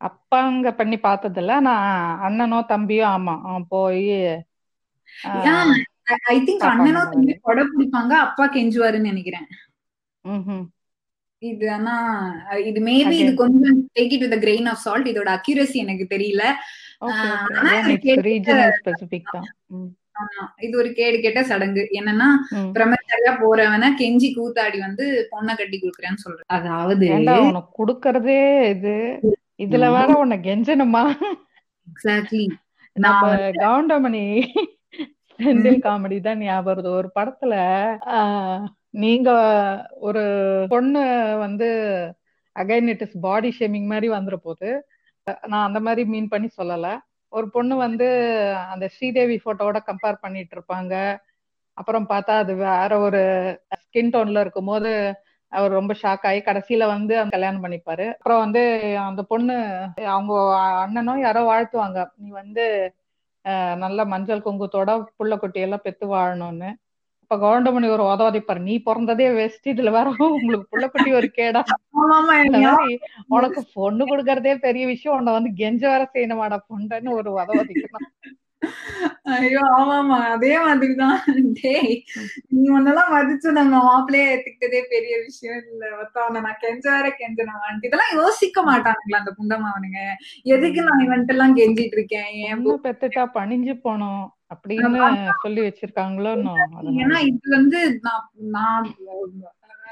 [0.00, 1.52] அப்பாங்க பண்ணி பார்த்ததில்ல.
[1.66, 1.84] நான்
[2.28, 3.34] அண்ணனோ தம்பியோ ஆமா
[3.74, 4.06] போய்
[6.32, 9.46] ஐ திங்க் அண்ணனோ தம்பி கொடை பிடிப்பாங்க அப்பா கெஞ்சுவாருன்னு நினைக்கிறேன்.
[11.42, 11.94] இது ஆனா
[12.68, 16.42] இது மேபி இது கொஞ்சம் take it with grain of salt இதோட அக்யூரசி எனக்கு தெரியல.
[20.66, 21.82] இது ஒரு கேடு கேட்ட சடங்கு.
[21.98, 22.28] என்னன்னா
[22.76, 26.40] பிரம்மச்சாரியா போறவன கெஞ்சி கூத்தாடி வந்து பொண்ணை கட்டி குடுக்குறேன்னு சொல்ற.
[26.56, 27.06] அதாவது
[27.50, 28.40] உனக்கு குடுக்கறதே
[28.74, 28.96] இது?
[29.64, 31.04] இதுல வேற உன்னை கெஞ்சணுமா?
[31.86, 32.44] எக்ஸாக்ட்லி
[32.96, 33.28] நம்ம
[33.62, 34.24] கவுண்டமணி
[35.40, 37.54] செந்தில் காமெடி தான் ஞாபகம் ஒரு படத்துல
[39.02, 39.30] நீங்க
[40.06, 40.22] ஒரு
[40.72, 41.02] பொண்ணு
[41.44, 41.68] வந்து
[42.56, 44.68] again it is body shaming மாதிரி வந்துற போது
[45.50, 46.86] நான் அந்த மாதிரி மீன் பண்ணி சொல்லல.
[47.32, 48.06] ஒரு பொண்ணு வந்து
[48.72, 50.94] அந்த ஸ்ரீதேவி போட்டோவோட கம்பேர் பண்ணிட்டு இருப்பாங்க.
[51.78, 53.20] அப்புறம் பார்த்தா அது வேற ஒரு
[53.82, 54.90] ஸ்கின் டோன்ல இருக்கும் போது
[55.52, 58.06] அவர் ரொம்ப ஷாக் ஆகி கடைசியில வந்து கல்யாணம் பண்ணிப்பாரு.
[58.16, 58.62] அப்புறம் வந்து
[59.08, 59.56] அந்த பொண்ணு
[60.16, 60.32] அவங்க
[60.84, 61.98] அண்ணனும் யாரோ வாழ்த்துவாங்க.
[62.22, 62.64] நீ வந்து
[63.84, 66.70] நல்ல மஞ்சள் குங்குத்தோட புள்ள குட்டியெல்லாம் பெத்து வாழணும்னு.
[67.32, 68.60] இப்ப கவுண்டமணி ஒரு உதவதிப்பாரு.
[68.66, 71.60] நீ பிறந்ததே வெஸ்ட் இதுல வேற உங்களுக்கு புள்ளக்குட்டி ஒரு கேடா.
[73.36, 75.16] உனக்கு பொண்ணு கொடுக்கறதே பெரிய விஷயம்.
[75.18, 78.08] உன்னை வந்து கெஞ்ச வேற செய்யணுமாடா பொண்ணுன்னு ஒரு உதவதிக்கணும்
[79.36, 81.16] ஐயோ ஆமாமா அதே மாதிரிதான்.
[81.56, 81.94] டேய்
[82.52, 85.84] நீ ஒன்னெல்லாம் மதிச்சு நம்ம மாப்பிள்ளைய ஏத்துக்கிட்டதே பெரிய விஷயம் இல்ல.
[86.02, 90.02] ஒத்தவன நான் கெஞ்ச வேற கெஞ்சனவான்ட்டு இதெல்லாம் யோசிக்க மாட்டானுங்களா அந்த புண்டமாவனுங்க
[90.54, 92.30] எதுக்கு நான் இவன்ட்டு எல்லாம் கெஞ்சிட்டு இருக்கேன்?
[92.86, 94.22] பெத்துட்டா பணிஞ்சு போனோம்.
[94.52, 96.32] அப்படின்னு சொல்லி வச்சிருக்காங்களோ
[97.02, 98.86] ஏன்னா இது வந்து நான் நான்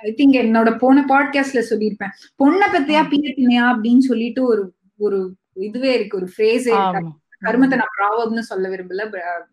[0.03, 2.15] ஐ திங்க் என்னோட போன பாட்காஸ்ட்ல சொல்லியிருப்பேன்.
[2.43, 4.63] பொண்ணை பத்தியா பீட்டினியா அப்படின்னு சொல்லிட்டு ஒரு
[4.99, 7.11] ஒரு இதுவே இருக்கு ஒரு ஃப்ரேஸே இருக்கு.
[7.47, 9.03] கர்மத்தை நான் ப்ராவப்னு சொல்ல விரும்பல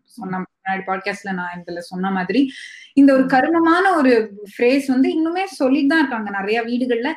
[0.04, 2.50] சொன்ன முன்னாடி பாட்காஸ்ட்ல நான் இதுல சொன்ன மாதிரி.
[2.94, 4.12] இந்த ஒரு கர்மமான ஒரு
[4.52, 7.12] ஃப்ரேஸ் வந்து இன்னுமே சொல்லிட்டு தான் இருக்காங்க நிறைய வீடுகள்ல.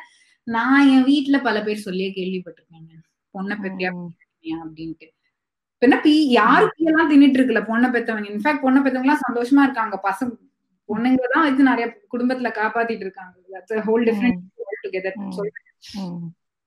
[0.46, 3.02] நான் என் வீட்டுல பல பேர் சொல்லியே கேள்விப்பட்டிருக்கேன்
[3.34, 3.90] பொண்ணை பத்தியா
[4.64, 5.08] அப்படின்ட்டு.
[5.86, 8.28] என்ன பி யாரு எல்லாம் தின்னுட்டு இருக்குல்ல பொண்ணை பெத்தவங்க.
[8.32, 9.96] இன்ஃபேக்ட் பொண்ணை பெத்தவங்க எல்லாம் சந்தோஷமா இருக்காங்க.
[10.08, 10.32] பசங்க
[10.88, 14.40] பொண்ணுங்க தான் வச்சு நிறைய குடும்பத்துல காப்பாத்திட்டு இருக்காங்க ஹோல் டிஃபரெண்ட்
[14.84, 15.68] டுகெதர் சொல்றேன்.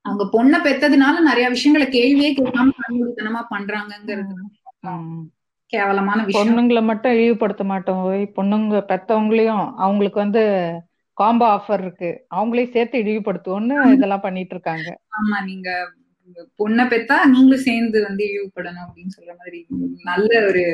[0.05, 4.35] அவங்க பொண்ணை பெத்ததுனால நிறைய விஷயங்களை கேள்வியே கேட்காம கண்மூடித்தனமா பண்றாங்கிறது
[5.73, 6.39] கேவலமான விஷயம்.
[6.39, 8.01] பொண்ணுங்களை மட்டும் இழிவுபடுத்த மாட்டோம்.
[8.37, 10.43] பொண்ணுங்க பெத்தவங்களையும் அவங்களுக்கு வந்து
[11.17, 12.09] காம்போ ஆஃபர் இருக்கு.
[12.35, 15.69] அவங்களையும் சேர்த்து இழிவுபடுத்துவோம்னு இதெல்லாம் பண்ணிட்டு இருக்காங்க ஆமா நீங்க
[16.59, 19.59] பொண்ணை பெத்தா நீங்களும் சேர்ந்து வந்து இழிவுபடணும் அப்படின்னு சொல்ற மாதிரி
[20.03, 20.65] நல்ல ஒரு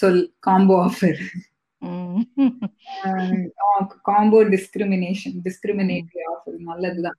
[0.00, 1.22] சொல் combo offer
[4.10, 7.18] combo discrimination discriminatory offer நல்லதுதான்.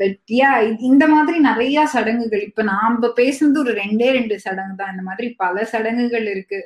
[0.00, 0.50] பட் யா
[0.90, 4.92] இந்த மாதிரி நிறைய சடங்குகள் இப்ப நாம பேசுனது ஒரு ரெண்டே ரெண்டு சடங்கு தான்.
[4.94, 6.58] இந்த மாதிரி பல சடங்குகள் இருக்கு.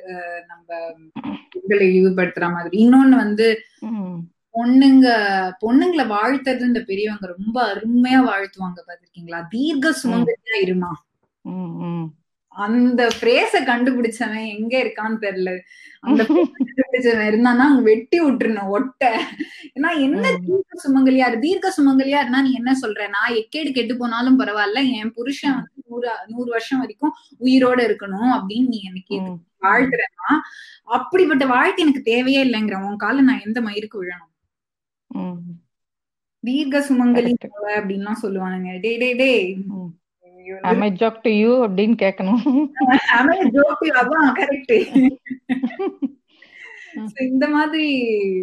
[0.51, 0.77] நம்ம
[1.53, 2.75] பெண்களை இழிவுபடுத்துற மாதிரி.
[2.85, 3.47] இன்னொன்னு வந்து
[4.55, 5.07] பொண்ணுங்க
[5.63, 10.91] பொண்ணுங்களை வாழ்த்துறது இந்த பெரியவங்க ரொம்ப அருமையா வாழ்த்துவாங்க பாத்திருக்கீங்களா தீர்க்க சுமங்கலியா இருமா.
[12.55, 15.51] அந்த பிரேச கண்டுபிடிச்சவன் எங்க இருக்கான்னு தெரியல.
[16.03, 19.03] அந்த கண்டுபிடிச்சவன் இருந்தானா அங்க வெட்டி விட்டுருணும் ஒட்ட.
[19.75, 21.35] ஏன்னா என்ன தீர்க்க சுமங்கலியார்?
[21.39, 23.07] தீர்க்க சுமங்கலியார்னா நீ என்ன சொல்ற?
[23.15, 27.13] நான் எக்கேடு கெட்டு போனாலும் பரவாயில்ல என் புருஷன் வந்து நூறு நூறு வருஷம் வரைக்கும்
[27.45, 29.17] உயிரோட இருக்கணும் அப்படின்னு நீ எனக்கு
[29.65, 30.31] வாழ்த்துறேன்னா
[30.97, 34.31] அப்படிப்பட்ட வாழ்க்கை எனக்கு தேவையே இல்லைங்கிற உன் கால நான் எந்த மயிருக்கு விழணும்?
[36.43, 37.31] தீர்க்க சுமங்கலி
[37.75, 38.71] அப்படின்லாம் சொல்லுவானுங்க.
[38.79, 39.31] டே டே டே.
[40.61, 42.43] அமை ஜோக் டு யூ அப்படின்னு கேட்கணும்
[43.17, 44.73] அமை ஜோக் டு அதான் கரெக்ட்
[47.25, 47.87] இந்த மாதிரி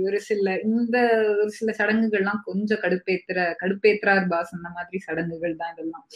[0.04, 0.96] ஒரு சில இந்த
[1.38, 6.06] ஒரு சில சடங்குகள்லாம் கொஞ்சம் கடுப்பேத்துற கடுப்பேத்துறார் பாஸ் அந்த மாதிரி சடங்குகள் தான் இதெல்லாம்.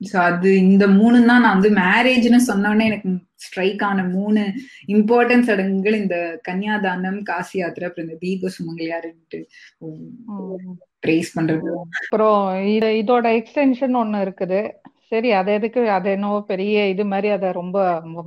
[0.00, 3.10] சோ அது இந்த மூணு தான் நான் வந்து மேரேஜ்னு சொன்னோடனே எனக்கு
[3.44, 4.42] ஸ்ட்ரைக் ஆன மூணு
[4.94, 6.16] இம்பார்ட்டன்ட் சடங்குகள் இந்த
[6.48, 9.40] கன்னியாதானம் காசி யாத்திரை அப்புறம் இந்த தீப சுமங்கலியாருன்ட்டு.
[11.06, 11.72] ப்ரேஸ் பண்றது.
[12.02, 12.38] அப்புறம்
[12.76, 14.60] இது இதோட எக்ஸ்டென்ஷன் ஒண்ணு இருக்குது.
[15.10, 15.82] சரி அது எதுக்கு?
[15.96, 17.76] அது என்னவோ பெரிய இது மாதிரி அதை ரொம்ப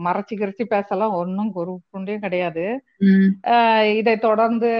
[0.08, 1.16] மறைச்சு கிரச்சி பேசலாம்.
[1.22, 2.66] ஒன்னும் ஒரு புண்டையும் கிடையாது.
[4.00, 4.72] இதை தொடர்ந்து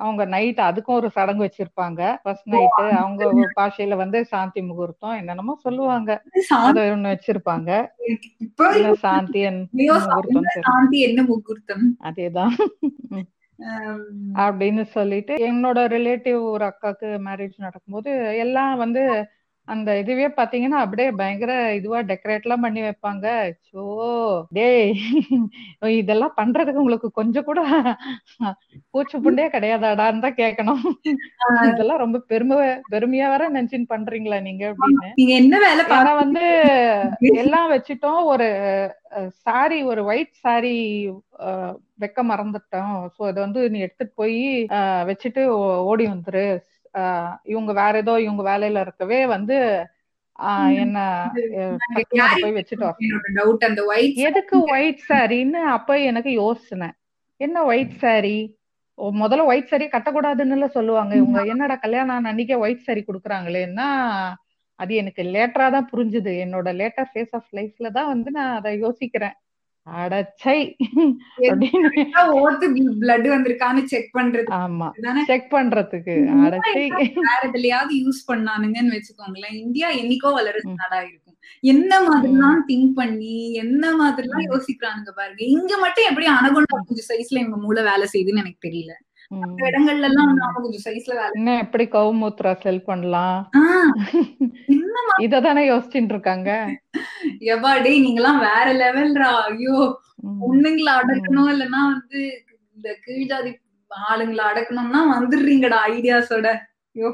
[0.00, 2.00] அவங்க நைட் அதுக்கும் ஒரு சடங்கு வச்சிருப்பாங்க.
[2.22, 3.22] ஃபர்ஸ்ட் நைட்டு அவங்க
[3.56, 6.10] பாஷையில வந்து சாந்தி முகூர்த்தம் என்னென்னமோ சொல்லுவாங்க.
[6.60, 7.70] அத ஒண்ணு வச்சிருப்பாங்க.
[8.98, 9.42] சாந்தி
[10.66, 11.22] சாந்தி என்ன?
[11.28, 11.86] முகூர்த்தம்?
[12.04, 12.54] அதேதான்.
[14.38, 19.02] அப்படின்னு சொல்லிட்டு என்னோட ரிலேட்டிவ் ஒரு அக்காக்கு மேரேஜ் நடக்கும்போது எல்லாம் வந்து
[19.70, 23.26] அந்த இதுவே பாத்தீங்கன்னா அப்படியே பயங்கர இதுவா டெக்கரேட் எல்லாம் பண்ணி வைப்பாங்க.
[23.68, 23.82] சோ
[24.56, 24.90] டேய்
[26.00, 27.60] இதெல்லாம் பண்றதுக்கு உங்களுக்கு கொஞ்சம் கூட
[28.92, 30.82] பூச்சி புண்டே கிடையாதாடான்னு தான் கேட்கணும்
[31.70, 32.56] இதெல்லாம் ரொம்ப பெருமை
[32.94, 35.10] பெருமையா வேற நினைச்சுன்னு பண்றீங்களா நீங்க அப்படின்னு.
[35.20, 36.44] நீங்க என்ன வேலை ஆனா வந்து
[37.42, 38.20] எல்லாம் வச்சுட்டோம்.
[38.32, 38.48] ஒரு
[39.46, 40.76] சாரி ஒரு ஒயிட் சாரி
[42.02, 42.94] வைக்க மறந்துட்டோம்.
[43.14, 44.38] சோ அதை வந்து நீ எடுத்துட்டு போய்
[45.10, 45.42] வச்சுட்டு
[45.92, 46.46] ஓடி வந்துரு.
[47.44, 49.56] இவங்க வேற ஏதோ இவங்க வேலையில இருக்கவே வந்து
[50.76, 50.98] என்ன
[52.40, 52.88] போய் வச்சுட்டு
[54.28, 56.96] எதுக்கு ஒயிட் சாரின்னு அப்ப எனக்கு யோசினேன்
[57.40, 58.38] என்ன ஒயிட் சாரி
[59.20, 61.38] முதல்ல ஒயிட் சாரி கட்டக்கூடாதுன்னு சொல்லுவாங்க இவங்க.
[61.44, 63.86] என்னடா கல்யாணம் அன்னைக்கே ஒயிட் சாரி குடுக்குறாங்களேன்னா
[64.78, 66.32] அது எனக்கு லேட்டரா தான் புரிஞ்சுது.
[66.44, 69.36] என்னோட லேட்டர் ஃபேஸ் ஆஃப் லைஃப்ல தான் வந்து நான் அதை யோசிக்கிறேன்.
[69.98, 70.56] அடச்சை.
[73.00, 74.88] பிளட் வந்திருக்கான்னு செக் பண்றது ஆமா.
[75.24, 76.16] செக் பண்றதுக்கு.
[76.44, 76.84] அடச்சை.
[77.20, 79.58] வேற எதுலயாவது யூஸ் பண்ணானுங்கன்னு வச்சுக்கோங்களேன்.
[79.58, 81.36] இந்தியா என்னைக்கோ வளர்றது நாடா இருக்கும்.
[81.60, 85.42] என்ன மாதிரிலாம் திங்க் பண்ணி என்ன மாதிரிலாம் யோசிக்கிறானுங்க பாருங்க.
[85.44, 88.92] இங்க மட்டும் எப்படி அனகொண்டா கொஞ்சம் சைஸ்ல இவங்க மூளை வேலை செய்யுதுன்னு எனக்கு தெரியல.
[89.64, 93.38] இடங்கள்ல எல்லாம் கொஞ்சம் சைஸ்ல வேலை என்ன எப்படி கவுமூத்ரா செல் பண்ணலாம்?
[95.24, 96.50] இததானே யோசிச்சுட்டு இருக்காங்க.
[97.52, 99.76] எவா டேய் நீங்கெல்லாம் வேற லெவல்ரா ஐயோ
[100.42, 102.20] பொண்ணுங்களை அடக்கணும் இல்லைன்னா வந்து
[102.76, 103.52] இந்த கீழ்ஜாதி
[104.08, 106.48] ஆளுங்களை அடக்கணும்னா வந்துடுறீங்கடா ஐடியாஸோட
[106.96, 107.10] ஐயோ.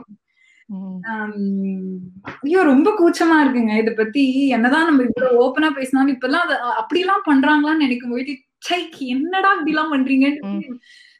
[2.41, 3.75] ஐயோ ரொம்ப கூச்சமா இருக்குங்க.
[3.83, 4.23] இத பத்தி
[4.57, 6.49] என்னதான் நம்ம இவ்வளவு ஓப்பனா பேசினாலும் இப்ப எல்லாம்
[6.81, 10.71] அப்படி எல்லாம் பண்றாங்களான்னு நினைக்கும் போயிட்டு சை என்னடா இப்படி எல்லாம் பண்றீங்கன்னு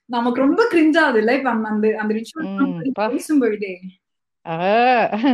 [0.07, 1.37] நமக்கு ரொம்ப கிரிஞ்சாது இல்ல?
[1.37, 3.73] இப்ப அந்த அந்த ரிச்சுவல் பேசும்பொழுதே.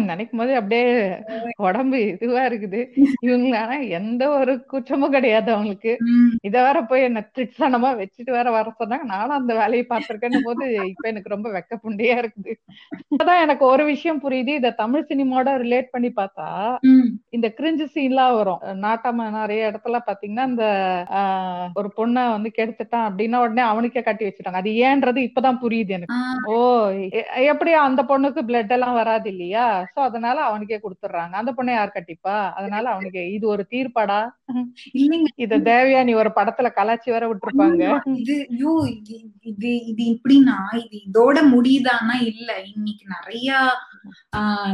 [0.08, 0.84] நினைக்கும் போது அப்படியே
[1.66, 2.80] உடம்பு இதுவா இருக்குது.
[3.26, 5.92] இவங்க ஆனா எந்த ஒரு குற்றமும் கிடையாது அவங்களுக்கு.
[6.48, 9.06] இத வேற போய் என்ன திட்சணமா வச்சுட்டு வேற வர சொன்னாங்க.
[9.14, 12.54] நானும் அந்த வேலையை பார்த்திருக்கேன் போது இப்ப எனக்கு ரொம்ப வெக்க புண்டியா இருக்குது.
[13.20, 14.54] அதான் எனக்கு ஒரு விஷயம் புரியுது.
[14.60, 16.48] இத தமிழ் சினிமாவோட ரிலேட் பண்ணி பார்த்தா
[17.36, 18.62] இந்த கிரிஞ்சு சீன்லாம் வரும்.
[18.86, 20.66] நாட்டாம நிறைய இடத்துல பாத்தீங்கன்னா இந்த
[21.80, 24.62] ஒரு பொண்ணை வந்து கெடுத்துட்டான் அப்படின்னா உடனே அவனுக்கே கட்டி வச்சுட்டாங்க.
[24.62, 26.18] அது ஏன்றது இப்பதான் புரியுது எனக்கு.
[26.52, 26.56] ஓ
[27.52, 31.34] எப்படி அந்த பொண்ணுக்கு பிளட் எல்லாம் வராது இல்லையா சோ அதனால அவனுக்கே கொடுத்துடுறாங்க.
[31.40, 32.36] அந்த பொண்ணை யார் கட்டிப்பா?
[32.58, 34.20] அதனால அவனுக்கு இது ஒரு தீர்ப்பாடா?
[35.44, 37.82] இத தேவையா நீ ஒரு படத்துல கலாச்சி வர விட்டுருப்பாங்க.
[38.22, 38.74] இது ஐயோ
[39.50, 43.48] இது இது இப்படின்னா இது இதோட முடியுதானா இல்ல இன்னைக்கு நிறைய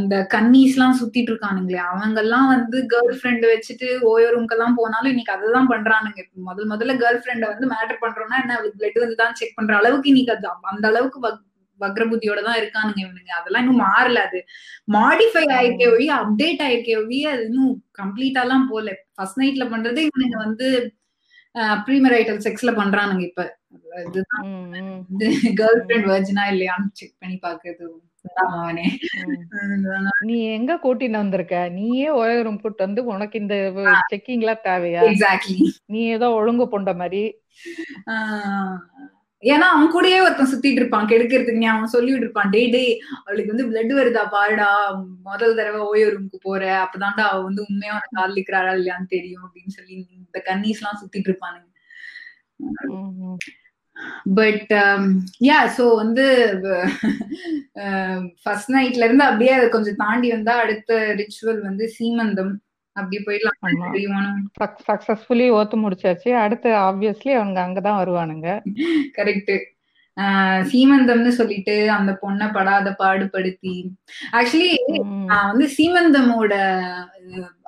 [0.01, 1.81] இந்த கன்னிஸ் எல்லாம் சுத்திட்டு இருக்கானுங்களே.
[1.91, 6.21] அவங்க எல்லாம் வந்து கேர்ள் ஃப்ரெண்ட் வச்சுட்டு ஓயோ ரூம்க்கு எல்லாம் போனாலும் இன்னைக்கு அதுதான் பண்றானுங்க.
[6.49, 8.57] முதல் முதல்ல கேர்ள் ஃப்ரெண்ட வந்து மேட்டர் பண்றோம்னா என்ன?
[8.79, 11.21] பிளட் வந்து தான் செக் பண்ற அளவுக்கு இன்னைக்கு அது அந்த அளவுக்கு
[11.81, 13.33] வக்ரபுத்தியோட தான் இருக்கானுங்க இவனுங்க.
[13.39, 14.41] அதெல்லாம் இன்னும் மாறல அது.
[14.97, 18.89] மாடிஃபை ஆயிருக்கே ஒழிய அப்டேட் ஆயிருக்கே ஒழிய அது இன்னும் கம்ப்ளீட்டா எல்லாம் போல.
[19.17, 20.69] ஃபர்ஸ்ட் நைட்ல பண்றதே இவனுங்க வந்து
[21.87, 23.45] ப்ரீமரைட்டல் செக்ஸ்ல பண்றானுங்க இப்ப.
[24.09, 24.45] இதுதான்
[25.61, 27.87] கேர்ள் ஃபிரெண்ட் வர்ஜினா இல்லையான்னு செக் பண்ணி பாக்குறது.
[30.29, 31.57] நீ எங்க கூட்டின்னு வந்திருக்க?
[31.77, 33.57] நீயே ஓயோ ரூம் கூட்டு வந்து உனக்கு இந்த
[34.13, 35.03] செக்கிங் எல்லாம் தேவையா?
[35.89, 37.23] நீ ஏதோ ஒழுங்கு பொண்ட மாதிரி.
[39.43, 42.83] ஏன்னா அவன் கூடயே ஒருத்தன் சுத்திட்டு இருப்பான் கெடுக்கிறதுக்கு அவன் சொல்லிட்டு இருப்பான் டே டே
[43.19, 44.23] அவளுக்கு வந்து பிளட் வருதா?
[44.35, 44.69] பாருடா
[45.29, 49.97] முதல் தடவை ஓயோ ரூமுக்கு போற அப்பதான்டா அவ வந்து உண்மையா அவனை காதலிக்கிறாளா இல்லையான்னு தெரியும் அப்படின்னு சொல்லி
[50.19, 51.67] இந்த கன்னீஸ் எல்லாம் சுத்திட்டு இருப்பானுங்க.
[54.39, 54.71] பட்
[55.49, 56.25] யா சோ வந்து
[58.43, 62.53] ஃபர்ஸ்ட் நைட்ல இருந்து அப்படியே அதை கொஞ்சம் தாண்டி வந்தா அடுத்த ரிச்சுவல் வந்து சீமந்தம்.
[62.99, 64.37] அப்படி போயிடலாம்.
[64.91, 66.33] சக்சஸ்ஃபுல்லி ஓத்து முடிச்சாச்சு.
[66.45, 68.49] அடுத்து ஆப்வியஸ்லி அவங்க அங்கதான் வருவானுங்க.
[69.19, 69.57] கரெக்ட்
[70.71, 73.75] சீமந்தம்னு சொல்லிட்டு அந்த பொண்ணை படாத பாடுபடுத்தி.
[74.33, 74.73] ஆக்சுவலி
[75.25, 76.55] நான் வந்து சீமந்தமோட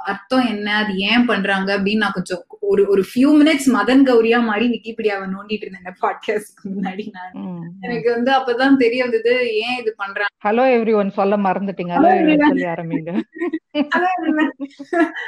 [0.04, 0.68] அர்த்தம் என்ன?
[0.74, 1.68] அது ஏன் பண்றாங்க?
[1.78, 7.04] அப்படின்னு நான் கொஞ்சம் ஒரு ஒரு ஃபியூ மினிட்ஸ் மதன் கௌரியா மாதிரி விக்கிபீடியாவை நோண்டிட்டு இருந்தேன் பாட்காஸ்ட்க்கு முன்னாடி
[7.12, 7.34] நான்.
[7.80, 9.32] எனக்கு வந்து அப்பதான் தெரிய வந்தது
[9.66, 11.94] ஏன் இது பண்றாங்க ஹலோ எவ்ரி ஒன் சொல்ல மறந்துட்டீங்க.
[11.96, 12.12] ஹலோ
[12.48, 13.10] சொல்லி ஆரம்பிங்க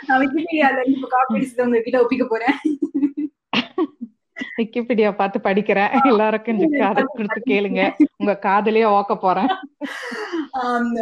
[0.07, 2.59] நான் விக்கிபீடியால இப்ப காப்பி அடிச்சது உங்ககிட்ட ஒப்பிக்க போறேன்.
[4.59, 5.93] விக்கிபீடியா பார்த்து படிக்கிறேன்.
[6.11, 7.83] எல்லாருக்கும் காதை கொடுத்து கேளுங்க.
[8.21, 9.51] உங்க காதலியே ஓக்க போறேன்.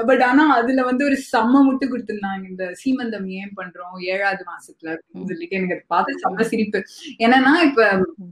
[0.08, 2.44] பட் ஆனா அதுல வந்து ஒரு செம்ம முட்டு கொடுத்திருந்தாங்க.
[2.50, 3.96] இந்த சீமந்தம் ஏன் பண்றோம்?
[4.12, 6.80] ஏழாவது மாசத்துல அப்படின்னு சொல்லிட்டு எனக்கு அதை பார்த்து செம்ம சிரிப்பு.
[7.24, 7.88] என்னன்னா இப்ப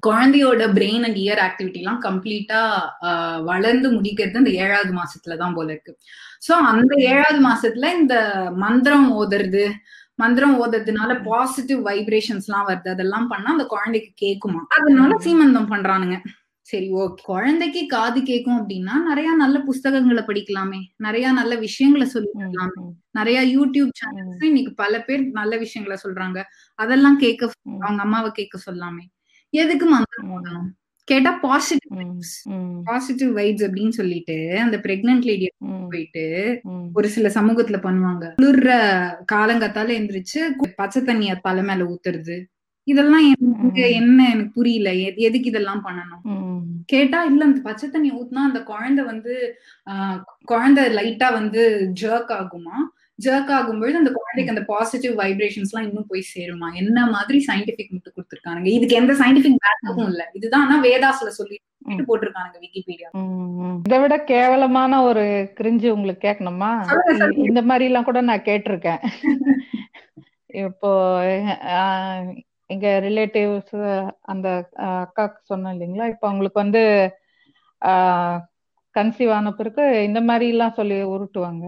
[0.09, 2.63] குழந்தையோட பிரெயின் அண்ட் இயர் ஆக்டிவிட்டி எல்லாம் கம்ப்ளீட்டா
[3.51, 5.95] வளர்ந்து முடிக்கிறது இந்த ஏழாவது மாசத்துலதான் போல இருக்கு.
[6.47, 8.17] சோ அந்த ஏழாவது மாசத்துல இந்த
[8.65, 9.65] மந்திரம் ஓதுறது
[10.19, 12.89] மந்திரம் ஓதுறதுனால பாசிட்டிவ் வைப்ரேஷன்ஸ் எல்லாம் வருது.
[12.89, 14.61] அதெல்லாம் பண்ணா அந்த குழந்தைக்கு கேக்குமா?
[14.81, 16.17] அதனால சீமந்தம் பண்றானுங்க.
[16.61, 20.81] சரி ஓகே குழந்தைக்கு காது கேட்கும் அப்படின்னா நிறைய நல்ல புஸ்தகங்களை படிக்கலாமே.
[20.97, 26.43] நிறைய நல்ல விஷயங்களை சொல்லிக்கலாமே நிறைய யூடியூப் சேனல்ஸ் இன்னைக்கு பல பேர் நல்ல விஷயங்களை சொல்றாங்க.
[26.75, 29.05] அதெல்லாம் கேட்க அவங்க அம்மாவை கேட்க சொல்லாமே.
[29.51, 30.88] எதுக்கு மந்திரம் ஓதணும்?
[31.09, 31.93] கேட்டா பாசிட்டிவ்
[32.85, 35.49] பாசிட்டிவ் வைப்ஸ் அப்படின்னு சொல்லிட்டு அந்த பிரெக்னன்ட் லேடிய
[35.91, 36.25] போயிட்டு
[36.95, 38.25] ஒரு சில சமூகத்துல பண்ணுவாங்க.
[38.43, 38.71] குளிர்ற
[39.33, 40.41] காலங்கத்தால எந்திரிச்சு
[40.77, 42.37] பச்சை தண்ணிய தலை மேல ஊத்துறது.
[42.87, 44.91] இதெல்லாம் எனக்கு என்ன எனக்கு புரியல.
[45.27, 46.23] எதுக்கு இதெல்லாம் பண்ணணும்?
[46.87, 49.35] கேட்டா இல்ல அந்த பச்சை தண்ணி ஊத்துனா அந்த குழந்தை வந்து
[49.87, 51.63] ஆஹ் குழந்தை லைட்டா வந்து
[52.01, 52.77] ஜர்க் ஆகுமா?
[53.19, 56.69] ஜர்க் ஆகும்பொழுது அந்த குழந்தைக்கு அந்த பாசிட்டிவ் வைப்ரேஷன்ஸ் எல்லாம் இன்னும் போய் சேருமா?
[56.83, 60.25] என்ன மாதிரி சயின்டிபிக் முட்டு கொடுத்துருக்காங்க இதுக்கு எந்த சயின்டிபிக் பேக்கப்பும் இல்ல.
[60.39, 61.57] இதுதான் ஆனா வேதாஸ்ல சொல்லி
[62.09, 63.09] போட்டிருக்காங்க விக்கிபீடியா
[63.87, 65.25] இதை விட கேவலமான ஒரு
[65.59, 66.71] கிரிஞ்சு உங்களுக்கு கேட்கணுமா?
[67.49, 69.01] இந்த மாதிரி எல்லாம் கூட நான் கேட்டிருக்கேன்.
[70.65, 70.91] இப்போ
[72.71, 73.75] எங்க ரிலேட்டிவ்ஸ்
[74.33, 74.47] அந்த
[75.01, 76.07] அக்காக்கு சொன்னேன் இல்லைங்களா?
[76.13, 76.83] இப்போ அவங்களுக்கு வந்து
[78.95, 81.65] கன்சீவ் ஆன பிறகு இந்த மாதிரி எல்லாம் சொல்லி உருட்டுவாங்க.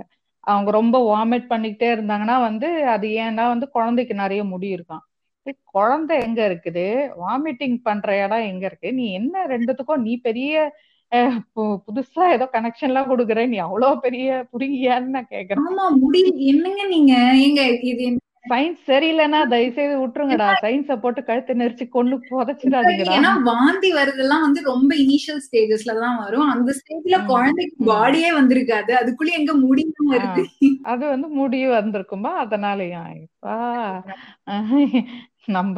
[0.47, 5.05] அவங்க ரொம்ப வாமிட் பண்ணிக்கிட்டே இருந்தாங்கன்னா வந்து அது ஏன்னா வந்து குழந்தைக்கு நிறைய முடி இருக்கான்
[5.74, 6.84] குழந்தை எங்க இருக்குது?
[7.22, 8.88] வாமிட்டிங் பண்ற இடம் எங்க இருக்கு?
[8.93, 10.55] நீ என்ன ரெண்டுத்துக்கும் நீ பெரிய
[11.86, 15.64] புதுசா ஏதோ கனெக்ஷன் எல்லாம் கொடுக்குற நீ அவ்வளவு பெரிய புரியான்னு நான் கேக்குறேன்.
[15.68, 16.20] ஆமா முடி
[16.53, 17.14] என்னங்க நீங்க?
[17.47, 17.61] எங்க
[17.93, 18.07] இது
[18.45, 23.14] சயின்ஸ் சரியில்லைன்னா தயவு செய்து விட்டுருங்கடா சயின்ஸ போட்டு கழுத்து நெரிச்சு கொண்டு புதைச்சிடாதீங்கடா.
[23.16, 26.49] ஏன்னா வாந்தி வருதெல்லாம் வந்து ரொம்ப இனிஷியல் ஸ்டேஜஸ்ல தான் வரும்.
[26.55, 28.93] அந்த ஸ்டேஜ்ல குழந்தைக்கு பாடியே வந்திருக்காது.
[29.01, 30.45] அதுக்குள்ள எங்க முடியும் வருது
[30.93, 33.57] அது வந்து முடி வந்திருக்குமா அதனாலயா இப்பா
[35.49, 35.76] நம்ம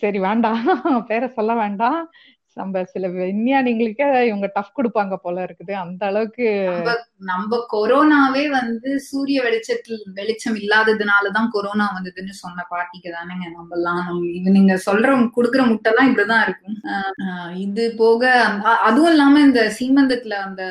[0.00, 0.62] சரி வேண்டாம்.
[1.10, 2.00] பேரை சொல்ல வேண்டாம்.
[2.56, 5.72] நம்ம சில விஞ்ஞானிகளுக்கே இவங்க டஃப் கொடுப்பாங்க போல இருக்குது.
[5.84, 6.46] அந்த அளவுக்கு
[7.30, 14.02] நம்ம கொரோனாவே வந்து சூரிய வெளிச்சத்தில் வெளிச்சம் இல்லாததுனாலதான் கொரோனா வந்ததுன்னு சொன்ன பாட்டிக்கு தானேங்க நம்ம எல்லாம்
[14.58, 16.78] நீங்க சொல்ற குடுக்குற முட்டைலாம் இப்படிதான் இருக்கும்.
[17.64, 18.32] இது போக
[18.88, 20.62] அதுவும் இல்லாம இந்த சீமந்தத்துல அந்த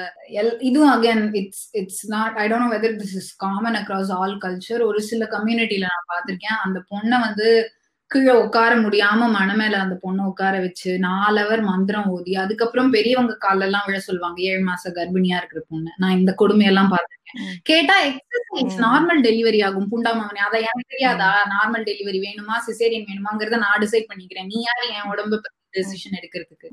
[0.42, 4.84] எல் இதுவும் again it's it's not I don't whether this is common across all culture
[4.90, 7.48] ஒரு சில கம்யூனிட்டில நான் பாத்திருக்கேன் அந்த பொண்ணை வந்து
[8.14, 13.66] கீழே உட்கார முடியாம மன மேல அந்த பொண்ணை உட்கார வச்சு நாலவர் மந்திரம் ஓதி அதுக்கப்புறம் பெரியவங்க கால
[13.68, 15.92] எல்லாம் விழ சொல்லுவாங்க ஏழு மாச கர்ப்பிணியா இருக்கிற பொண்ணு.
[16.04, 17.40] நான் இந்த கொடுமையெல்லாம் பார்த்திருக்கேன்.
[17.70, 20.42] கேட்டா எக்ஸசைஸ் நார்மல் டெலிவரி ஆகும் புண்டாமவனே.
[20.48, 21.30] அதை எனக்கு தெரியாதா?
[21.54, 22.58] நார்மல் டெலிவரி வேணுமா?
[22.68, 24.50] சிசேரியன் வேணுமாங்கிறத நான் டிசைட் பண்ணிக்கிறேன்.
[24.54, 24.88] நீ யாரு?
[24.98, 25.40] என் உடம்பு
[25.78, 26.68] டெசிஷன் எடுக்கிறதுக்கு.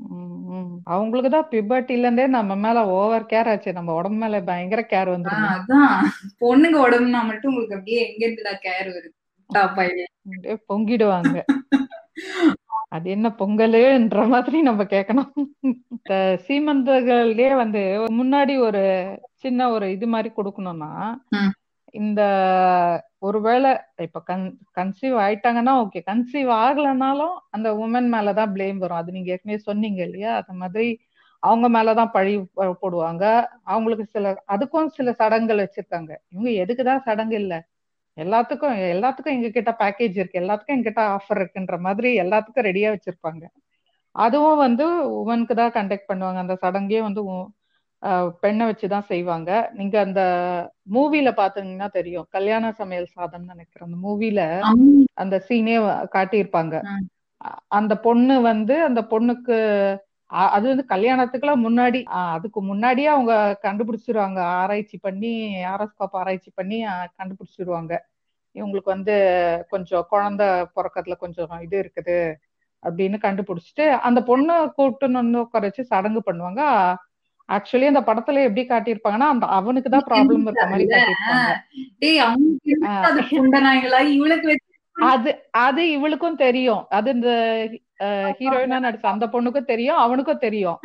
[0.93, 3.71] அவங்களுக்கு தான் பிபர்ட்டில இருந்தே நம்ம மேல ஓவர் கேர் ஆச்சு.
[3.77, 5.95] நம்ம உடம்பு மேல பயங்கர கேர் வந்து அதான்.
[6.43, 9.15] பொண்ணுங்க உடம்புனா மட்டும் உங்களுக்கு அப்படியே எங்க இருந்துடா கேர் வருது?
[10.69, 11.35] பொங்கிடுவாங்க.
[12.87, 15.29] அது என்ன பொங்கலுன்ற மாதிரி நம்ம கேட்கணும்
[15.95, 16.13] இந்த
[16.47, 17.81] சீமந்தர்கள்லயே வந்து
[18.11, 18.83] முன்னாடி ஒரு
[19.35, 20.91] சின்ன ஒரு இது மாதிரி கொடுக்கணும்னா
[21.93, 22.21] இந்த
[23.19, 24.45] ஒருவேளை இப்ப கன்
[24.77, 28.97] கன்சீவ் ஆயிட்டாங்கன்னா ஓகே கன்சீவ் ஆகலனாலும் அந்த உமன் மேலதான் பிளேம் வரும்.
[28.97, 30.31] அது நீங்க ஏற்கனவே சொன்னீங்க இல்லையா?
[30.37, 30.87] அந்த மாதிரி
[31.43, 32.33] அவங்க மேலதான் பழி
[32.81, 33.23] போடுவாங்க.
[33.63, 36.11] அவங்களுக்கு சில அதுக்கும் சில சடங்குகள் வச்சிருக்காங்க.
[36.29, 37.59] இவங்க எதுக்குதான் சடங்கு இல்லை?
[38.17, 40.41] எல்லாத்துக்கும் எல்லாத்துக்கும் எங்க கிட்ட பேக்கேஜ் இருக்கு.
[40.43, 43.43] எல்லாத்துக்கும் எங்கிட்ட ஆஃபர் இருக்குன்ற மாதிரி எல்லாத்துக்கும் ரெடியா வச்சிருப்பாங்க.
[44.15, 44.85] அதுவும் வந்து
[45.21, 46.39] உமனுக்கு தான் கண்டக்ட் பண்ணுவாங்க.
[46.45, 47.21] அந்த சடங்கே வந்து
[48.43, 49.49] பெண்ணை வச்சுதான் செய்வாங்க.
[49.79, 50.21] நீங்க அந்த
[50.95, 52.27] மூவில பாத்தீங்கன்னா தெரியும்.
[52.35, 53.87] கல்யாண சமையல் சாதம் நினைக்கிறேன்.
[53.89, 54.39] அந்த மூவில
[55.23, 55.75] அந்த சீனே
[56.15, 56.75] காட்டியிருப்பாங்க.
[57.79, 59.57] அந்த பொண்ணு வந்து அந்த பொண்ணுக்கு
[60.31, 61.99] அது வந்து கல்யாணத்துக்குலாம் முன்னாடி
[62.35, 64.39] அதுக்கு முன்னாடியே அவங்க கண்டுபிடிச்சிருவாங்க.
[64.59, 65.31] ஆராய்ச்சி பண்ணி
[65.65, 66.77] ஆரோஸ்கோப் ஆராய்ச்சி பண்ணி
[67.19, 67.93] கண்டுபிடிச்சிருவாங்க.
[68.55, 69.15] இவங்களுக்கு வந்து
[69.69, 72.17] கொஞ்சம் குழந்தை பிறக்கறதுல கொஞ்சம் இது இருக்குது
[72.83, 76.61] அப்படின்னு கண்டுபிடிச்சிட்டு அந்த பொண்ணை கூப்பிட்டு வந்து உட்கார வச்சு சடங்கு பண்ணுவாங்க.
[77.49, 81.49] ஆக்சுவலி அந்த படத்துல எப்படி காட்டியிருப்பாங்கன்னா அந்த அவனுக்கு தான் ப்ராப்ளம் இருக்க மாதிரி காட்டியிருப்பாங்க.
[84.95, 86.83] அது அது இவளுக்கும் தெரியும்.
[86.89, 87.29] அது இந்த
[88.39, 90.79] ஹீரோயினா நடிச்ச அந்த பொண்ணுக்கும் தெரியும் அவனுக்கும் தெரியும்.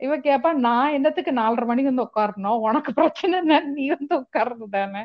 [0.00, 2.58] இவ கேப்பா நான் என்னத்துக்கு நாலரை மணிக்கு வந்து உட்காரணும்?
[2.58, 3.60] உனக்கு பிரச்சனை என்ன?
[3.74, 5.02] நீ வந்து உட்கார்றது தானே?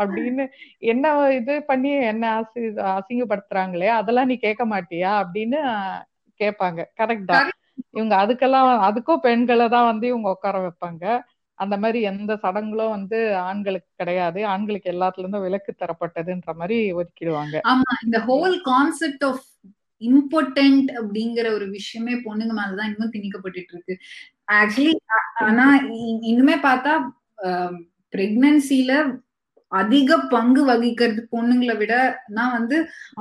[0.00, 0.44] அப்படின்னு
[0.84, 2.62] என்ன இது பண்ணி என்ன அசி
[2.94, 3.88] அசிங்கப்படுத்துறாங்களே?
[4.00, 5.12] அதெல்லாம் நீ கேட்க மாட்டியா?
[5.22, 5.60] அப்படின்னு
[6.40, 6.80] கேட்பாங்க.
[7.00, 7.50] கரெக்ட் தான்.
[7.94, 11.04] இவங்க அதுக்கெல்லாம் அதுக்கும் பெண்களை தான் வந்து இவங்க உட்கார வைப்பாங்க.
[11.58, 14.46] அந்த மாதிரி எந்த சடங்குகளும் வந்து ஆண்களுக்கு கிடையாது.
[14.46, 17.56] ஆண்களுக்கு எல்லாத்துல இருந்தும் விலக்கு தரப்பட்டதுன்ற மாதிரி ஒதுக்கிடுவாங்க.
[17.72, 19.44] ஆமா இந்த ஹோல் கான்செப்ட் ஆஃப்
[20.00, 23.96] இம்பார்ட்டன்ட் அப்படிங்கிற ஒரு விஷயமே பொண்ணுங்க மேலதான் இன்னும் திணிக்கப்பட்டு இருக்கு
[24.60, 24.94] ஆக்சுவலி
[25.46, 25.64] ஆனா
[26.32, 26.92] இன்னுமே பார்த்தா
[28.14, 28.92] பிரெக்னன்சில
[29.72, 31.94] அதிக பங்கு வகிக்கிறது பொண்ணுங்களை விட
[32.28, 32.76] நான் வந்து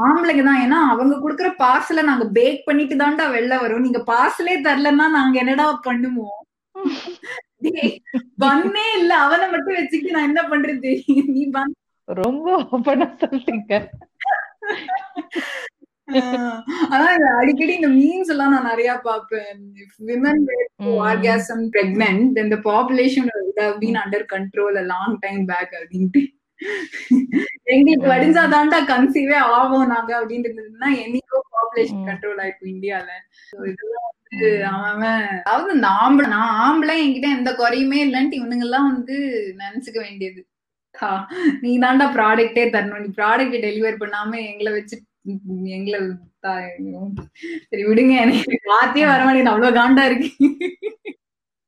[0.06, 0.62] ஆம்பளைங்க தான்.
[0.66, 3.86] ஏன்னா அவங்க கொடுக்குற பார்சலை நாங்க பேக் பண்ணிட்டு தான்டா வெளில வரும்.
[3.88, 6.40] நீங்க பார்சலே தரலன்னா நாங்க என்னடா பண்ணுவோம்?
[8.44, 9.12] பண்ணே இல்ல.
[9.26, 10.92] அவனை மட்டும் வச்சுக்கிட்டு நான் என்ன பண்றது?
[11.36, 11.44] நீ
[12.08, 13.08] ரொம்ப ஓப்பனா
[16.94, 19.62] அதான் அடிக்கடி இந்த மீன்ஸ் எல்லாம் நான் நிறைய பாப்பேன்
[20.10, 20.44] women
[21.10, 23.30] orgasm pregnant then the population
[23.84, 26.22] been under control long time back அப்படின்ட்டு.
[27.74, 33.10] எங்களுக்கு வடிஞ்சா தாண்டா கன்சீவே ஆகும் நாங்க அப்படின்ட்டு இருந்ததுன்னா என்னைக்கோ பாப்புலேஷன் கண்ட்ரோல் ஆயிருக்கும் இந்தியால.
[33.72, 39.18] இதெல்லாம் வந்து அவன் அதாவது இந்த ஆம்பளை நான் ஆம்பளை என்கிட்ட எந்த குறையுமே இல்லைன்ட்டு இவனுங்க எல்லாம் வந்து
[39.64, 40.42] நினைச்சுக்க வேண்டியது.
[41.64, 43.04] நீ தாண்டா ப்ராடக்டே தரணும்.
[43.06, 44.96] நீ ப்ராடக்ட் டெலிவர் பண்ணாம எங்களை வச்சு
[45.78, 46.00] எங்களை
[47.70, 49.54] சரி விடுங்க எனக்கு வார்த்தையே வர மாட்டேங்குது.
[49.54, 50.30] அவ்வளவு காண்டா இருக்கு.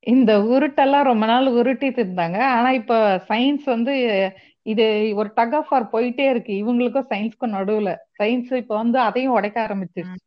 [0.08, 2.38] இந்த உருட்டெல்லாம் ரொம்ப நாள் உருட்டிட்டு இருந்தாங்க.
[2.58, 2.94] ஆனா இப்ப
[3.30, 3.94] சயின்ஸ் வந்து
[4.66, 4.86] இது
[5.16, 6.54] ஒரு டக் ஆஃப் ஆர் போயிட்டே இருக்கு.
[6.62, 7.92] இவங்களுக்கும் சயின்ஸ்க்கும் நடுவுல.
[8.20, 10.20] சயின்ஸ் இப்ப வந்து அதையும் உடைக்க ஆரம்பிச்சிருச்சு.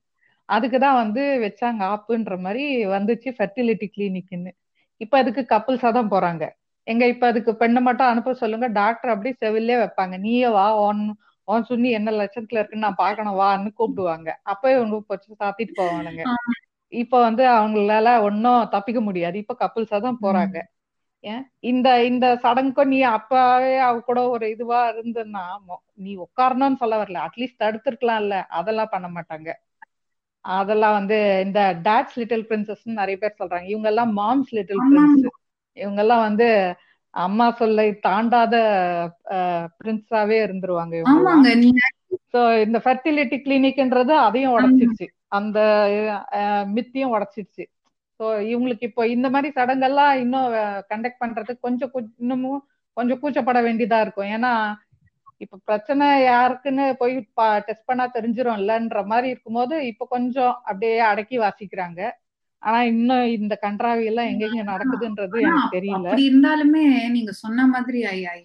[0.48, 2.64] அதுக்குதான் வந்து வச்சாங்க ஆப்புன்ற மாதிரி
[2.96, 4.52] வந்துச்சு ஃபெர்டிலிட்டி கிளினிக்னு
[5.00, 6.44] இப்ப அதுக்கு கப்புள்ஸா தான் போறாங்க.
[6.86, 8.66] எங்க இப்ப அதுக்கு பெண்ணை மட்டும் அனுப்ப சொல்லுங்க.
[8.78, 10.14] டாக்டர் அப்படியே செவிலே வைப்பாங்க.
[10.18, 11.02] நீயே வா ஒன்
[11.48, 14.28] அவன் சொல்லி என்ன லட்சத்துல இருக்குன்னு நான் பாக்கணும் வான்னு கூப்பிடுவாங்க.
[14.44, 16.24] அப்ப இவங்க கொஞ்சம் சாத்திட்டு போவானுங்க.
[16.92, 19.36] இப்ப வந்து அவங்களால ஒன்னும் தப்பிக்க முடியாது.
[19.38, 20.56] இப்ப கப்புள்ஸா தான் போறாங்க.
[21.24, 21.42] ஏன்?
[21.70, 25.44] இந்த இந்த சடங்குக்கும் நீ அப்பவே அவ கூட ஒரு இதுவா இருந்தன்னா
[25.98, 27.20] நீ உட்காரணும்னு சொல்ல வரல.
[27.26, 28.36] அட்லீஸ்ட் தடுத்துருக்கலாம்ல.
[28.58, 29.50] அதெல்லாம் பண்ண மாட்டாங்க.
[30.44, 33.66] அதெல்லாம் வந்து இந்த டாட்ஸ் லிட்டில் பிரின்சஸ் நிறைய பேர் சொல்றாங்க.
[33.66, 35.26] இவங்க எல்லாம் மாம்ஸ் லிட்டில் பிரின்ஸ்
[35.76, 36.48] இவங்க எல்லாம் வந்து
[37.14, 38.54] அம்மா சொல்லை தாண்டாத
[39.80, 40.94] பிரின்ஸாவே இருந்துருவாங்க
[42.32, 45.06] சோ இந்த ஃபெர்டிலிட்டி கிளினிக்ன்றது அதையும் உடைச்சிருச்சு.
[45.38, 45.58] அந்த
[46.76, 47.64] மித்தியும் உடைச்சிருச்சு.
[48.20, 50.48] ஸோ இவங்களுக்கு இப்போ இந்த மாதிரி சடங்கெல்லாம் இன்னும்
[50.92, 51.92] கண்டக்ட் பண்றதுக்கு கொஞ்சம்
[52.22, 52.60] இன்னமும்
[52.96, 54.30] கொஞ்சம் கூச்சப்பட வேண்டியதா இருக்கும்.
[54.36, 54.52] ஏன்னா
[55.44, 57.14] இப்ப பிரச்சனை யாருக்குன்னு போய்
[57.68, 62.00] டெஸ்ட் பண்ணா தெரிஞ்சிரும்லன்ற மாதிரி இருக்கும்போது இப்ப கொஞ்சம் அப்படியே அடக்கி வாசிக்கிறாங்க.
[62.62, 66.06] ஆனா இன்னும் இந்த கன்றாவி எல்லாம் எங்கெங்க நடக்குதுன்றது எனக்கு தெரியல.
[66.08, 66.84] அப்படி இருந்தாலுமே
[67.16, 68.38] நீங்க சொன்ன மாதிரி I I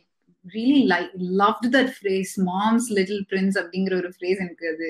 [0.45, 1.11] really like
[1.41, 4.89] love that phrase moms little prince அப்படிங்கிற ஒரு ஃப்ரேஸ் எனக்கு அது.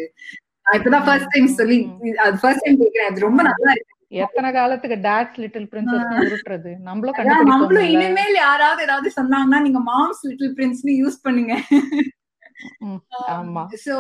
[0.78, 1.78] இப்பதான் ஃபர்ஸ்ட் டைம் சொல்லி
[2.25, 3.93] அது ஃபர்ஸ்ட் டைம் கேக்குறேன் அது ரொம்ப நல்லா இருக்கு.
[4.23, 6.71] எத்தனை காலத்துக்கு டாட்ஸ் லிட்டில் பிரின்சஸ் உருட்டுறது?
[6.89, 11.55] நம்மளும் நம்மளும் இனிமேல் யாராவது ஏதாவது சொன்னாங்கன்னா நீங்க மாம்ஸ் லிட்டில் பிரின்ஸ்னு யூஸ் பண்ணுங்க.
[13.82, 13.95] சோ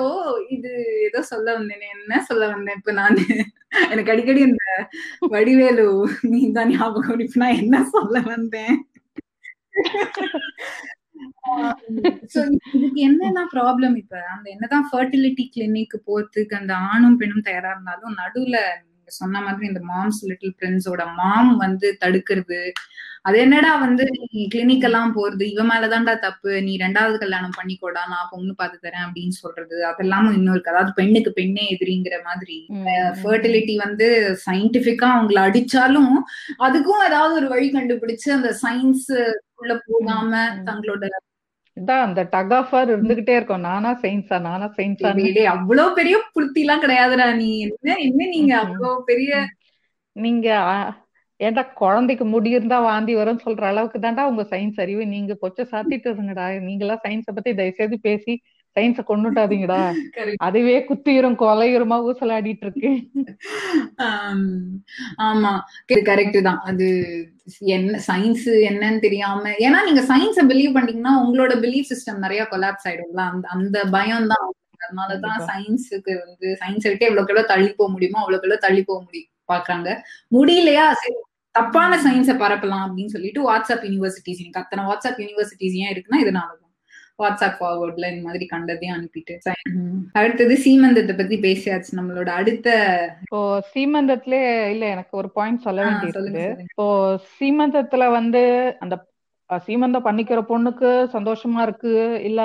[0.55, 0.71] இது
[1.07, 3.23] ஏதோ சொல்ல வந்தேன் என்ன சொல்ல வந்தேன் இப்ப நானு?
[3.91, 4.63] எனக்கு அடிக்கடி இந்த
[5.33, 5.87] வடிவேலு
[6.31, 8.75] நீ தான் ஞாபகம் இப்ப நான் என்ன சொல்ல வந்தேன்?
[12.75, 14.15] இதுக்கு என்னன்னா ப்ராப்ளம் இப்ப?
[14.33, 18.57] அந்த என்னதான் ஃபர்டிலிட்டி கிளினிக் போறதுக்கு அந்த ஆணும் பெண்ணும் தயாரா இருந்தாலும் நடுவுல
[19.19, 22.61] சொன்ன மாதிரி இந்த மாம்ஸ் லிட்டில் பிரின்ஸோட மாம் வந்து தடுக்கிறது.
[23.21, 24.03] அது என்னடா வந்து
[24.33, 25.43] நீ கிளினிக் எல்லாம் போறது?
[25.53, 26.51] இவ மேலதான்டா தப்பு.
[26.61, 28.01] நீ ரெண்டாவது கல்யாணம் பண்ணிக்கோடா.
[28.13, 29.77] நான் பொண்ணு பார்த்து தரேன் அப்படின்னு சொல்றது.
[29.91, 32.57] அதெல்லாமும் இன்னும் இருக்கு அதாவது பெண்ணுக்கு பெண்ணே எதிரிங்கிற மாதிரி.
[33.21, 34.07] ஃபர்டிலிட்டி வந்து
[34.45, 36.13] சயின்டிபிக்கா அவங்கள அடிச்சாலும்
[36.67, 39.09] அதுக்கும் ஏதாவது ஒரு வழி கண்டுபிடிச்சு அந்த சயின்ஸ்
[39.61, 40.31] உள்ள போகாம
[40.69, 41.05] தங்களோட
[41.77, 43.65] இதான் அந்த டக் ஆஃப் இருந்துகிட்டே இருக்கும்.
[43.67, 45.09] நானா சயின்ஸா நானா சயின்ஸா
[45.55, 47.49] அவ்வளவு பெரிய புளுத்தி எல்லாம் கிடையாதுடா நீ.
[47.65, 49.31] என்ன என்ன நீங்க அவ்வளவு பெரிய
[50.15, 50.47] நீங்க
[51.39, 56.07] ஏன்டா குழந்தைக்கு முடி இருந்தா வாந்தி வரும்னு சொல்ற அளவுக்கு தான்டா உங்க சயின்ஸ் அறிவு நீங்க கொச்ச சாத்திட்டு
[56.11, 58.33] இருங்கடா நீங்க எல்லாம் சயின்ஸ பத்தி தயவு செய்து பேசி
[58.77, 59.79] சயின்ஸ கொண்டுட்டாதீங்கடா.
[60.47, 62.91] அதுவே குத்திரும் கொலையுரமா ஊசலாடிட்டு இருக்கு.
[65.27, 65.53] ஆமா
[66.09, 66.61] கரெக்ட் தான்.
[66.71, 66.87] அது
[67.75, 73.23] என்ன சயின்ஸ் என்னன்னு தெரியாம ஏன்னா நீங்க சயின்ஸ பிலீவ் பண்ணீங்கன்னா உங்களோட பிலீவ் சிஸ்டம் நிறைய கொலாப்ஸ் ஆயிடும்ல.
[73.33, 74.47] அந்த அந்த பயம் தான்.
[74.85, 79.31] அதனாலதான் சயின்ஸுக்கு வந்து சயின்ஸை விட்டு எவ்வளவுக்கு எவ்வளவு தள்ளி போக முடியுமோ அவ்வளவுக்கு எவ்வளவு தள்ளி போக முடியும்
[79.51, 79.89] பாக்குறாங்க.
[80.35, 80.85] முடியலையா?
[81.01, 81.15] சரி
[81.55, 86.66] தப்பான சயின்ஸை பரப்பலாம் அப்படின்னு சொல்லிட்டு வாட்ஸ்அப் யூனிவர்சிட்டிஸ் எனக்கு அத்தனை வாட்ஸ்அப் யூனிவர்சிட்டிஸ் ஏன் இருக்குன்னா இதனாலதான்.
[87.19, 89.35] வாட்ஸ்அப் ஃபார்வர்ட்ல இந்த மாதிரி கண்டதையும் அனுப்பிட்டு.
[90.13, 92.67] அடுத்தது சீமந்தத்தை பத்தி பேசியாச்சு நம்மளோட அடுத்த
[93.23, 93.41] இப்போ
[93.71, 94.41] சீமந்தத்திலே
[94.71, 96.87] இல்ல எனக்கு ஒரு பாயிண்ட் சொல்ல வேண்டியது இப்போ
[97.37, 98.43] சீமந்தத்துல வந்து
[98.79, 98.97] அந்த
[99.49, 101.93] சீமந்தம் பண்ணிக்கிற பொண்ணுக்கு சந்தோஷமா இருக்கு
[102.23, 102.41] இல்ல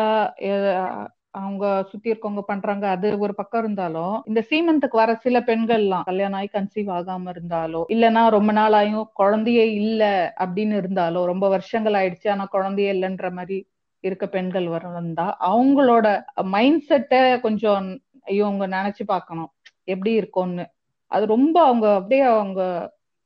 [1.35, 6.49] அவங்க சுத்தி இருக்கவங்க பண்றாங்க அது ஒரு பக்கம் இருந்தாலும் இந்த சீமந்துக்கு வர சில பெண்கள்லாம் கல்யாணம் ஆகி
[6.51, 10.03] கன்சீவ் ஆகாம இருந்தாலோ இல்லைன்னா ரொம்ப நாள் ஆயும் குழந்தையே இல்ல
[10.39, 13.59] அப்படின்னு இருந்தாலோ ரொம்ப வருஷங்கள் ஆயிடுச்சு ஆனா குழந்தையே இல்லைன்ற மாதிரி
[14.05, 16.07] இருக்க பெண்கள் வந்தா அவங்களோட
[16.47, 17.87] மைண்ட் செட்டை கொஞ்சம்
[18.33, 19.51] இவங்க நினைச்சு பார்க்கணும்.
[19.85, 20.65] எப்படி இருக்கும்னு.
[21.13, 22.61] அது ரொம்ப அவங்க அப்படியே அவங்க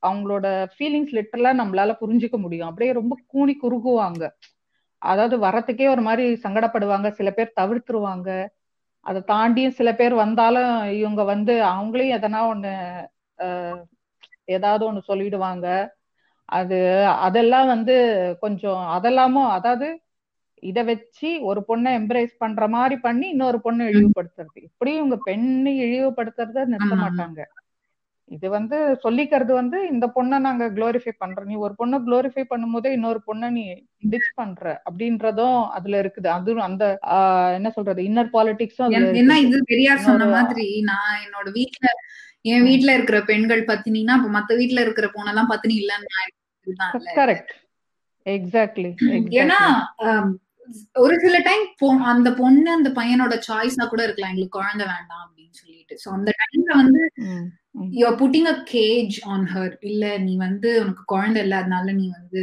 [0.03, 2.68] அவங்களோட ஃபீலிங்ஸ் லிட்டரலா நம்மளால புரிஞ்சுக்க முடியும்.
[2.68, 4.22] அப்படியே ரொம்ப கூணி குறுகுவாங்க.
[5.03, 7.09] அதாவது வரத்துக்கே ஒரு மாதிரி சங்கடப்படுவாங்க.
[7.11, 8.29] சில பேர் தவிர்த்துருவாங்க.
[9.07, 10.70] அதை தாண்டியும் சில பேர் வந்தாலும்
[11.01, 12.72] இவங்க வந்து அவங்களையும் எதனா ஒண்ணு
[14.49, 15.66] ஏதாவது ஒண்ணு சொல்லிடுவாங்க.
[16.49, 16.79] அது
[17.27, 17.95] அதெல்லாம் வந்து
[18.41, 19.87] கொஞ்சம் அதெல்லாமும் அதாவது
[20.62, 24.59] இத வச்சு ஒரு பொண்ணை எம்ப்ரேஸ் பண்ற மாதிரி பண்ணி இன்னொரு பொண்ணை இழிவுபடுத்துறது.
[24.68, 27.40] இப்படியும் இவங்க பெண்ணை இழிவுபடுத்துறத நிறுத்த மாட்டாங்க.
[28.30, 31.48] இது வந்து சொல்லிக்கிறது வந்து இந்த பொண்ணை நாங்க குளோரிஃபை பண்றோம்.
[31.50, 33.64] நீ ஒரு பொண்ணை குளோரிஃபை பண்ணும் போதே இன்னொரு பொண்ணை நீ
[34.11, 36.28] டிச் பண்ற அப்படின்றதும் அதுல இருக்குது.
[36.28, 36.84] அது அந்த
[37.54, 41.86] என்ன சொல்றது இன்னர் பாலிடிக்ஸும் என்ன இது பெரியார் சொன்ன மாதிரி நான் என்னோட வீட்டுல
[42.44, 47.54] என் வீட்டுல இருக்கிற பெண்கள் பத்தினா இப்ப மத்த வீட்டுல இருக்கிற பொண்ணெல்லாம் பத்தினி இல்லன்னு கரெக்ட்
[48.26, 48.90] எக்ஸாக்ட்லி
[49.40, 49.61] ஏன்னா
[50.98, 51.64] ஒரு சில டைம்
[52.12, 54.32] அந்த பொண்ணு அந்த பையனோட சாய்ஸா கூட இருக்கலாம்.
[54.32, 55.96] எங்களுக்கு குழந்தை வேண்டாம் அப்படின்னு சொல்லிட்டு.
[56.04, 57.02] சோ அந்த டைம்ல வந்து
[57.98, 61.56] you putting a cage on her இல்ல நீ வந்து உனக்கு குழந்தை இல்ல.
[61.62, 62.42] அதனால நீ வந்து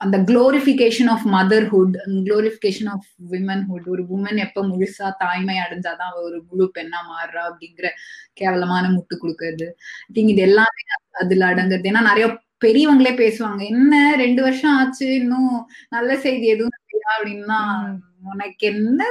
[0.00, 1.94] அந்த glorification of motherhood
[2.26, 7.88] glorification of womanhood ஒரு உமன் எப்ப முழுசா தாய்மை அடைஞ்சாதான் அவ ஒரு முழு பெண்ணா மாறுறா அப்படிங்கிற
[8.40, 9.66] கேவலமான முட்டு கொடுக்கறது.
[10.14, 10.82] திங்க் இது எல்லாமே
[11.22, 11.90] அதுல அடங்குறது.
[11.92, 12.28] ஏன்னா நிறைய
[12.64, 13.92] பெரியவங்களே பேசுவாங்க என்ன
[14.22, 15.50] ரெண்டு வருஷம் ஆச்சு இன்னும்
[15.92, 17.60] நல்ல செய்தி எதுவும் இல்லையா அப்படின்னா
[18.24, 19.02] உனக்கு என்ன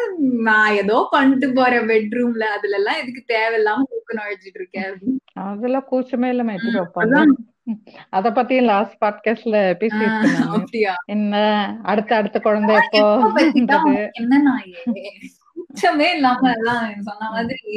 [0.41, 4.89] நான் ஏதோ பண்ணிட்டு போறேன் பெட்ரூம்ல அதுல எல்லாம் எதுக்கு தேவையில்லாம தூக்க நுழைச்சிட்டு இருக்கேன்
[5.45, 6.29] அதெல்லாம் கூச்சமே
[6.75, 7.17] வைப்பாங்க?
[8.09, 9.57] அத பத்தி லாஸ்ட் பாட்காஸ்ட்ல
[10.53, 10.93] அப்படியா?
[11.05, 11.35] என்ன
[11.83, 13.01] அடுத்த அடுத்த குழந்தை எப்போ?
[14.13, 14.75] என்ன நாயே?
[15.55, 17.73] கூச்சமே இல்லாம எல்லாம் சொன்ன மாதிரி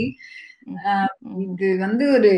[1.44, 2.30] இது வந்து ஒரு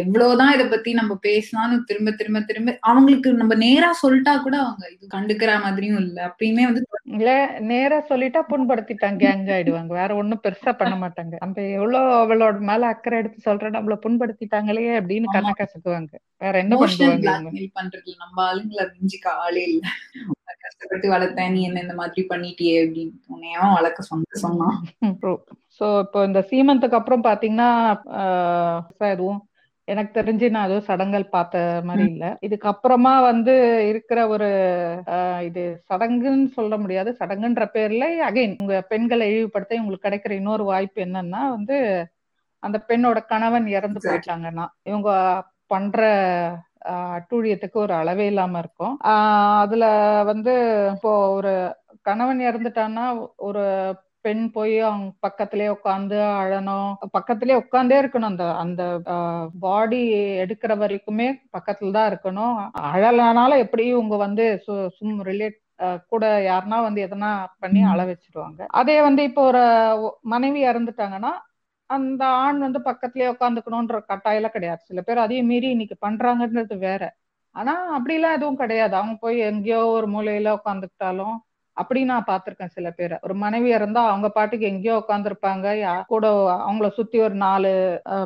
[0.00, 5.06] எவ்வளவுதான் இத பத்தி நம்ம பேசினாலும் திரும்ப திரும்ப திரும்ப அவங்களுக்கு நம்ம நேரா சொல்லிட்டா கூட அவங்க இது
[5.14, 6.18] கண்டுக்கிற மாதிரியும் இல்ல.
[6.30, 6.82] அப்பயுமே வந்து
[7.18, 7.30] இல்ல
[7.70, 9.92] நேரா சொல்லிட்டா புண்படுத்திட்டாங்க கேங் ஆயிடுவாங்க.
[10.00, 11.34] வேற ஒண்ணும் பெருசா பண்ண மாட்டாங்க.
[11.40, 16.12] நம்ம எவ்வளவு அவளோட மேல அக்கறை எடுத்து சொல்றோம் நம்மள புண்படுத்திட்டாங்களே அப்படின்னு கண்ண கசக்குவாங்க.
[16.38, 17.32] வேற என்ன பண்ணுவாங்க
[17.80, 19.84] பண்றது நம்ம ஆளுங்களை மிஞ்சிக்க ஆளே இல்ல.
[20.64, 23.14] கஷ்டப்பட்டு வளர்த்தேன் நீ என்ன இந்த மாதிரி பண்ணிட்டியே அப்படின்னு.
[23.26, 24.78] உன்னையும் வளர்க்க சொன்ன சொன்னான்.
[25.80, 27.70] சோ இப்போ இந்த சீமந்துக்கு அப்புறம் பாத்தீங்கன்னா
[29.10, 29.40] எதுவும்
[29.88, 31.56] எனக்கு தெரிஞ்சு நான் எதுவும் சடங்கல் பார்த்த
[31.86, 32.26] மாதிரி இல்ல.
[32.46, 33.54] இதுக்கப்புறமா வந்து
[33.90, 34.48] இருக்கிற ஒரு
[35.48, 37.10] இது சடங்குன்னு சொல்ல முடியாது.
[37.20, 41.78] சடங்குன்ற பேர்ல அகைன் உங்க பெண்களை இழிவுபடுத்த உங்களுக்கு கிடைக்கிற இன்னொரு வாய்ப்பு என்னன்னா வந்து
[42.62, 45.10] அந்த பெண்ணோட கணவன் இறந்து போயிட்டாங்கன்னா இவங்க
[45.70, 46.00] பண்ற
[47.16, 48.94] அட்டூழியத்துக்கு ஒரு அளவே இல்லாம இருக்கும்.
[49.62, 49.84] அதுல
[50.30, 50.54] வந்து
[50.94, 51.52] இப்போ ஒரு
[52.06, 53.04] கணவன் இறந்துட்டான்னா
[53.48, 53.64] ஒரு
[54.24, 56.90] பெண் போய் அவங்க பக்கத்திலே உட்காந்து அழணும்.
[57.10, 58.32] பக்கத்திலே உட்காந்தே இருக்கணும்.
[58.32, 58.82] அந்த அந்த
[59.60, 60.00] பாடி
[60.44, 62.56] எடுக்கிற வரைக்குமே பக்கத்துல தான் இருக்கணும்.
[62.92, 64.46] அழலானாலும் எப்படியும் இவங்க வந்து
[64.96, 65.58] சும் ரிலேட்
[66.12, 68.60] கூட யாருன்னா வந்து எதனா பண்ணி அழ வச்சிருவாங்க.
[68.80, 69.62] அதே வந்து இப்போ ஒரு
[70.34, 71.32] மனைவி இறந்துட்டாங்கன்னா
[71.90, 74.82] அந்த ஆண் வந்து பக்கத்துலயே உட்காந்துக்கணும்ன்ற கட்டாயம் கிடையாது.
[74.90, 77.02] சில பேர் அதையும் மீறி இன்னைக்கு பண்றாங்கன்றது வேற.
[77.54, 78.94] ஆனா அப்படிலாம் எதுவும் கிடையாது.
[78.96, 81.34] அவங்க போய் எங்கேயோ ஒரு மூலையில உட்காந்துக்கிட்டாலும்
[81.76, 83.16] அப்படி நான் பாத்திருக்கேன் சில பேரை.
[83.26, 85.66] ஒரு மனைவி இருந்தா அவங்க பாட்டுக்கு எங்கேயோ உட்காந்துருப்பாங்க
[86.12, 86.24] கூட
[86.66, 87.70] அவங்கள சுத்தி ஒரு நாலு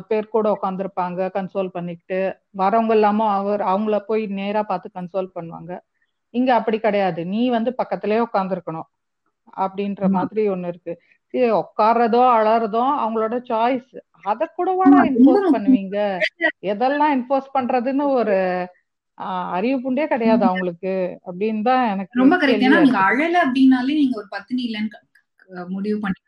[0.09, 2.19] பேர் கூட உட்காந்துருப்பாங்க கன்சோல் பண்ணிக்கிட்டு.
[2.61, 5.71] வரவங்க இல்லாம அவர் அவங்கள போய் நேரா பார்த்து கன்சோல் பண்ணுவாங்க.
[6.33, 7.21] இங்க அப்படி கிடையாது.
[7.25, 8.87] நீ வந்து பக்கத்திலே உட்காந்துருக்கணும்
[9.57, 10.93] அப்படின்ற மாதிரி ஒண்ணு இருக்கு.
[11.61, 13.93] உட்கார்றதோ அழறதோ அவங்களோட சாய்ஸ்
[14.31, 15.97] அத கூடவாடா இன்போஸ் பண்ணுவீங்க.
[16.71, 18.37] எதெல்லாம் இன்போஸ் பண்றதுன்னு ஒரு
[19.51, 20.93] அறிவு புண்டே கிடையாது அவங்களுக்கு
[21.27, 25.03] அப்படின்னு தான் எனக்கு ரொம்ப கரெக்ட் ஏன்னா நீங்க அழல அப்படின்னாலே நீங்க ஒரு பத்தினி இல்லைன்னு
[25.69, 26.19] முடிவு பண்ணி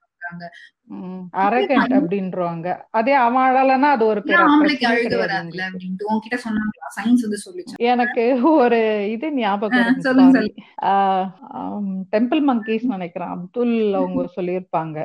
[1.44, 2.68] அரகண்ட் அப்படின்றவாங்க.
[2.98, 7.76] அதே அவன் அழலன்னா அது ஒரு ஆம்பளைக்கு அழுக வராதுல அப்படின்ட்டு உன்கிட்ட சொன்னாங்க சயின்ஸ் வந்து சொல்லிச்சு?
[7.92, 8.24] எனக்கு
[8.62, 8.80] ஒரு
[9.16, 10.00] இது ஞாபகம்
[12.16, 13.34] டெம்பிள் மங்கீஸ் நினைக்கிறேன்.
[13.36, 14.98] அப்துல் அவங்க சொல்லியிருப்பாங்க.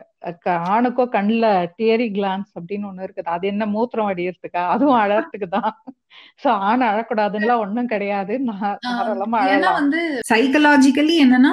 [0.75, 1.47] ஆணுக்கோ கண்ணுல
[1.79, 3.33] டியரி கிளான்ஸ் அப்படின்னு ஒண்ணு இருக்குது.
[3.35, 5.71] அது என்ன மூத்திரம் அடியறதுக்கா அதுவும் அழறதுக்கு தான்.
[6.43, 8.35] சோ ஆண் அழக்கூடாதுன்னா ஒண்ணும் கிடையாது.
[9.81, 10.01] வந்து
[10.33, 11.53] சைக்கலாஜிக்கலி என்னன்னா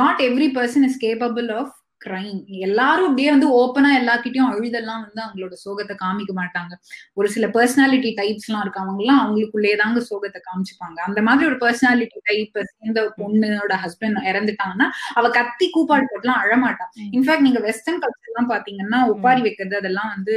[0.00, 5.54] not every person is capable of crime எல்லாரும் அப்படியே வந்து ஓப்பனா எல்லார்கிட்டயும் அழுதெல்லாம் வந்து அவங்களோட
[5.64, 6.72] சோகத்தை காமிக்க மாட்டாங்க.
[7.14, 10.98] ஒரு சில பர்சனாலிட்டி டைப்ஸ் எல்லாம் இருக்கு அவங்க எல்லாம் அவங்களுக்குள்ளேயே தாங்க சோகத்தை காமிச்சுப்பாங்க.
[11.08, 17.46] அந்த மாதிரி ஒரு பர்சனாலிட்டி டைப் சேர்ந்த பொண்ணோட ஹஸ்பண்ட் இறந்துட்டாங்கன்னா அவ கத்தி கூப்பாடு போட்டுலாம் அழமாட்டான் இன்ஃபேக்ட்
[17.48, 20.36] நீங்க வெஸ்டர்ன் கல்ச்சர் எல்லாம் பாத்தீங்கன்னா ஒப்பாரி வைக்கிறது அதெல்லாம் வந்து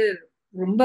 [0.54, 0.82] ரொம்ப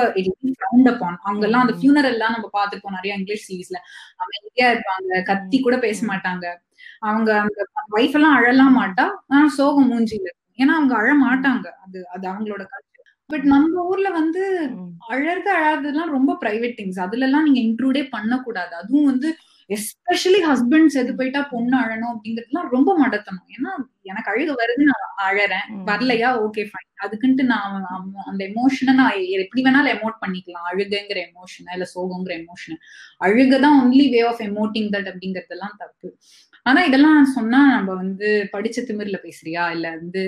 [0.92, 3.78] அப்பான் அவங்க எல்லாம் அந்த ஃபியூனரல் எல்லாம் நம்ம பாத்துருப்போம் நிறைய இங்கிலீஷ் சீரீஸ்ல
[4.24, 6.46] அமைதியா இருப்பாங்க கத்தி கூட பேச மாட்டாங்க.
[7.00, 7.60] அவங்க அந்த
[7.98, 10.28] ஒய்ஃப் எல்லாம் அழலாம் மாட்டா ஆனா சோகம் மூஞ்சில
[10.60, 11.68] ஏன்னா அவங்க அழ மாட்டாங்க.
[11.86, 12.91] அது அது அவங்களோட கல்ச்சர்
[13.30, 14.41] பட் நம்ம ஊர்ல வந்து
[15.10, 18.74] அழறது அழறதுலாம் ரொம்ப பிரைவேட் திங்ஸ் அதுல எல்லாம் நீங்க இன்க்ளூடே பண்ணக்கூடாது.
[18.76, 19.30] அதுவும் வந்து
[19.70, 25.66] எஸ்பெஷலி ஹஸ்பண்ட் செது போயிட்டா பொண்ணு அழணும் அப்படிங்கறதுலாம் ரொம்ப மடத்தணும் ஏன்னா எனக்கு அழுக வருது நான் அழறேன்.
[25.89, 26.30] வரலையா?
[26.45, 27.88] ஓகே ஃபைன் அதுக்குன்ட்டு நான்
[28.30, 30.68] அந்த எமோஷனை நான் எப்படி வேணாலும் எமோட் பண்ணிக்கலாம்.
[30.72, 32.78] அழுகுங்கிற எமோஷனை இல்ல சோகங்கிற எமோஷனை
[33.26, 36.10] அழுகதான் only way of emoting that அப்படிங்கறதெல்லாம் தப்பு.
[36.66, 39.63] ஆனா இதெல்லாம் சொன்னா நம்ம வந்து படிச்ச திமிர்ல பேசுறியா?
[39.72, 40.22] இல்ல வந்து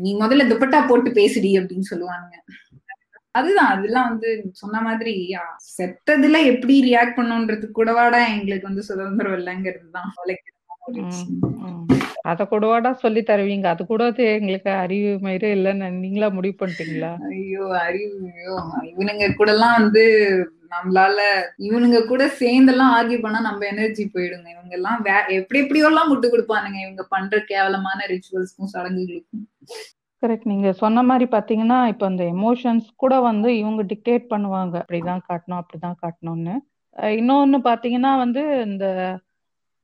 [0.00, 2.32] நீ முதல்ல துப்பட்டா போட்டு பேசுடி அப்படின்னு சொல்லுவாங்க
[3.34, 5.12] அதுதான் அதெல்லாம் வந்து சொன்ன மாதிரி
[5.70, 10.10] செத்ததுல எப்படி ரியாக்ட் பண்ணுன்றது கூடவாடா எங்களுக்கு வந்து சுதந்திரம் இல்லைங்கிறது தான்
[12.24, 13.66] அத கூடவாடா சொல்லி தருவீங்க.
[13.72, 14.04] அது கூட
[14.36, 17.10] எங்களுக்கு அறிவு மயிரே இல்லைன்னு நீங்களா முடிவு பண்ணிட்டீங்களா?
[17.30, 18.54] ஐயோ அறிவு ஐயோ.
[18.92, 20.04] இவனுங்க கூட எல்லாம் வந்து
[20.74, 21.18] நம்மளால
[21.66, 24.46] இவனுங்க கூட சேர்ந்தெல்லாம் ஆர்கியூ பண்ணா நம்ம எனர்ஜி போயிடுங்க.
[24.54, 26.78] இவங்க எல்லாம் வே எப்படி எப்படியோ எல்லாம் முட்டு கொடுப்பானுங்க.
[26.86, 29.44] இவங்க பண்ற கேவலமான ரிச்சுவல்ஸ்க்கும் சடங்குகளுக்கும்
[30.22, 34.74] கரெக்ட் நீங்க சொன்ன மாதிரி பாத்தீங்கன்னா இப்ப இந்த எமோஷன்ஸ் கூட வந்து இவங்க டிக்டேட் பண்ணுவாங்க.
[34.82, 36.54] அப்படிதான் காட்டணும் அப்படிதான் காட்டணும்னு.
[37.18, 38.86] இன்னொன்னு பாத்தீங்கன்னா வந்து இந்த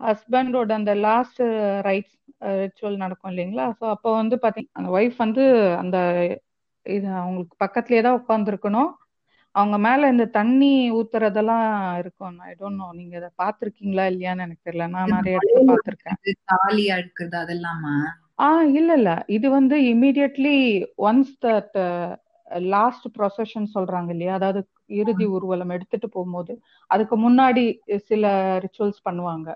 [0.01, 1.41] ஹஸ்பண்டோட அந்த லாஸ்ட்
[1.89, 2.17] ரைட்ஸ்
[2.63, 3.67] ரிச்சுவல் நடக்கும் இல்லைங்களா?
[3.79, 5.45] ஸோ அப்போ வந்து பாத்தீங்கன்னா அந்த ஒய்ஃப் வந்து
[5.83, 5.99] அந்த
[6.87, 8.91] இது அவங்களுக்கு பக்கத்துலயே தான் உட்காந்துருக்கணும்
[9.55, 10.69] அவங்க மேல இந்த தண்ணி
[10.99, 11.67] ஊத்துறதெல்லாம்
[12.03, 12.37] இருக்கும்.
[12.43, 14.87] ஐ டோன்ட் நோ நீங்க இதை பாத்திருக்கீங்களா இல்லையான்னு எனக்கு தெரியல.
[14.95, 16.19] நான் நிறைய இடத்துல பாத்திருக்கேன்
[16.51, 17.95] தாலி அடுக்குறது அதெல்லாமா?
[18.39, 19.11] ஆஹ் இல்ல இல்ல.
[19.37, 20.57] இது வந்து immediately
[21.07, 21.77] once that
[22.71, 24.35] last procession சொல்றாங்க இல்லையா?
[24.39, 24.61] அதாவது
[25.01, 26.53] இறுதி ஊர்வலம் எடுத்துட்டு போகும்போது
[26.91, 27.65] அதுக்கு முன்னாடி
[28.09, 28.25] சில
[28.65, 29.49] ரிச்சுவல்ஸ் பண்ணுவாங்க.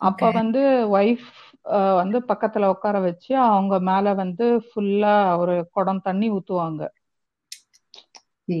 [0.00, 0.60] அப்ப வந்து
[0.94, 1.28] ஒய்ஃப்
[2.00, 6.82] வந்து பக்கத்துல உட்கார வச்சு அவங்க மேல வந்து ஃபுல்லா ஒரு குடம் தண்ணி ஊத்துவாங்க.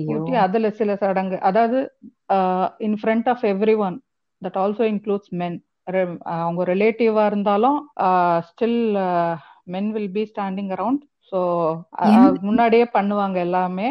[0.08, 1.78] ஊட்டி அதுல சில சடங்கு அதாவது
[2.80, 3.44] in front of
[3.82, 3.96] everyone
[4.42, 5.58] that also includes men
[6.36, 7.78] அவங்க ரிலேட்டிவா இருந்தாலும்
[8.48, 8.78] still
[9.72, 11.02] men will be standing around
[11.34, 11.40] so
[12.42, 13.86] முன்னாடியே பண்ணுவாங்க எல்லாமே.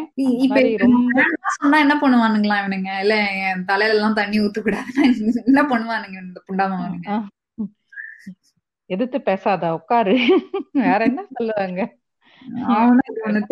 [1.55, 2.91] சொன்னா என்ன பண்ணுவானுங்களா இவனுங்க?
[3.03, 3.15] இல்ல
[3.47, 5.03] என் தலையில எல்லாம் தண்ணி ஊத்த கூடாதுன்னா
[5.43, 7.09] என்ன பண்ணுவானுங்க இந்த புண்டாமாவனுங்க?
[8.89, 10.15] எதிர்த்து பேசாத உட்காரு.
[10.81, 11.81] வேற என்ன சொல்லுவாங்க?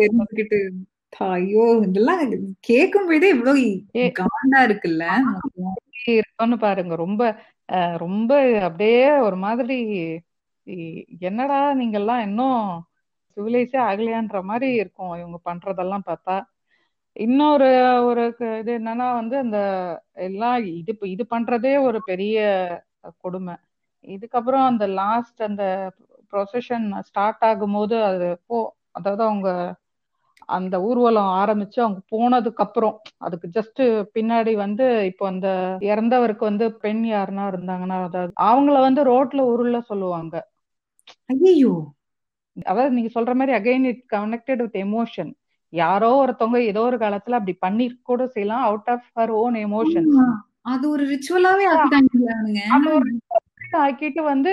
[0.00, 0.60] தெரிஞ்சுக்கிட்டு
[1.30, 2.22] ஐயோ இதெல்லாம்
[2.60, 3.64] கேட்கும் போதே இவ்வளவு
[4.20, 5.06] காண்டா இருக்குல்ல?
[6.14, 6.94] இருக்குன்னு பாருங்க.
[6.96, 7.22] ரொம்ப
[7.96, 8.30] ரொம்ப
[8.68, 9.76] அப்படியே ஒரு மாதிரி
[11.22, 12.62] என்னடா நீங்க எல்லாம் இன்னும்
[13.36, 16.36] சிவிலைஸே ஆகலையான்ற மாதிரி இருக்கும் இவங்க பண்றதெல்லாம் பார்த்தா.
[17.16, 17.68] இன்னொரு
[18.08, 18.22] ஒரு
[18.60, 19.58] இது என்னன்னா வந்து அந்த
[20.28, 22.36] எல்லாம் இது இது பண்றதே ஒரு பெரிய
[23.24, 23.54] கொடுமை.
[24.08, 25.64] இதுக்கப்புறம் அந்த லாஸ்ட் அந்த
[26.32, 28.58] ப்ரொசஷன் ஸ்டார்ட் ஆகும்போது அது போ
[28.98, 29.48] அதாவது அவங்க
[30.48, 33.80] அந்த ஊர்வலம் ஆரம்பிச்சு அவங்க போனதுக்கு அப்புறம் அதுக்கு ஜஸ்ட்
[34.16, 35.48] பின்னாடி வந்து இப்போ அந்த
[35.90, 40.34] இறந்தவருக்கு வந்து பெண் யாருன்னா இருந்தாங்கன்னா அதாவது அவங்கள வந்து ரோட்ல உருள சொல்லுவாங்க.
[41.30, 41.74] ஐயோ
[42.66, 45.30] அதாவது நீங்க சொல்ற மாதிரி again it connected with emotion
[45.72, 50.08] யாரோ ஒருத்தவங்க ஏதோ ஒரு காலத்துல அப்படி பண்ணி கூட செய்யலாம் out of her own emotion
[50.64, 51.66] அது ஒரு ரிச்சுவலாவே
[53.82, 54.52] ஆக்கிட்டு வந்து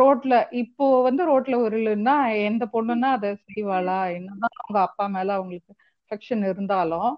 [0.00, 2.14] ரோட்ல இப்போ வந்து ரோட்ல உருளுன்னா
[2.48, 3.98] எந்த பொண்ணுன்னா அதை செய்வாளா?
[4.16, 5.72] என்னதான் அவங்க அப்பா மேல அவங்களுக்கு
[6.02, 7.10] அஃபெக்ஷன் இருந்தாலும்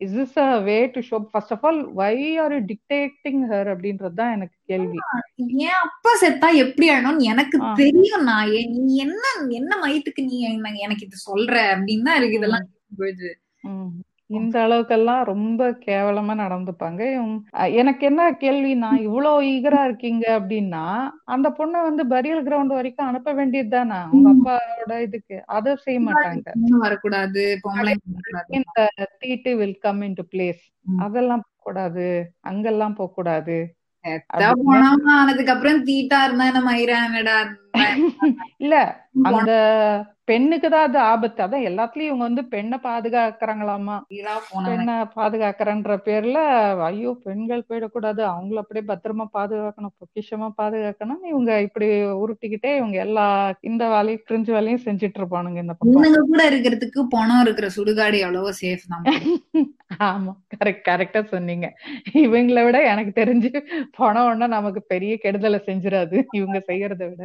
[0.00, 4.14] is is a way to show first of all why are you dictating her அப்படின்றது
[4.14, 4.98] தான் எனக்கு கேள்வி.
[5.64, 8.52] ஏன் அப்பா செத்தா எப்படி ஆகணும்னு எனக்கு தெரியும் நான்.
[8.78, 10.38] நீ என்ன என்ன மயத்துக்கு நீ
[10.86, 12.68] எனக்கு இது சொல்ற அப்படின்னு தான் இருக்கு இதெல்லாம்
[12.98, 13.30] பொழுது
[14.30, 17.02] இந்த அளவுக்கெல்லாம் ரொம்ப கேவலமா நடந்துப்பாங்க.
[17.80, 20.82] எனக்கு என்ன கேள்வினா இவ்வளவு ஈகரா இருக்கீங்க அப்படின்னா
[21.34, 25.38] அந்த பொண்ணை வந்து பரியல் கிரவுண்ட் வரைக்கும் அனுப்ப வேண்டியது தானே உங்க அப்பாவோட இதுக்கு.
[25.56, 26.46] அதை செய்ய மாட்டாங்க.
[26.84, 27.44] வரக்கூடாது
[28.58, 28.78] இந்த
[29.22, 30.62] தீட்டு will come into place
[30.98, 32.06] அதெல்லாம் கூடாது
[32.42, 33.56] அங்கெல்லாம் போக கூடாது
[35.14, 37.38] ஆனதுக்கு அப்புறம் தீட்டா இருந்தா மயிரானடா
[38.62, 38.74] இல்ல
[39.30, 39.52] அந்த
[40.28, 41.40] பெண்ணுக்கு தான் அது ஆபத்து.
[41.44, 43.96] அதான் எல்லாத்துலயும் இவங்க வந்து பெண்ணை பாதுகாக்கிறாங்களாமா?
[44.66, 46.38] பெண்ணை பாதுகாக்கிறன்ற பேர்ல
[46.88, 48.22] ஐயோ பெண்கள் போயிடக்கூடாது.
[48.32, 51.88] அவங்கள அப்படியே பத்திரமா பாதுகாக்கணும் பொக்கிஷமா பாதுகாக்கணும் இவங்க இப்படி
[52.22, 53.26] உருட்டிக்கிட்டே இவங்க எல்லா
[53.70, 55.76] இந்த வேலையும் கிரிஞ்சு வேலையும் செஞ்சுட்டு இருப்பானுங்க இந்த
[56.30, 59.06] கூட இருக்கிறதுக்கு பணம் இருக்கிற சுடுகாடு எவ்வளவோ சேஃப் தான்.
[59.90, 61.66] ஆமா கரெக்ட் கரெக்டா சொன்னீங்க.
[62.22, 63.50] இவங்களை விட எனக்கு தெரிஞ்சு
[63.96, 67.22] பணம் ஒண்ணா நமக்கு பெரிய கெடுதலை செஞ்சிடாது இவங்க செய்யறத விட.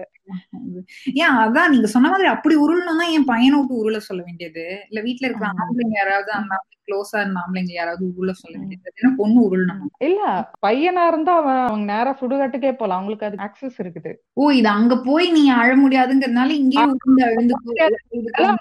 [1.24, 4.66] ஏன் அதான் நீங்க சொன்ன மாதிரி அப்படி உருளணும்னா என் பையனை விட்டு உருள சொல்ல வேண்டியது.
[4.89, 6.55] இல்ல வீட்டுல இருக்கிற ஆம்பளைங்க யாராவது அந்த
[6.88, 8.93] க்ளோஸா இருந்த ஆம்பளைங்க யாராவது உருள சொல்ல வேண்டியது.
[8.99, 10.21] ஏன்னா பொண்ணு உருளணும் இல்ல
[10.65, 12.99] பையனா இருந்தா அவன் அவங்க நேரா சுடுகாட்டுக்கே போலாம்.
[12.99, 14.11] அவங்களுக்கு அது ஆக்சஸ் இருக்குது.
[14.38, 17.55] ஓ இது அங்க போய் நீ அழ முடியாதுங்கிறதுனால இங்கேயே உருண்டு அழுந்து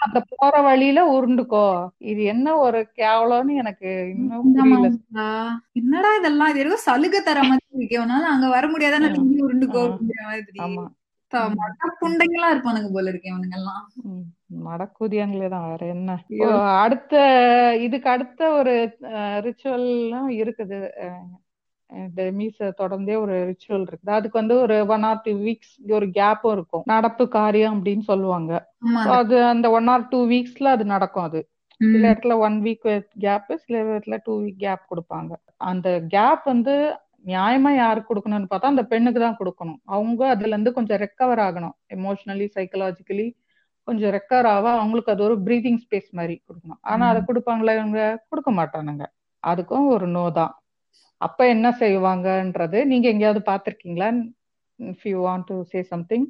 [0.07, 1.67] அந்த போற வழியில உருண்டுக்கோ.
[2.13, 4.51] இது என்ன ஒரு கேவலம்னு எனக்கு இன்னும்
[5.81, 6.51] என்னடா இதெல்லாம்?
[6.53, 10.59] இது ஏதோ சலுகை தர மாதிரி இருக்கவனால அங்க வர முடியாதானே இங்கே உருண்டுக்கோ அப்படிங்கிற மாதிரி.
[10.67, 10.85] ஆமா.
[12.01, 13.83] புண்டைங்களா இருப்பானுங்க போல இருக்கு இவனுங்க எல்லாம்
[14.67, 16.11] மடக்கூதியாங்களே தான் வேற என்ன?
[16.83, 17.15] அடுத்த
[17.81, 18.75] இதுக்கு அடுத்த ஒரு
[19.47, 20.81] ரிச்சுவல்லாம் இருக்குது.
[22.39, 24.13] மீச தொடர்ந்தே ஒரு ரிச்சுவல் இருக்குது.
[24.19, 26.85] அதுக்கு வந்து ஒரு ஒன் ஆர் டூ வீக்ஸ் ஒரு கேப்பும் இருக்கும்.
[26.87, 28.53] நடப்பு காரியம் அப்படின்னு சொல்லுவாங்க.
[29.19, 31.43] அது அந்த ஒன் ஆர் டூ வீக்ஸ்ல அது நடக்கும் அது.
[31.81, 32.87] சில இடத்துல ஒன் வீக்
[33.19, 35.33] கேப் சில இடத்துல டூ வீக் கேப் கொடுப்பாங்க.
[35.71, 36.75] அந்த கேப் வந்து
[37.25, 39.79] நியாயமா யாருக்கு கொடுக்கணும்னு பார்த்தா அந்த பெண்ணுக்கு தான் கொடுக்கணும்.
[39.97, 41.75] அவங்க அதுல இருந்து கொஞ்சம் ரெக்கவர் ஆகணும்.
[41.97, 43.27] எமோஷனலி சைக்கலாஜிக்கலி
[43.89, 46.81] கொஞ்சம் ரெக்கவர் ஆக அவங்களுக்கு அது ஒரு பிரீதிங் ஸ்பேஸ் மாதிரி கொடுக்கணும்.
[46.93, 48.01] ஆனா அதை கொடுப்பாங்களா இவங்க?
[48.31, 49.07] கொடுக்க மாட்டானுங்க.
[49.43, 50.53] அதுக்கும் ஒரு நோ தான்.
[51.21, 54.09] அப்ப என்ன செய்வாங்கன்றது நீங்க எங்கேயாவது பாத்திருக்கீங்களா
[54.79, 56.27] if you want to say something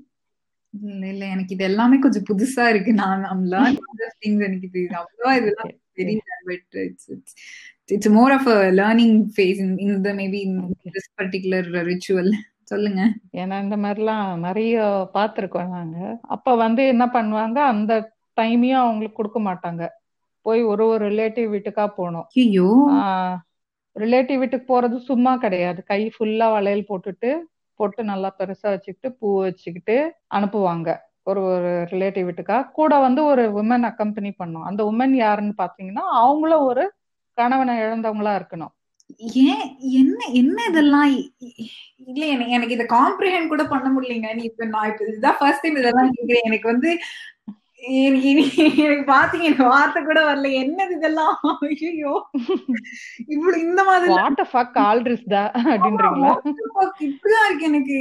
[1.10, 2.92] இல்ல எனக்கு இது எல்லாமே கொஞ்சம் புதுசா இருக்கு.
[3.02, 3.24] நான்
[4.48, 7.36] எனக்கு இது அவ்வளவா இதெல்லாம் தெரியல but it's it's
[7.88, 10.40] it's more of a learning phase in the maybe
[10.96, 12.30] this particular ritual
[12.72, 13.00] சொல்லுங்க.
[13.40, 14.74] ஏன்னா இந்த மாதிரிலாம் நிறைய
[15.16, 15.96] பார்த்துருக்கோம் நாங்க.
[16.34, 17.92] அப்ப வந்து என்ன பண்ணுவாங்க அந்த
[18.36, 19.82] டைமையும் அவங்களுக்கு கொடுக்க மாட்டாங்க.
[20.46, 22.68] போய் ஒரு ஒரு ரிலேட்டிவ் வீட்டுக்கா போனோம் ஐயோ
[23.96, 25.80] ரிலேட்டிவ் வீட்டுக்கு போறது சும்மா கிடையாது.
[25.90, 27.30] கை ஃபுல்லா வளையல் போட்டுட்டு
[27.80, 29.96] பொட்டு நல்லா பெருசா வச்சுக்கிட்டு பூ வச்சுக்கிட்டு
[30.36, 30.88] அனுப்புவாங்க.
[31.30, 32.58] ஒரு ஒரு ரிலேட்டிவ் வீட்டுக்கா.
[32.78, 34.66] கூட வந்து ஒரு உமன் அக்கம்பெனி பண்ணும்.
[34.70, 36.84] அந்த உமன் யாருன்னு பாத்தீங்கன்னா அவங்களும் ஒரு
[37.38, 38.72] கணவனை இழந்தவங்களா இருக்கணும்.
[39.46, 39.64] ஏன்
[40.00, 41.10] என்ன என்ன இதெல்லாம்?
[42.10, 44.30] இல்ல எனக்கு எனக்கு இதை காம்ப்ரிஹெண்ட் கூட பண்ண முடியலங்க.
[44.34, 46.48] நீ இப்ப நான் இப்ப இதுதான் ஃபர்ஸ்ட் டைம் இதெல்லாம் கேக்குறேன்.
[46.50, 46.90] எனக்கு வந்து
[48.80, 50.48] எனக்கு பாத்தீங்க எனக்கு வார்த்தை கூட வரல.
[50.62, 51.36] என்னது இதெல்லாம்?
[51.68, 52.12] ஐயோ
[53.26, 54.12] இவ்வளவு இந்த மாதிரி.
[54.14, 56.32] வாட் ஃபக் ஆல் ரிஸ் தா அப்படின்றீங்களா?
[57.08, 57.96] இப்படிதான் இருக்கு எனக்கு.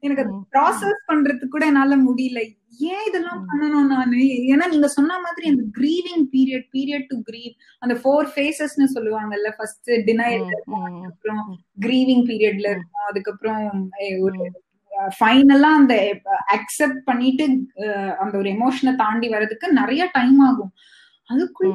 [0.00, 0.24] எனக்கு
[0.54, 2.42] ப்ராசஸ் பண்றதுக்கு கூட என்னால முடியல.
[2.80, 4.20] ஏன் இதெல்லாம் பண்ணணும் நானு?
[4.50, 7.52] ஏன்னா நீங்க சொன்ன மாதிரி அந்த grieving period period to grieve
[7.82, 10.44] அந்த ஃபோர் ஃபேசஸ்னு சொல்லுவாங்கல்ல ஃபர்ஸ்ட் டினைல்
[10.80, 11.44] அதுக்கப்புறம்
[11.80, 13.64] கிரீவிங் பீரியட்ல இருக்கும் அதுக்கப்புறம்
[14.20, 14.40] ஒரு
[15.18, 15.94] ஃபைனலா அந்த
[16.52, 17.44] அக்செப்ட் பண்ணிட்டு
[18.20, 20.72] அந்த ஒரு எமோஷனை தாண்டி வர்றதுக்கு நிறைய டைம் ஆகும்.
[21.30, 21.72] அதுக்குள்ள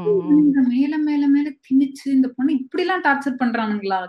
[0.70, 4.00] மேல மேல மேல திணிச்சு இந்த பொண்ணு இப்படி எல்லாம் டார்ச்சர் பண்றானுங்களா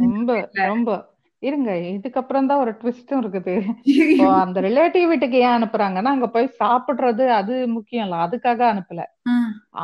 [0.00, 0.32] ரொம்ப
[0.66, 0.90] ரொம்ப.
[1.42, 3.54] இருங்க இதுக்கப்புறம் தான் ஒரு ட்விஸ்டும் இருக்குது.
[4.42, 9.02] அந்த ரிலேட்டிவ் வீட்டுக்கு ஏன் அனுப்புறாங்கன்னா அங்க போய் சாப்பிடுறது அது முக்கியம் இல்ல அதுக்காக அனுப்பல.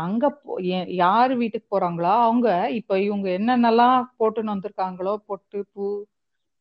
[0.02, 0.24] அங்க
[1.02, 2.48] யாரு வீட்டுக்கு போறாங்களோ அவங்க
[2.80, 5.86] இப்ப இவங்க என்னென்னலாம் போட்டுன்னு வந்திருக்காங்களோ பொட்டு பூ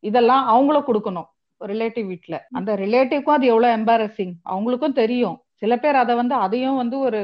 [0.04, 1.28] இதெல்லாம் அவங்களும் கொடுக்கணும்
[1.60, 2.36] ரிலேட்டிவ் வீட்ல.
[2.58, 5.38] அந்த ரிலேட்டிவ்க்கும் அது எவ்வளவு எம்பாரசிங் அவங்களுக்கும் தெரியும்.
[5.62, 7.18] சில பேர் அதை வந்து அதையும் வந்து ஒரு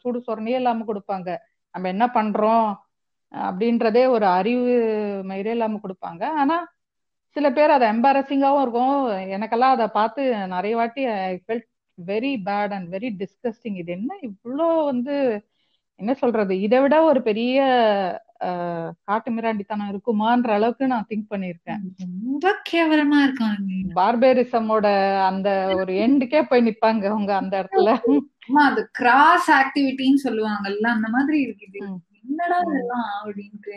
[0.00, 1.28] சூடு சொரணையே இல்லாம கொடுப்பாங்க.
[1.74, 2.68] நம்ம என்ன பண்றோம்
[3.34, 4.72] அப்படின்றதே ஒரு அறிவு
[5.30, 6.22] மயிரே இல்லாம கொடுப்பாங்க.
[6.42, 6.56] ஆனா
[7.36, 8.98] சில பேர் அதை எம்பாரசிங்காவும் இருக்கும்.
[9.36, 10.22] எனக்கெல்லாம் அதை பார்த்து
[10.54, 11.68] நிறைய வாட்டி I felt
[11.98, 15.16] very bad and very disgusting இது என்ன இவ்வளோ வந்து
[16.00, 16.54] என்ன சொல்றது?
[16.66, 17.58] இதை விட ஒரு பெரிய
[19.08, 23.68] காட்டு மிராண்டித்தனம் இருக்குமான்ற அளவுக்கு நான் திங்க் பண்ணிருக்கேன் ரொம்ப கேவலமா இருக்காங்க.
[23.98, 24.86] பார்பேரிசமோட
[25.28, 25.48] அந்த
[25.80, 27.92] ஒரு எண்டுக்கே போய் நிப்பாங்க அவங்க அந்த இடத்துல.
[28.66, 31.80] அது கிராஸ் ஆக்டிவிட்டின்னு சொல்லுவாங்கல்ல அந்த மாதிரி இருக்குது.
[32.28, 33.74] என்னடா இதெல்லாம் அப்படின்ட்டு.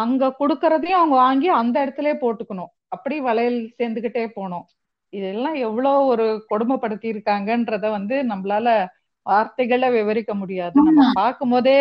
[0.00, 2.72] அங்க குடுக்கறதையும் அவங்க வாங்கி அந்த இடத்துல போட்டுக்கணும்.
[2.92, 4.66] அப்படி வளையல் சேர்ந்துகிட்டே போனோம்.
[5.12, 8.68] இதெல்லாம் எவ்வளவு ஒரு கொடுமைப்படுத்தி இருக்காங்கன்றத வந்து நம்மளால
[9.26, 10.76] வார்த்தைகள விவரிக்க முடியாது.
[10.88, 11.78] நம்ம பார்க்கும் போதே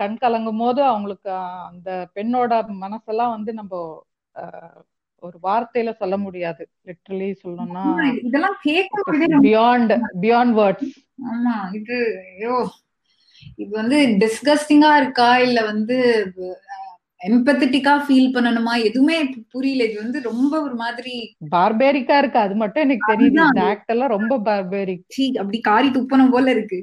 [0.00, 1.30] கண் கலங்கும் போது அவங்களுக்கு
[1.70, 2.52] அந்த பெண்ணோட
[2.84, 3.72] மனசெல்லாம் வந்து நம்ம
[5.22, 6.62] ஒரு வார்த்தையில சொல்ல முடியாது.
[6.88, 7.84] லிட்டரலி சொல்லணும்னா
[8.26, 9.14] இதெல்லாம் கேட்க
[9.46, 10.92] பியாண்ட் பியாண்ட் வேர்ட்ஸ்
[11.28, 11.96] ஆமா இது
[12.28, 12.56] ஐயோ
[13.58, 15.28] இது வந்து டிஸ்கஸ்டிங்கா இருக்கா?
[15.46, 15.96] இல்ல வந்து
[17.20, 18.72] எம்பத்தட்டிக்கா ஃபீல் பண்ணணுமா?
[18.88, 19.16] எதுவுமே
[19.54, 19.86] புரியல.
[19.88, 21.14] இது வந்து ரொம்ப ஒரு மாதிரி
[21.54, 22.38] பார்பேரிக்கா இருக்கு.
[22.44, 23.38] அது மட்டும் எனக்கு தெரியுது.
[23.46, 26.78] இந்த ஆக்ட் எல்லாம் ரொம்ப பார்பேரிக் அப்படி காரி துப்பனம் போல இருக்கு.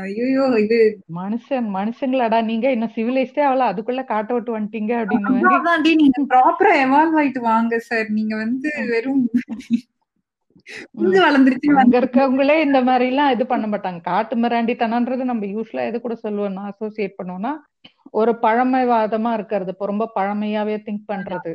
[0.00, 0.78] ஐயோ இது
[1.20, 7.42] மனுஷன் மனுஷங்களாடா நீங்க இன்னும் சிவிலைஸ்டே அவள அதுக்குள்ள காட்ட விட்டு வந்துட்டீங்க அப்படின்னு நீங்க ப்ராப்பரா எவால்வ் ஆயிட்டு
[7.50, 9.24] வாங்க சார் நீங்க வந்து வெறும்
[11.80, 14.00] அங்க இருக்கவங்களே இந்த மாதிரி எல்லாம் இது பண்ண மாட்டாங்க.
[14.10, 17.52] காட்டு மிராண்டித்தனன்றது நம்ம யூஸ்வலா எது கூட சொல்லுவோம்னா அசோசியேட் பண்ணுவோம்னா
[18.20, 19.70] ஒரு பழமைவாதமா இருக்கிறது.
[19.74, 21.52] இப்போ ரொம்ப பழமையாவே திங்க் பண்றது.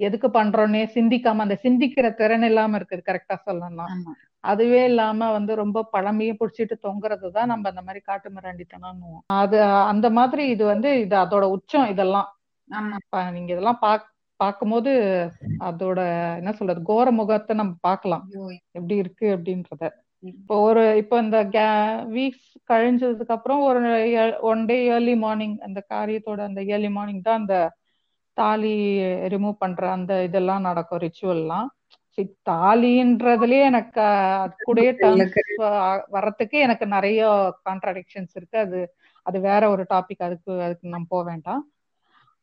[0.00, 3.94] எதுக்கு பண்றோன்னே சிந்திக்காம அந்த சிந்திக்கிற திறன் இல்லாம இருக்குது கரெக்டா சொல்லலாம்
[4.44, 9.02] அதுவே இல்லாம வந்து ரொம்ப பழமையும் பிடிச்சிட்டு தொங்குறது தான் நம்ம அந்த மாதிரி காட்டு மிராண்டித்தனம்
[9.40, 9.58] அது
[9.92, 12.28] அந்த மாதிரி இது வந்து இது அதோட உச்சம் இதெல்லாம்.
[13.36, 14.06] நீங்க இதெல்லாம் பாக்
[14.40, 14.92] பார்க்கும்போது
[15.68, 16.00] அதோட
[16.40, 18.24] என்ன சொல்றது கோர முகத்தை நம்ம பார்க்கலாம்.
[18.72, 19.82] எப்படி இருக்கு அப்படின்றத.
[20.22, 21.38] இப்போ ஒரு இப்போ இந்த
[22.10, 23.80] வீக்ஸ் கழிஞ்சதுக்கு அப்புறம் ஒரு
[24.50, 27.56] ஒன் டே ஏர்லி மார்னிங் அந்த காரியத்தோட அந்த ஏர்லி மார்னிங் தான் அந்த
[28.36, 28.74] தாலி
[29.32, 31.68] ரிமூவ் பண்ற அந்த இதெல்லாம் நடக்கும் ரிச்சுவல்லாம்
[32.46, 34.00] தாலின்றதுலயே எனக்கு
[34.42, 34.80] அது கூட
[36.14, 37.20] வர்றதுக்கு எனக்கு நிறைய
[37.68, 38.58] கான்ட்ராடிக்ஷன்ஸ் இருக்கு.
[38.64, 38.78] அது
[39.26, 41.62] அது வேற ஒரு டாபிக் அதுக்கு அதுக்கு நம்ம போக வேண்டாம்.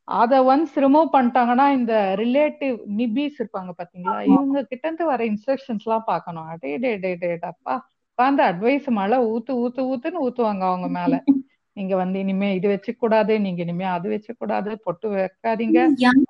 [0.07, 4.17] அத ஒன்ஸ் ரிமூவ் பண்ணிட்டாங்கன்னா இந்த ரிலேட்டிவ் நிபிஸ் இருப்பாங்க பாத்தீங்களா?
[4.31, 7.75] இவங்க கிட்ட இருந்து வர இன்ஸ்ட்ரக்ஷன்ஸ் எல்லாம் பாக்கணும் அடே டே டே டே அப்பா
[8.19, 11.13] உட்காந்து அட்வைஸ் மழை ஊத்து ஊத்து ஊத்துன்னு ஊத்துவாங்க அவங்க மேல.
[11.77, 15.79] நீங்க வந்து இனிமே இது வச்சு கூடாது நீங்க இனிமே அது வச்சு கூடாது பொட்டு வைக்காதீங்க.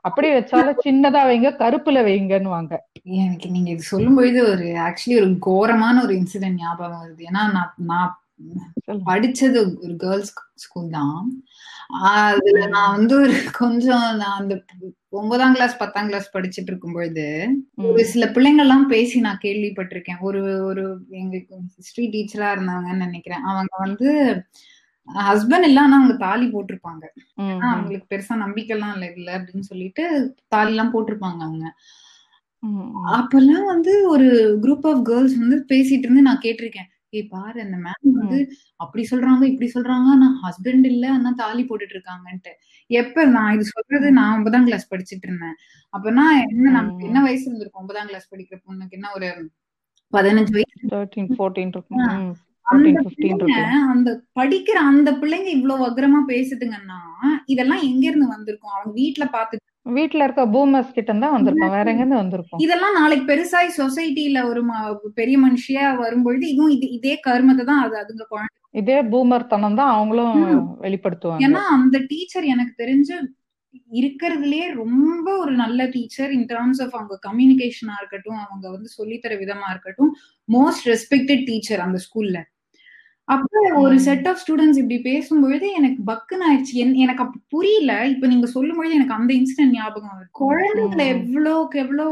[0.07, 2.73] அப்படி வச்சாலும் சின்னதா வைங்க கருப்புல வைங்கன்னு வாங்க
[3.19, 7.21] எனக்கு நீங்க இது சொல்லும்போது ஒரு ஆக்சுவலி ஒரு கோரமான ஒரு இன்சிடென்ட் ஞாபகம் வருது.
[7.29, 8.11] ஏன்னா நான் நான்
[9.07, 11.15] படிச்சது ஒரு கேர்ள்ஸ் ஸ்கூல் தான்.
[11.89, 14.55] அதுல நான் வந்து ஒரு கொஞ்சம் நான் அந்த
[15.09, 17.25] ஒன்பதாம் கிளாஸ் பத்தாம் கிளாஸ் படிச்சுட்டு இருக்கும் பொழுது
[17.77, 20.19] ஒரு சில பிள்ளைங்க எல்லாம் பேசி நான் கேள்விப்பட்டிருக்கேன்.
[20.19, 21.35] ஒரு ஒரு எங்க
[21.77, 23.43] ஹிஸ்டரி டீச்சரா இருந்தாங்கன்னு நினைக்கிறேன்.
[23.43, 24.09] அவங்க வந்து
[25.07, 27.05] ஹஸ்பண்ட் ஆனா அவங்க தாலி போட்டிருப்பாங்க.
[27.69, 30.03] அவங்களுக்கு பெருசா நம்பிக்கை எல்லாம் இல்ல இல்ல அப்படின்னு சொல்லிட்டு
[30.47, 31.65] தாலி எல்லாம் போட்டிருப்பாங்க அவங்க.
[33.15, 34.27] அப்பெல்லாம் வந்து ஒரு
[34.63, 36.89] குரூப் ஆஃப் கேர்ள்ஸ் வந்து பேசிட்டு இருந்து நான் கேட்டிருக்கேன்.
[37.13, 38.39] ஏய் பாரு அந்த மேம் வந்து
[38.79, 40.07] அப்படி சொல்றாங்க இப்படி சொல்றாங்க.
[40.13, 42.51] ஆனா ஹஸ்பண்ட் இல்ல ஆனா தாலி போட்டுட்டு இருக்காங்கன்ட்டு
[42.89, 45.55] எப்ப நான் இது சொல்றது நான் ஒன்பதாம் கிளாஸ் படிச்சுட்டு இருந்தேன்
[45.93, 47.83] அப்பனா என்ன நமக்கு என்ன வயசு இருந்திருக்கும்?
[47.83, 49.29] ஒன்பதாம் கிளாஸ் படிக்கிற பொண்ணுக்கு என்ன ஒரு
[50.13, 50.75] பதினஞ்சு வயசு
[53.91, 56.99] அந்த படிக்கிற அந்த பிள்ளைங்க இவ்வளவு வக்ரமா பேசுதுங்கன்னா
[57.45, 58.73] இதெல்லாம் எங்க இருந்து வந்திருக்கும்?
[58.73, 59.63] அவங்க வீட்டுல பாத்து
[59.95, 61.73] வீட்டுல இருக்க பூமர்ஸ் கிட்ட தான் வந்திருக்கோம்.
[61.77, 62.61] வேற எங்க இருந்து வந்திருக்கோம்?
[62.65, 64.61] இதெல்லாம் நாளைக்கு பெருசாய் சொசைட்டில ஒரு
[65.19, 68.53] பெரிய மனுஷியா வரும்பொழுது இதுவும் இது இதே கருமத்தை தான் அது அதுங்க குழந்தை.
[68.81, 70.37] இதே பூமர் தனம் தான் அவங்களும்
[70.85, 71.45] வெளிப்படுத்துவாங்க.
[71.47, 73.17] ஏன்னா அந்த டீச்சர் எனக்கு தெரிஞ்சு
[73.99, 79.67] இருக்கிறதுலயே ரொம்ப ஒரு நல்ல டீச்சர் இன் டேர்ம்ஸ் ஆஃப் அவங்க கம்யூனிகேஷனா இருக்கட்டும் அவங்க வந்து சொல்லித்தர விதமா
[79.73, 80.11] இருக்கட்டும்
[80.49, 82.39] மோஸ்ட் ரெஸ்பெக்டட் டீச்சர் அந்த ஸ்கூல்ல
[83.27, 86.75] அப்ப ஒரு செட் ஆஃப் ஸ்டூடெண்ட்ஸ் இப்படி பேசும்பொழுது எனக்கு பக்குன்னு ஆயிடுச்சு.
[87.03, 87.93] எனக்கு அப்ப புரியல.
[88.07, 90.29] இப்ப நீங்க சொல்லும் பொழுது எனக்கு அந்த இன்சிடென்ட் ஞாபகம் வருது.
[90.41, 92.05] குழந்தைங்களை எவ்வளோக்கு எவ்வளோ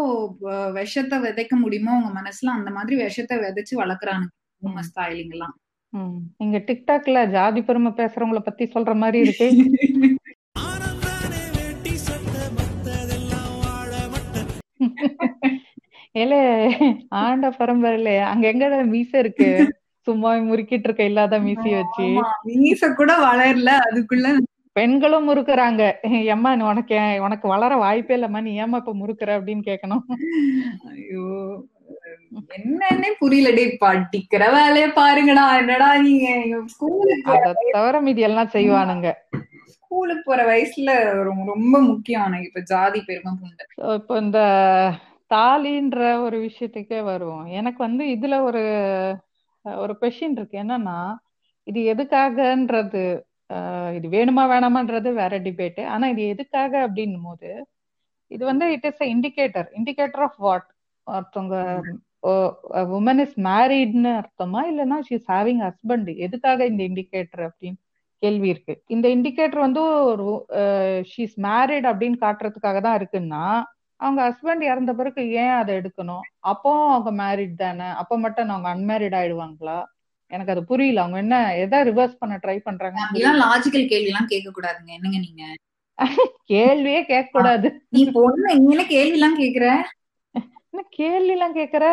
[0.72, 4.32] விஷத்தை விதைக்க முடியுமோ அவங்க மனசுல அந்த மாதிரி விஷத்தை விதைச்சு வளர்க்குறானுங்க.
[4.90, 5.56] ஸ்டைலிங் எல்லாம்
[6.38, 9.48] நீங்க டிக்டாக்ல ஜாதி பெருமை பேசுறவங்கள பத்தி சொல்ற மாதிரி இருக்கு.
[16.16, 16.40] ஏலே
[17.22, 19.50] ஆண்ட பரம்பரையில அங்க எங்க மீச இருக்கு?
[20.08, 22.08] சும்மா முறுக்கிட்டு இருக்க இல்லாத மீசி வச்சு.
[22.50, 24.28] மீச கூட வளரல அதுக்குள்ள.
[24.76, 25.82] பெண்களும் முறுக்குறாங்க.
[26.34, 26.96] ஏம்மா உனக்கு
[27.28, 28.42] உனக்கு வளர வாய்ப்பே இல்லம்மா.
[28.48, 30.04] நீ ஏமா இப்ப முறுக்குற அப்படின்னு கேட்கணும்
[30.94, 31.28] ஐயோ.
[32.58, 33.50] என்னன்னே புரியல.
[33.58, 35.46] டே படிக்கிற வேலைய பாருங்கடா.
[35.62, 36.28] என்னடா நீங்க?
[36.74, 39.10] ஸ்கூலுக்கு தவிர மீதி எல்லாம் செய்வானுங்க.
[39.76, 40.92] ஸ்கூலுக்கு போற வயசுல
[41.52, 42.26] ரொம்ப முக்கியம்.
[42.30, 43.66] எனக்கு இப்ப ஜாதி பெருமை புண்டை.
[43.98, 44.40] இப்போ இந்த
[45.32, 47.46] தாலின்ற ஒரு விஷயத்துக்கே வருவோம்.
[47.60, 48.64] எனக்கு வந்து இதுல ஒரு
[49.84, 50.58] ஒரு கொஷின் இருக்கு.
[50.64, 50.98] என்னன்னா
[51.68, 53.04] இது எதுக்காகன்றது
[53.98, 57.50] இது வேணுமா வேணாமான்றது வேற டிபேட் ஆனா இது எதுக்காக அப்படின்னும் போது
[58.32, 60.68] இது வந்து it is indicator indicator of what
[61.08, 61.56] ஒருத்தவங்க
[62.98, 64.62] உமன் இஸ் மேரீட்னு அர்த்தமா?
[64.72, 67.80] இல்லைன்னா ஷீஸ் ஹேவிங் ஹஸ்பண்ட் எதுக்காக இந்த இண்டிகேட்டர் அப்படின்னு
[68.24, 68.74] கேள்வி இருக்கு.
[68.96, 70.28] இந்த இண்டிகேட்டர் வந்து ஒரு
[71.12, 73.44] ஷீஸ் மேரிட் அப்படின்னு காட்டுறதுக்காக தான் இருக்குன்னா
[73.96, 76.24] அவங்க ஹஸ்பண்ட் இறந்த பிறகு ஏன் அதை எடுக்கணும்?
[76.40, 77.84] அப்போ அவங்க மேரிட் தானே?
[77.84, 79.78] அப்ப மட்டும் அவங்க அன்மேரிட் ஆயிடுவாங்களா?
[80.32, 81.00] எனக்கு அது புரியல.
[81.00, 85.44] அவங்க என்ன எதை ரிவர்ஸ் பண்ண ட்ரை பண்றாங்க லாஜிக்கல் கேள்வி எல்லாம் கேட்க கூடாதுங்க என்னங்க நீங்க?
[86.52, 89.68] கேள்வியே கேட்க கூடாது நீ பொண்ணு என்ன கேள்வி எல்லாம் கேக்குற
[90.90, 91.86] கேள்வி எல்லாம் கேக்குற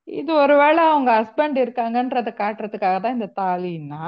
[0.07, 4.03] இது ஒருவேளை அவங்க ஹஸ்பண்ட் இருக்காங்கன்றத காட்டுறதுக்காக தான் இந்த தாலின்னா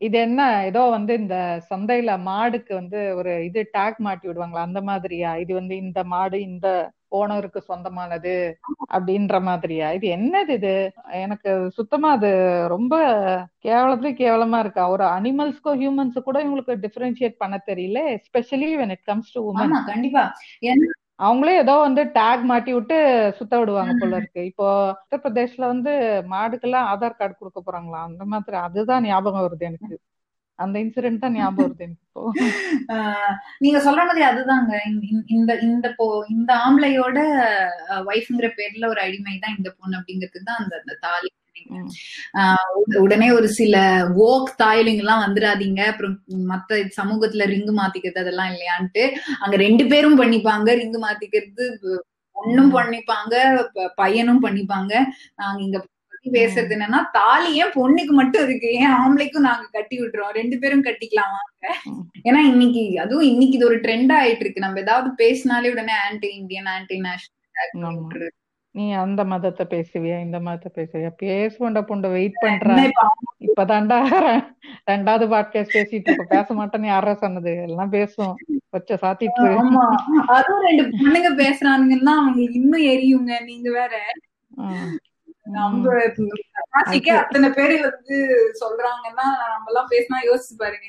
[0.00, 1.36] இது என்ன ஏதோ வந்து இந்த
[1.70, 4.66] சந்தையில மாடுக்கு வந்து ஒரு இது டேக் மாட்டி விடுவாங்களா?
[4.68, 5.30] அந்த மாதிரியா?
[5.42, 6.68] இது வந்து இந்த மாடு இந்த
[7.12, 8.34] ஓனருக்கு சொந்தமானது
[8.94, 9.88] அப்படின்ற மாதிரியா?
[9.98, 10.74] இது என்னது இது?
[11.22, 12.30] எனக்கு சுத்தமா அது
[12.74, 12.94] ரொம்ப
[13.64, 14.84] கேவலத்துல கேவலமா இருக்கா.
[14.94, 20.24] ஒரு அனிமல்ஸ்க்கோ ஹியூமன்ஸ் கூட இவங்களுக்கு டிஃபரன்ஷியேட் பண்ண தெரியல especially when it comes to women கண்டிப்பா.
[21.18, 22.96] அவங்களே ஏதோ வந்து டேக் மாட்டி விட்டு
[23.38, 24.42] சுத்த விடுவாங்க போல இருக்கு.
[24.50, 25.92] இப்போ உத்தரப்பிரதேஷ்ல வந்து
[26.32, 28.00] மாடுக்கெல்லாம் ஆதார் கார்டு கொடுக்க போறாங்களா?
[28.08, 29.96] அந்த மாதிரி அதுதான் ஞாபகம் வருது எனக்கு.
[30.58, 32.22] அந்த இன்சிடென்ட் தான் ஞாபகம் வருது எனக்கு இப்போ.
[33.64, 34.72] நீங்க சொல்ற மாதிரி அதுதாங்க.
[35.36, 37.18] இந்த இந்த போ இந்த ஆம்பளையோட
[38.12, 41.30] ஒய்ஃப்ங்கிற பேர்ல ஒரு அடிமை தான் இந்த பொண்ணு அப்படிங்கிறதுக்கு தான் அந்த அந்த தாலி.
[43.04, 43.76] உடனே ஒரு சில
[44.28, 46.16] ஓக் தாயிலிங் எல்லாம் வந்துடாதீங்க அப்புறம்
[46.52, 49.04] மத்த சமூகத்துல ரிங்கு மாத்திக்கிறது அதெல்லாம் இல்லையான்ட்டு
[49.42, 50.68] அங்க ரெண்டு பேரும் பண்ணிப்பாங்க.
[50.82, 51.66] ரிங்கு மாத்திக்கிறது
[52.36, 53.34] பொண்ணும் பண்ணிப்பாங்க
[54.00, 54.92] பையனும் பண்ணிப்பாங்க.
[55.40, 55.78] நாங்க இங்க
[56.36, 58.68] பேசுறது என்னன்னா தாலி ஏன் பொண்ணுக்கு மட்டும் இருக்கு?
[58.82, 60.32] ஏன் ஆம்பளைக்கும் நாங்க கட்டி விட்டுறோம்?
[60.38, 61.40] ரெண்டு பேரும் கட்டிக்கலாமா?
[62.28, 64.64] ஏன்னா இன்னைக்கு அதுவும் இன்னைக்கு இது ஒரு ட்ரெண்ட் ஆயிட்டு இருக்கு.
[64.66, 68.32] நம்ம ஏதாவது பேசினாலே உடனே ஆன்டி இந்தியன் ஆன்டி நேஷனல்
[68.76, 71.10] நீ அந்த மதத்தை பேசுவியா இந்த மதத்தை பேசுவியா?
[71.22, 72.74] பேசுவண்ட புண்ட வெயிட் பண்ற.
[73.40, 73.98] இப்பதான்டா
[74.90, 76.24] ரெண்டாவது பாட்காஸ்ட் பேசிட்டு இருக்க.
[76.28, 77.52] பேச மாட்டேன்னு யாரா சொன்னது?
[77.62, 78.34] எல்லாம் பேசுவோம்.
[78.72, 79.46] கொச்ச சாத்திட்டு.
[80.26, 83.32] அதுவும் ரெண்டு பொண்ணுங்க பேசுறானுங்கன்னா அவங்க இன்னும் எரியுங்க.
[83.44, 83.94] நீங்க வேற.
[85.56, 85.94] நம்ம
[87.16, 88.16] அத்தனை பேரு வந்து
[88.60, 90.86] சொல்றாங்கன்னா நம்ம எல்லாம் பேசினா யோசிச்சு பாருங்க.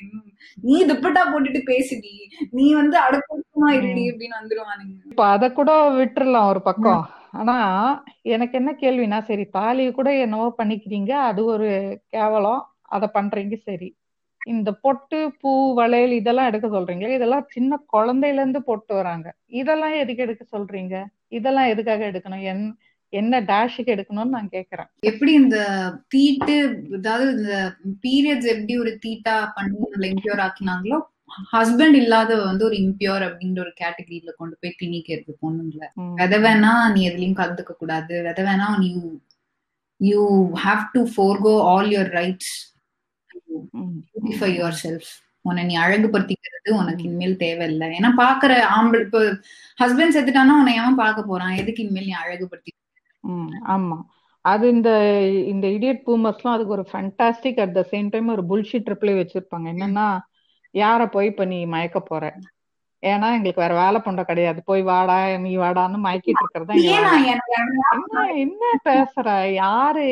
[0.62, 2.14] நீ துப்பட்டா போட்டுட்டு பேசுடி.
[2.50, 4.96] நீ வந்து அடக்கமா இருடி அப்படின்னு வந்துருவானுங்க.
[5.10, 7.04] இப்ப அத கூட விட்டுறலாம் ஒரு பக்கம்.
[7.36, 7.56] ஆனா
[8.26, 11.68] எனக்கு என்ன கேள்வினா சரி தாலியை கூட என்னவோ பண்ணிக்கிறீங்க அது ஒரு
[12.08, 13.88] கேவலம் அத பண்றீங்க சரி.
[14.46, 19.28] இந்த பொட்டு பூ வளையல் இதெல்லாம் எடுக்க சொல்றீங்க இதெல்லாம் சின்ன குழந்தையில இருந்து போட்டு வராங்க.
[19.60, 20.96] இதெல்லாம் எதுக்கு எடுக்க சொல்றீங்க?
[21.28, 22.44] இதெல்லாம் எதுக்காக எடுக்கணும்?
[22.44, 22.62] என்
[23.12, 24.88] என்ன டேஷுக்கு எடுக்கணும்னு நான் கேக்குறேன்.
[25.02, 25.58] எப்படி இந்த
[26.08, 26.56] தீட்டு
[26.96, 27.56] அதாவது இந்த
[28.00, 30.98] பீரியட்ஸ் எப்படி ஒரு தீட்டா பண்ணி நம்மள இன்க்யூர் ஆக்கினாங்களோ
[31.52, 35.84] ஹஸ்பண்ட் இல்லாத வந்து ஒரு இம்பியூர் அப்படின்ற ஒரு கேட்டகரியில கொண்டு போய் திணிக்கிறது பொண்ணுங்கள.
[36.20, 38.14] வித வேணா நீ எதுலயும் கலந்துக்க கூடாது.
[38.28, 38.90] வித வேணா நீ
[40.00, 40.22] you
[40.64, 42.54] have to forgo all your rights
[44.10, 44.50] beautify
[44.84, 45.10] yourself
[45.48, 47.88] உன்னை நீ அழகுபடுத்திக்கிறது உனக்கு இனிமேல் தேவையில்லை.
[47.98, 49.20] ஏன்னா பாக்குற ஆம்பளை இப்போ
[49.82, 51.54] ஹஸ்பண்ட் செத்துட்டானா உன்னை ஏன் பார்க்க போறான்?
[51.62, 52.72] எதுக்கு இனிமேல் நீ அழகுபடுத்தி
[53.74, 53.98] ஆமா.
[54.44, 54.90] அது இந்த
[55.52, 59.66] இந்த இடியட் பூமர்ஸ்லாம் அதுக்கு ஒரு fantastic at the same time ஒரு புல்ஷிட் ரிப்ளை வச்சிருப்பாங்க.
[59.74, 60.06] என்னன்னா
[60.76, 62.24] யார போய் இப்ப நீ மயக்க போற?
[63.02, 64.60] ஏன்னா எங்களுக்கு வேற வேலை பண்ற கிடையாது.
[64.64, 66.76] போய் வாடா நீ வாடான்னு மயக்கிட்டு இருக்கிறதா
[67.94, 69.26] என்ன என்ன பேசுற?
[69.62, 70.06] யாரு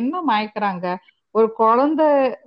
[0.00, 0.86] என்ன மயக்குறாங்க?
[1.34, 2.06] ஒரு குழந்தை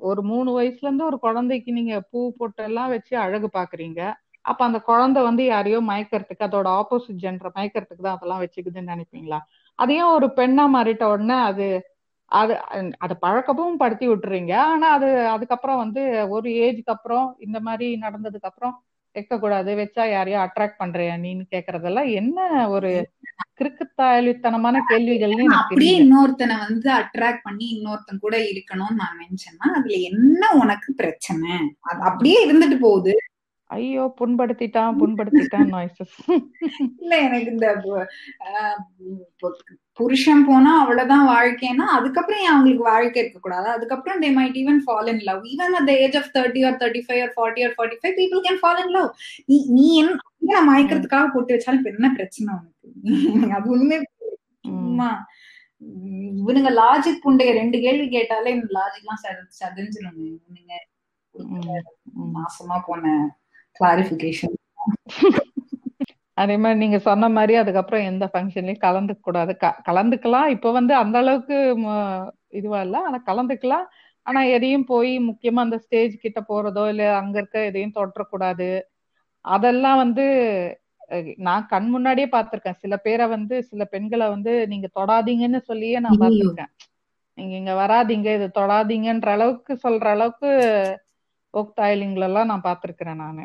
[0.09, 4.01] ஒரு மூணு வயசுல இருந்து ஒரு குழந்தைக்கு நீங்க பூ பொட்டு எல்லாம் வச்சு அழகு பாக்குறீங்க.
[4.45, 9.39] அப்ப அந்த குழந்தை வந்து யாரையோ மயக்கிறதுக்கு அதோட ஆப்போசிட் ஜென்டர் மயக்கிறதுக்கு தான் அதெல்லாம் வச்சுக்குதுன்னு நினைப்பீங்களா?
[9.79, 11.67] அதையும் ஒரு பெண்ணா மாறிட்ட உடனே அது
[12.33, 12.53] அது
[12.97, 14.53] அதை பழக்கமும் படுத்தி விட்டுறீங்க.
[14.69, 18.75] ஆனா அது அதுக்கப்புறம் வந்து ஒரு ஏஜ்க்கு அப்புறம் இந்த மாதிரி நடந்ததுக்கு அப்புறம்
[19.15, 22.37] வைக்க கூடாது வச்சா யாரையோ அட்ராக்ட் பண்றியா நீன்னு கேக்குறதெல்லாம் என்ன
[22.67, 22.91] ஒரு
[23.59, 30.89] கிறுக்குத்தாயலித்தனமான கேள்விகள்னு அப்படியே இன்னொருத்தனை வந்து அட்ராக்ட் பண்ணி இன்னொருத்தன் கூட இருக்கணும்னு நான் நினைச்சேன்னா அதுல என்ன உனக்கு
[30.93, 31.51] பிரச்சனை?
[31.81, 33.13] அது அப்படியே இருந்துட்டு போகுது.
[33.73, 36.15] ஐயோ புண்படுத்திட்டான் புண்படுத்திட்டான் நாய்ஸஸ்
[36.97, 37.67] இல்ல எனக்கு இந்த
[39.99, 45.23] புருஷன் போனா அவ்வளவுதான் வாழ்க்கைன்னா அதுக்கப்புறம் அவங்களுக்கு வாழ்க்கை இருக்க கூடாது அதுக்கப்புறம் they might even fall in
[45.27, 48.43] love even at age of thirty or thirty five or forty or forty five people
[48.45, 49.09] can fall in love
[49.49, 52.89] நீ நீ என்ன மயக்கிறதுக்காக போட்டு வச்சாலும் இப்ப என்ன பிரச்சனை உனக்கு?
[53.57, 53.99] அது
[54.67, 55.09] சும்மா.
[56.39, 59.23] இவனுங்க லாஜிக் புண்டைய ரெண்டு கேள்வி கேட்டாலே இந்த லாஜிக் எல்லாம்
[59.59, 60.73] சதஞ்சிரும் இவனுங்க
[62.35, 63.13] மாசமா போன
[63.75, 64.55] கிளாரிபிகேஷன்
[66.37, 69.53] அதே மாதிரி நீங்க சொன்ன மாதிரி அதுக்கப்புறம் எந்த ஃபங்க்ஷன்லயும் கலந்துக்க கூடாது
[69.89, 70.47] கலந்துக்கலாம்.
[70.55, 71.57] இப்ப வந்து அந்த அளவுக்கு
[72.59, 72.97] இதுவா இல்ல.
[73.07, 73.85] ஆனா கலந்துக்கலாம்.
[74.25, 78.69] ஆனா எதையும் போய் முக்கியமா அந்த ஸ்டேஜ் கிட்ட போறதோ இல்ல அங்க இருக்க எதையும் தொற்றக்கூடாது
[79.45, 80.25] அதெல்லாம் வந்து
[81.45, 86.71] நான் கண் முன்னாடியே பாத்திருக்கேன் சில பேரை வந்து சில பெண்களை வந்து நீங்க தொடாதீங்கன்னு சொல்லியே நான் பாத்திருக்கேன்
[87.37, 88.27] நீங்க இங்க வராதீங்க.
[88.37, 90.49] இது தொடாதீங்கன்ற அளவுக்கு சொல்ற அளவுக்கு
[91.53, 93.43] ஓக் தாயிலிங்ல எல்லாம் நான் பாத்திருக்கிறேன் நானு.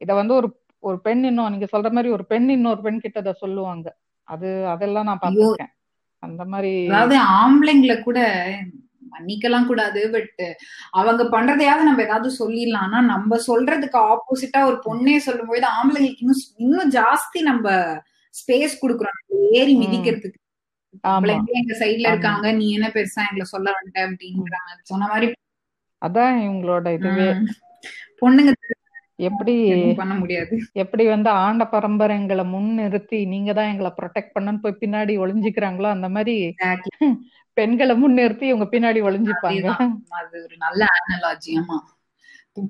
[0.00, 0.48] இத வந்து ஒரு
[0.82, 3.86] ஒரு பெண் இன்னும் நீங்க சொல்ற மாதிரி ஒரு பெண் இன்னொரு பெண் கிட்ட அதை சொல்லுவாங்க.
[4.28, 5.72] அது அதெல்லாம் நான் பாத்திருக்கேன்
[6.22, 8.18] அந்த மாதிரி அதாவது ஆம்பளைங்களை கூட
[9.14, 10.42] மன்னிக்கலாம் கூடாது பட்
[10.90, 12.86] அவங்க பண்றதையாவது நம்ம ஏதாவது சொல்லிடலாம்.
[12.86, 17.66] ஆனா நம்ம சொல்றதுக்கு ஆப்போசிட்டா ஒரு பொண்ணே சொல்லும் போது ஆம்பளைங்களுக்கு இன்னும் இன்னும் ஜாஸ்தி நம்ம
[18.34, 19.20] ஸ்பேஸ் கொடுக்குறோம்.
[19.58, 20.38] ஏறி மிதிக்கிறதுக்கு.
[21.58, 22.46] எங்க சைட்ல இருக்காங்க?
[22.52, 24.80] நீ என்ன பெருசா எங்களை சொல்ல வேண்ட அப்படின்றாங்க.
[24.90, 25.28] சொன்ன மாதிரி
[26.02, 27.28] அதான் இவங்களோட இதுவே.
[28.20, 28.52] பொண்ணுங்க
[29.28, 29.54] எப்படி
[30.00, 30.54] பண்ண முடியாது.
[30.82, 36.08] எப்படி வந்து ஆண்ட பரம்பரைங்களை முன் நிறுத்தி நீங்க தான் எங்களை ப்ரொடெக்ட் பண்ணன்னு போய் பின்னாடி ஒளிஞ்சுக்கிறாங்களோ அந்த
[36.08, 36.36] மாதிரி
[37.56, 39.66] பெண்களை முன் நிறுத்தி இவங்க பின்னாடி ஒளிஞ்சுப்பாங்க.
[40.20, 41.78] அது ஒரு நல்ல அனலாஜி ஆமா.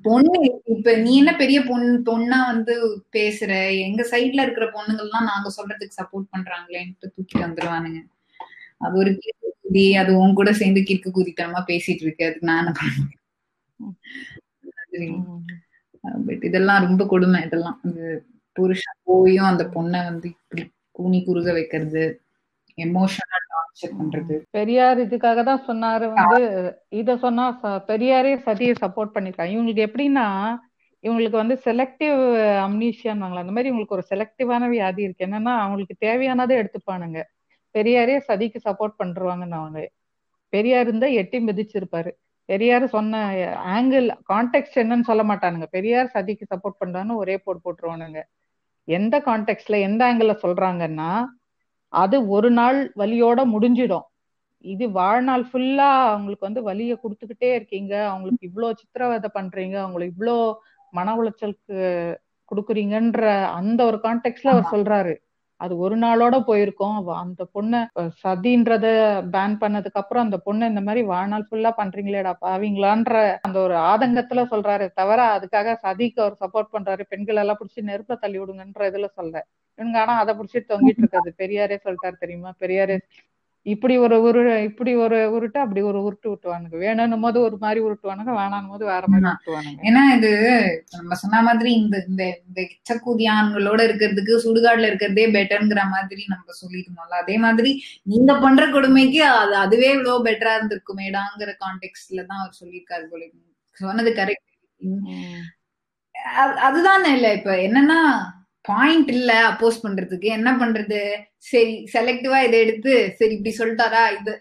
[0.05, 0.37] பொண்ணு
[0.73, 2.73] இப்ப நீ என்ன பெரிய பொண்ணு பொண்ணா வந்து
[3.17, 3.51] பேசுற?
[3.87, 7.99] எங்க சைட்ல இருக்கிற பொண்ணுங்கள்லாம் நாங்க சொல்றதுக்கு சப்போர்ட் பண்றாங்களேன்ட்டு தூக்கிட்டு வந்துருவானுங்க.
[8.77, 9.11] அது ஒரு
[9.63, 12.25] குதி அது உன் கூட சேர்ந்து கிறுக்கு குதித்தனமா பேசிட்டு இருக்கு.
[12.25, 12.73] அதுக்கு நான்
[16.27, 17.79] பட் இதெல்லாம் ரொம்ப கொடுமை இதெல்லாம்.
[18.55, 20.63] புருஷன் போயும் அந்த பொண்ணை வந்து இப்படி
[20.97, 22.03] கூனி குறுக வைக்கிறது
[22.77, 24.35] எமோஷனல் டார்ச்சர் பண்றது.
[24.49, 26.39] பெரியார் இதுக்காக தான் சொன்னாரு வந்து
[27.01, 27.45] இத சொன்னா
[27.89, 29.53] பெரியாரே சதியை சப்போர்ட் பண்ணிருக்காங்க.
[29.55, 30.25] இவங்களுக்கு எப்படின்னா
[31.03, 32.19] இவங்களுக்கு வந்து செலக்டிவ்
[32.67, 35.25] அம்னீஷியான்னு அந்த மாதிரி இவங்களுக்கு ஒரு செலக்டிவான வியாதி இருக்கு.
[35.27, 37.21] என்னன்னா அவங்களுக்கு தேவையானதை எடுத்துப்பானுங்க.
[37.75, 39.81] பெரியாரே சதிக்கு சப்போர்ட் பண்றாங்கன்னு அவங்க
[40.53, 42.11] பெரியார் இருந்தா எட்டி மிதிச்சிருப்பாரு.
[42.49, 43.21] பெரியார் சொன்ன
[43.75, 45.67] ஆங்கிள் கான்டெக்ட் என்னன்னு சொல்ல மாட்டானுங்க.
[45.71, 48.19] பெரியார் சதிக்கு சப்போர்ட் பண்றான்னு ஒரே போட்டு போட்டுருவானுங்க.
[48.87, 51.11] எந்த கான்டெக்ட்ல எந்த ஆங்கிள் சொல்றாங்கன்னா
[51.93, 54.05] அது ஒரு நாள் வலியோட முடிஞ்சிடும்.
[54.65, 57.93] இது வாழ்நாள் ஃபுல்லா அவங்களுக்கு வந்து வலியை கொடுத்துக்கிட்டே இருக்கீங்க.
[58.11, 59.75] அவங்களுக்கு இவ்வளோ சித்திரவதை பண்றீங்க.
[59.83, 60.37] அவங்களுக்கு இவ்வளோ
[60.93, 61.77] மன உளைச்சலுக்கு
[62.51, 63.23] கொடுக்குறீங்கன்ற
[63.59, 65.13] அந்த ஒரு கான்டெக்ட்ல அவர் சொல்றாரு.
[65.61, 66.95] அது ஒரு நாளோட போயிருக்கோம்.
[67.15, 67.79] அந்த பொண்ணை
[68.23, 68.85] சதின்றத
[69.35, 74.87] பேன் பண்ணதுக்கு அப்புறம் அந்த பொண்ணு இந்த மாதிரி வாழ்நாள் ஃபுல்லா பண்றீங்களேடா பாவீங்களான்ற அந்த ஒரு ஆதங்கத்துல சொல்றாரு.
[74.99, 77.05] தவிர அதுக்காக சதிக்கு அவர் சப்போர்ட் பண்றாரு.
[77.13, 79.35] பெண்கள் எல்லாம் பிடிச்சி நெருப்ப தள்ளி விடுங்கன்ற இதுல சொல்ல
[79.79, 82.51] இவங்க ஆனா அதை பிடிச்சிட்டு தொங்கிட்டு இருக்காது பெரியாரே சொல்லிட்டாரு தெரியுமா?
[82.61, 82.95] பெரியாரே
[83.65, 88.33] இப்படி ஒரு உரு இப்படி ஒரு உருட்டு அப்படி ஒரு உருட்டு விட்டுவானுங்க வேணும்னும் போது ஒரு மாதிரி உருட்டுவானுங்க
[88.33, 90.31] வேணாம் போது வேற மாதிரி உருட்டுவானுங்க ஏன்னா இது
[90.91, 97.37] நம்ம சொன்ன மாதிரி இந்த இந்த இந்த இச்சக்கூதியான்களோட இருக்கிறதுக்கு சுடுகாடுல இருக்கிறதே பெட்டர்ங்கிற மாதிரி நம்ம சொல்லிருந்தோம்ல அதே
[97.37, 97.73] மாதிரி
[98.05, 103.25] நீங்க பண்ற கொடுமைக்கு அது அதுவே இவ்வளவு பெட்டரா இருந்திருக்குமேடாங்கிற கான்டெக்ட்ல தான் அவர் சொல்லியிருக்காரு போல
[103.77, 104.51] சொன்னது கரெக்ட்
[106.65, 107.99] அதுதான் இல்ல இப்ப என்னன்னா
[108.67, 110.27] பாயிண்ட் இல்ல அப்போஸ் பண்றதுக்கு.
[110.37, 110.99] என்ன பண்றது?
[111.51, 114.03] சரி செலக்டிவா இதை எடுத்து சரி இப்படி சொல்லிட்டாரா?
[114.19, 114.31] இது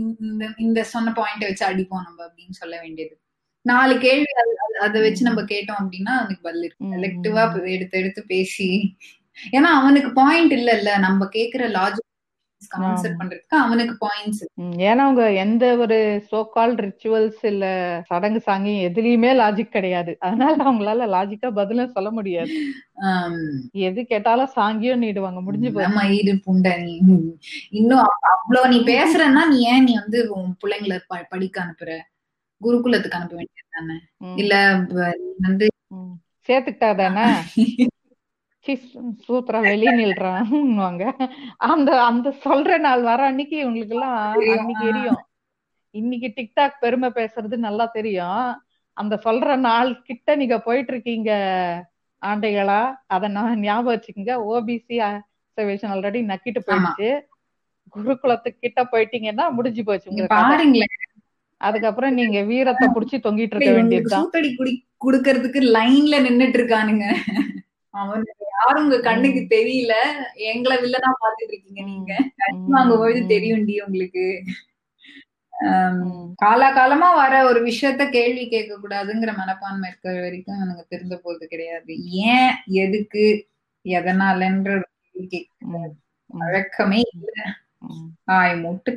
[0.00, 3.14] இந்த இந்த சொன்ன பாயிண்ட வச்சு அடிப்போம் நம்ம அப்படின்னு சொல்ல வேண்டியது.
[3.66, 4.30] நாலு கேள்வி
[4.86, 6.92] அதை வச்சு நம்ம கேட்டோம் அப்படின்னா அதுக்கு பதில் இருக்கு.
[6.94, 7.42] செலக்டிவா
[7.76, 8.70] எடுத்து எடுத்து பேசி.
[9.56, 12.08] ஏன்னா அவனுக்கு பாயிண்ட் இல்ல இல்ல நம்ம கேக்குற லாஜிக்
[12.68, 14.42] கான்செப்ட் பண்றதுக்கு அவனுக்கு பாயிண்ட்ஸ்
[14.84, 15.98] ஏன்னா அவங்க எந்த ஒரு
[16.30, 17.64] சோகால் ரிச்சுவல்ஸ் இல்ல
[18.06, 20.16] சடங்கு சாங்கி எதுலயுமே லாஜிக் கிடையாது.
[20.20, 22.54] அதனால அவங்களால லாஜிக்கா பதிலும் சொல்ல முடியாது.
[23.82, 26.94] எது கேட்டாலும் சாங்கியும் நீடுவாங்க முடிஞ்சு போய் இது புண்ட நீ.
[27.70, 30.98] இன்னும் அவ்வளவு நீ பேசுறன்னா நீ ஏன் நீ வந்து உன் பிள்ளைங்களை
[31.28, 31.90] படிக்க அனுப்புற?
[32.60, 33.96] குருகுலத்துக்கு அனுப்ப வேண்டியது தானே?
[34.36, 34.54] இல்ல
[35.40, 35.66] வந்து
[36.48, 36.90] சேர்த்துக்கிட்டா
[38.66, 38.74] தானே
[39.24, 41.02] சூத்திரா வெளியே நில்றாங்க
[41.68, 44.18] அந்த அந்த சொல்ற நாள் வர அன்னைக்கு இவங்களுக்கு எல்லாம்
[44.54, 45.22] அன்னைக்கு எரியும்
[45.94, 48.44] இன்னைக்கு டிக்டாக் பெருமை பேசுறது நல்லா தெரியும்.
[48.96, 51.30] அந்த சொல்ற நாள் கிட்ட நீங்க போயிட்டு இருக்கீங்க
[52.22, 52.80] ஆண்டைகளா?
[53.06, 54.34] அத நான் ஞாபகம் வச்சுக்கோங்க.
[54.52, 57.08] ஓபிசி ரிசர்வேஷன் ஆல்ரெடி நக்கிட்டு போயிடுச்சு.
[57.94, 60.94] குருகுலத்துக்கு கிட்ட போயிட்டீங்கன்னா முடிஞ்சு போச்சு பாருங்களேன்
[61.60, 64.28] அதுக்கப்புறம் நீங்க வீரத்தை புடிச்சு தொங்கிட்டு இருக்க வேண்டியதுதான்.
[65.02, 67.06] குடுக்கறதுக்கு லைன்ல நின்னுட்டு இருக்கானுங்க.
[68.00, 69.94] அவன் யாரும் உங்க கண்ணுக்கு தெரியல.
[70.50, 72.12] எங்களை வில்லனா பாத்துட்டு இருக்கீங்க நீங்க.
[72.74, 74.26] வாங்க பொழுது தெரியும்டி உங்களுக்கு.
[76.42, 81.92] காலாகாலமா வர ஒரு விஷயத்த கேள்வி கேட்க கூடாதுங்கிற மனப்பான்மை இருக்கிற வரைக்கும் எனக்கு தெரிந்த போறது கிடையாது.
[82.28, 82.52] ஏன்
[82.82, 83.24] எதுக்கு
[83.84, 85.92] எதனாலன்ற கேள்வி கேட்க
[86.26, 87.30] வழக்கமே இல்ல.
[88.36, 88.92] ஆய் முட்டு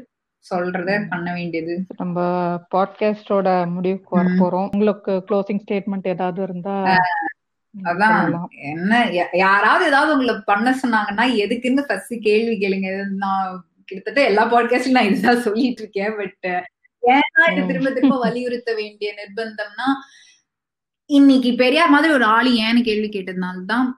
[0.45, 1.76] சொல்றத பண்ண வேண்டியது.
[1.97, 2.19] நம்ம
[2.76, 4.69] பாட்காஸ்டோட முடிவுக்கு வர போறோம்.
[4.73, 6.76] உங்களுக்கு க்ளோசிங் ஸ்டேட்மெண்ட் ஏதாவது இருந்தா
[7.84, 8.45] அதான்.
[8.52, 13.06] என்ன யாராவது ஏதாவது உங்களை பண்ண சொன்னாங்கன்னா எதுக்குன்னு ஃபர்ஸ்ட் கேள்வி கேளுங்க.
[13.06, 16.45] நான் கிட்டத்தட்ட எல்லா பாட்காஸ்ட்லயும் நான் இதுதான் சொல்லிட்டு இருக்கேன் பட்
[17.03, 19.88] ஏன்னா இது திரும்ப திரும்ப வலியுறுத்த வேண்டிய நிர்பந்தம்னா
[21.06, 23.93] இன்னைக்கு பெரியார் மாதிரி ஒரு ஆளு ஏன்னு கேள்வி கேட்டதுனால்தான்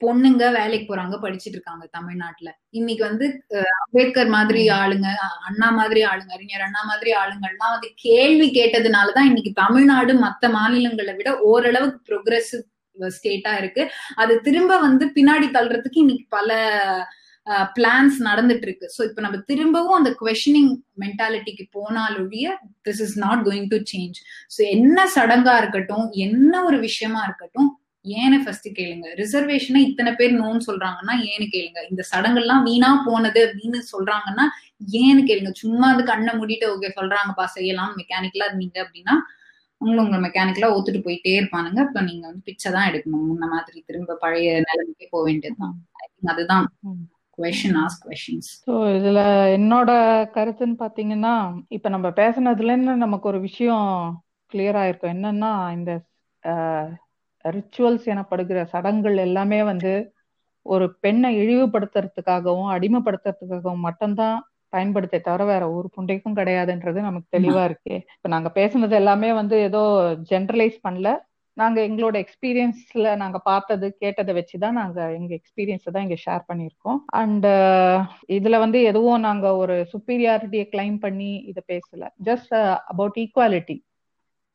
[0.00, 2.50] பொண்ணுங்க வேலைக்கு போறாங்க படிச்சுட்டு இருக்காங்க தமிழ்நாட்டுல.
[2.70, 3.42] இன்னைக்கு வந்து
[3.82, 5.06] அம்பேத்கர் மாதிரி ஆளுங்க
[5.40, 11.40] அண்ணா மாதிரி ஆளுங்க அறிஞர் அண்ணா மாதிரி ஆளுங்கள்லாம் வந்து கேள்வி கேட்டதுனாலதான் இன்னைக்கு தமிழ்நாடு மத்த மாநிலங்களை விட
[11.40, 12.75] ஓரளவுக்கு ப்ரோக்ரஸிவ்
[13.16, 13.84] ஸ்டேட்டா இருக்கு.
[14.22, 16.58] அது திரும்ப வந்து பின்னாடி தள்ளுறதுக்கு இன்னைக்கு பல
[17.76, 22.46] பிளான்ஸ் நடந்துட்டு இருக்கு ஸோ இப்போ நம்ம திரும்பவும் அந்த கொஷனிங் மென்டாலிட்டிக்கு போனாலொழிய
[22.86, 24.18] this is not going to change
[24.54, 27.68] so என்ன சடங்கா இருக்கட்டும் என்ன ஒரு விஷயமா இருக்கட்டும்
[28.04, 29.06] ஏன்னு ஃபர்ஸ்ட் கேளுங்க.
[29.20, 31.80] ரிசர்வேஷனை இத்தனை பேர் நோன்னு சொல்றாங்கன்னா ஏன்னு கேளுங்க.
[31.90, 34.44] இந்த சடங்கெல்லாம் வீணா போனது அப்படின்னு சொல்றாங்கன்னா
[35.02, 35.52] ஏன்னு கேளுங்க.
[35.62, 39.16] சும்மா அது கண்ணை மூடிட்டு ஓகே சொல்றாங்கப்பா செய்யலாம் மெக்கானிக்கலா இருந்தீங்க அப்படின்னா
[39.80, 41.80] அவங்க உங்க மெக்கானிக்கலா ஒத்துட்டு போயிட்டே இருப்பானுங்க.
[41.80, 43.26] அப்ப நீங்க வந்து பிச்சை தான் எடுக்கணும்.
[43.28, 45.74] முன்ன மாதிரி திரும்ப பழைய நிலைமைக்கே போக வேண்டியதுதான்
[46.28, 46.66] அதுதான்
[47.38, 49.20] கொஷின் ஆஸ்க் கொஷின்ஸ் ஸோ இதுல
[49.56, 49.90] என்னோட
[50.34, 51.34] கருத்துன்னு பாத்தீங்கன்னா
[51.68, 53.88] இப்ப நம்ம பேசுனதுல நமக்கு ஒரு விஷயம்
[54.52, 55.14] கிளியர் ஆயிருக்கும்.
[55.16, 55.92] என்னன்னா இந்த
[57.44, 59.92] ரிச்சுவல்ஸ் எனப்படுகிற சடங்குகள் எல்லாமே வந்து
[60.66, 64.38] ஒரு பெண்ணை இழிவுபடுத்துறதுக்காகவும் அடிமைப்படுத்துறதுக்காகவும் மட்டும்தான்
[64.72, 67.94] பயன்படுத்த தவிர வேற ஒரு புண்டைக்கும் கிடையாதுன்றது நமக்கு தெளிவா இருக்கு.
[68.16, 69.82] இப்ப நாங்க பேசுனது எல்லாமே வந்து ஏதோ
[70.30, 71.10] ஜென்ரலைஸ் பண்ணல.
[71.56, 76.98] நாங்க எங்களோட எக்ஸ்பீரியன்ஸ்ல நாங்க பார்த்தது கேட்டதை வச்சுதான் நாங்க எங்க எக்ஸ்பீரியன்ஸ் தான் இங்க ஷேர் பண்ணியிருக்கோம்.
[77.20, 77.46] அண்ட்
[78.36, 82.04] இதுல வந்து எதுவும் நாங்க ஒரு சுப்பீரியாரிட்டியை கிளைம் பண்ணி இதை பேசல.
[82.24, 82.54] Just
[82.92, 83.76] about equality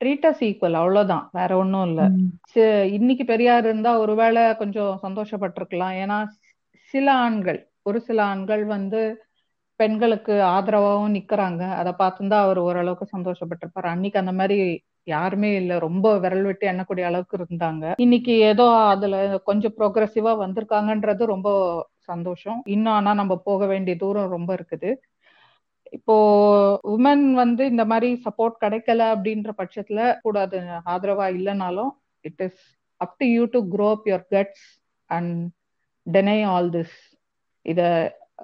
[0.01, 1.25] treat us equal அவ்வளவுதான்.
[1.31, 2.01] வேற ஒன்றும் இல்ல.
[2.97, 5.95] இன்னைக்கு பெரியார் இருந்தா ஒருவேளை கொஞ்சம் சந்தோஷப்பட்டிருக்கலாம்.
[6.03, 6.19] ஏன்னா
[6.93, 9.01] சில ஆண்கள் ஒரு சில ஆண்கள் வந்து
[9.81, 11.63] பெண்களுக்கு ஆதரவாகவும் நிக்கிறாங்க.
[11.79, 13.87] அதை பார்த்துதான் அவர் ஓரளவுக்கு சந்தோஷப்பட்டிருப்பாரு.
[13.93, 14.57] அன்னைக்கு அந்த மாதிரி
[15.07, 15.73] யாருமே இல்ல.
[15.79, 17.85] ரொம்ப விரல் விட்டு எண்ணக்கூடிய அளவுக்கு இருந்தாங்க.
[17.97, 21.49] இன்னைக்கு ஏதோ அதுல கொஞ்சம் ப்ரோக்ரஸிவா வந்திருக்காங்கன்றது ரொம்ப
[22.09, 22.59] சந்தோஷம்.
[22.67, 24.91] இன்னும் ஆனா நம்ம போக வேண்டிய தூரம் ரொம்ப இருக்குது.
[25.97, 26.15] இப்போ
[26.89, 30.57] உமன் வந்து இந்த மாதிரி சப்போர்ட் கிடைக்கல அப்படின்ற பட்சத்துல கூட அது
[30.93, 31.91] ஆதரவா இல்லைனாலும்
[32.25, 32.61] it is
[33.01, 34.65] up to you to grow up your guts
[35.09, 35.35] and
[36.07, 36.95] deny all this
[37.65, 37.81] இத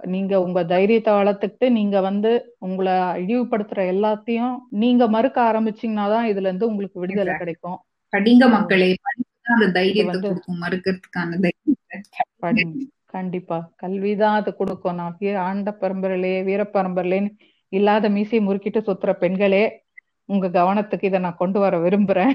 [0.03, 6.67] நீங்க உங்க தைரியத்தை வளர்த்துக்கிட்டு நீங்க வந்து உங்களை இழிவுபடுத்துற எல்லாத்தையும் நீங்க மறுக்க ஆரம்பிச்சீங்கன்னா தான் இதுல இருந்து
[6.67, 7.77] உங்களுக்கு விடுதலை கிடைக்கும்.
[8.17, 8.95] படிங்க மக்களே
[9.43, 12.77] அந்த தைரியத்தை மறுக்கிறதுக்கான தைரியத்தை.
[13.05, 13.71] கண்டிப்பா.
[13.75, 14.95] கல்விதான் அது கொடுக்கும்.
[14.95, 17.37] நான் ஆண்ட பரம்பரையிலேயே வீர பரம்பரையிலேன்னு
[17.69, 19.85] இல்லாத மீசை முறுக்கிட்டு சுத்துற பெண்களே
[20.25, 22.33] உங்க கவனத்துக்கு இதை நான் கொண்டு வர விரும்புறேன்.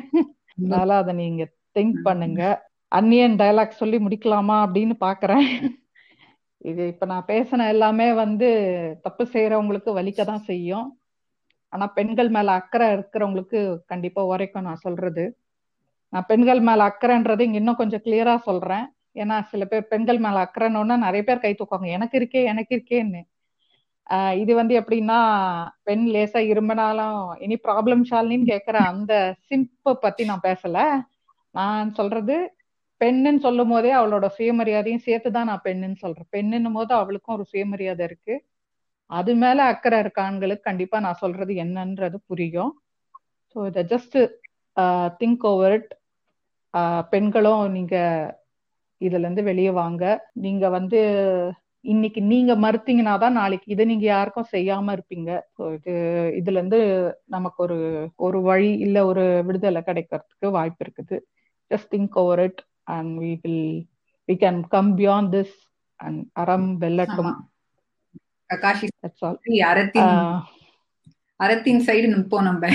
[0.59, 1.49] அதனால அதை நீங்க
[1.79, 2.71] திங்க் பண்ணுங்க.
[2.89, 5.47] அந்நியன் டயலாக் சொல்லி முடிக்கலாமா அப்படின்னு பாக்குறேன்.
[6.65, 8.49] இது இப்ப நான் பேசின எல்லாமே வந்து
[9.03, 10.89] தப்பு செய்யறவங்களுக்கு வலிக்க தான் செய்யும்.
[11.73, 15.25] ஆனா பெண்கள் மேல அக்கறை இருக்கிறவங்களுக்கு கண்டிப்பா உரைக்கும் நான் சொல்றது.
[16.13, 18.87] நான் பெண்கள் மேல அக்கறைன்றது இங்க இன்னும் கொஞ்சம் கிளியரா சொல்றேன்.
[19.15, 21.89] ஏன்னா சில பேர் பெண்கள் மேல அக்கறைன்னு நிறைய பேர் கை தூக்குவாங்க.
[21.97, 23.23] எனக்கு இருக்கே எனக்கு இருக்கேன்னு.
[24.37, 25.19] இது வந்து எப்படின்னா
[25.85, 29.13] பெண் லேசா இரும்பினாலும் இனி ப்ராப்ளம் ஷாலினின்னு கேக்குற அந்த
[29.49, 30.79] சிம்பை பத்தி நான் பேசல.
[31.55, 32.37] நான் சொல்றது
[33.03, 36.29] பெண்ணுன்னு சொல்லும் போதே அவளோட சுயமரியாதையும் சேர்த்துதான் நான் பெண்ணுன்னு சொல்றேன்.
[36.37, 38.35] பெண்ணுன்னும் போது அவளுக்கும் ஒரு சுயமரியாதை இருக்கு.
[39.11, 42.73] அது மேல அக்கறை இருக்க ஆண்களுக்கு கண்டிப்பா நான் சொல்றது என்னன்றது புரியும்.
[43.57, 44.17] ஸோ இதை ஜஸ்ட்
[45.21, 45.91] திங்க் ஓவர் இட்
[47.13, 47.97] பெண்களும் நீங்க
[49.01, 50.05] இதுல இருந்து வெளியே வாங்க.
[50.45, 51.01] நீங்க வந்து
[51.85, 55.31] இன்னைக்கு நீங்க மறுத்தீங்கன்னா தான் நாளைக்கு இதை நீங்க யாருக்கும் செய்யாம இருப்பீங்க.
[55.77, 55.93] இது
[56.41, 56.81] இதுல இருந்து
[57.27, 57.79] நமக்கு ஒரு
[58.27, 61.17] ஒரு வழி இல்ல ஒரு விடுதலை கிடைக்கிறதுக்கு வாய்ப்பு இருக்குது.
[61.71, 63.89] Just think over it and we will
[64.29, 65.57] we can come beyond this
[65.97, 67.35] and அறம் வெல்லட்டும்
[68.55, 68.89] ககாஷி
[69.61, 70.15] அறத்தின்
[71.37, 72.69] அறத்தின் சைடு நிற்போம் நம்ம.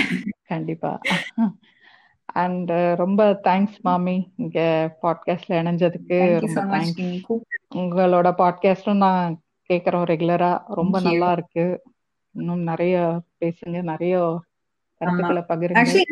[0.46, 0.98] கண்டிப்பா.
[2.24, 4.60] அண்ட் ரொம்ப தேங்க்ஸ் மாமி இங்க
[5.02, 7.40] பாட்காஸ்ட்ல இணைஞ்சதுக்கு ரொம்ப தேங்க்ஸ்
[7.74, 11.82] உங்களோட பாட்காஸ்டும் நான் கேக்குறோம் ரெகுலரா ரொம்ப நல்லா இருக்கு.
[12.30, 14.40] இன்னும் நிறைய பேசுங்க நிறைய
[14.94, 16.04] கருத்துக்களை பகிருங்க.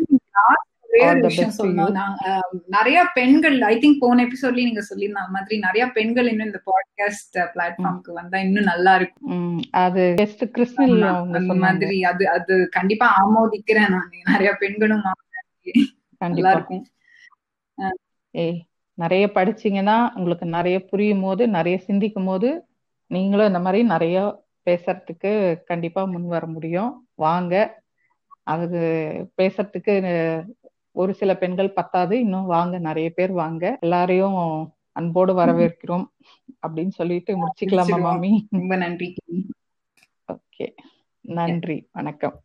[2.67, 8.13] நிறைய பெண்கள் ஐ திங்க் போன எபிசோட்லயே நீங்க சொல்லியிருந்த மாதிரி நிறைய பெண்கள் இன்னும் இந்த பாட்காஸ்ட் பிளாட்ஃபார்ம்க்கு
[8.13, 9.61] வந்தா இன்னும் நல்லா இருக்கும்.
[9.71, 10.03] அது
[11.05, 14.09] அந்த மாதிரி அது அது கண்டிப்பா ஆமோதிக்கிறேன் நான்.
[14.25, 15.03] நிறைய பெண்களும்
[16.17, 16.85] நல்லா இருக்கும்.
[18.31, 18.59] ஏய்
[18.93, 22.49] நிறைய படிச்சீங்கன்னா உங்களுக்கு நிறைய புரியும் போது நிறைய சிந்திக்கும் போது
[23.11, 25.31] நீங்களும் இந்த மாதிரி நிறைய பேசுறதுக்கு
[25.65, 27.07] கண்டிப்பா முன் வர முடியும்.
[27.15, 27.81] வாங்க.
[28.43, 28.79] அது
[29.37, 29.93] பேசுறதுக்கு
[30.97, 33.77] ஒரு சில பெண்கள் பத்தாது இன்னும் வாங்க நிறைய பேர் வாங்க.
[33.81, 36.05] எல்லாரையும் அன்போடு வரவேற்கிறோம்
[36.67, 38.47] அப்படின்னு சொல்லிட்டு முடிச்சுக்கலாமா மாமி.
[38.49, 39.13] ரொம்ப நன்றி.
[40.33, 40.67] ஓகே.
[41.21, 41.89] நன்றி.
[41.91, 42.41] வணக்கம்.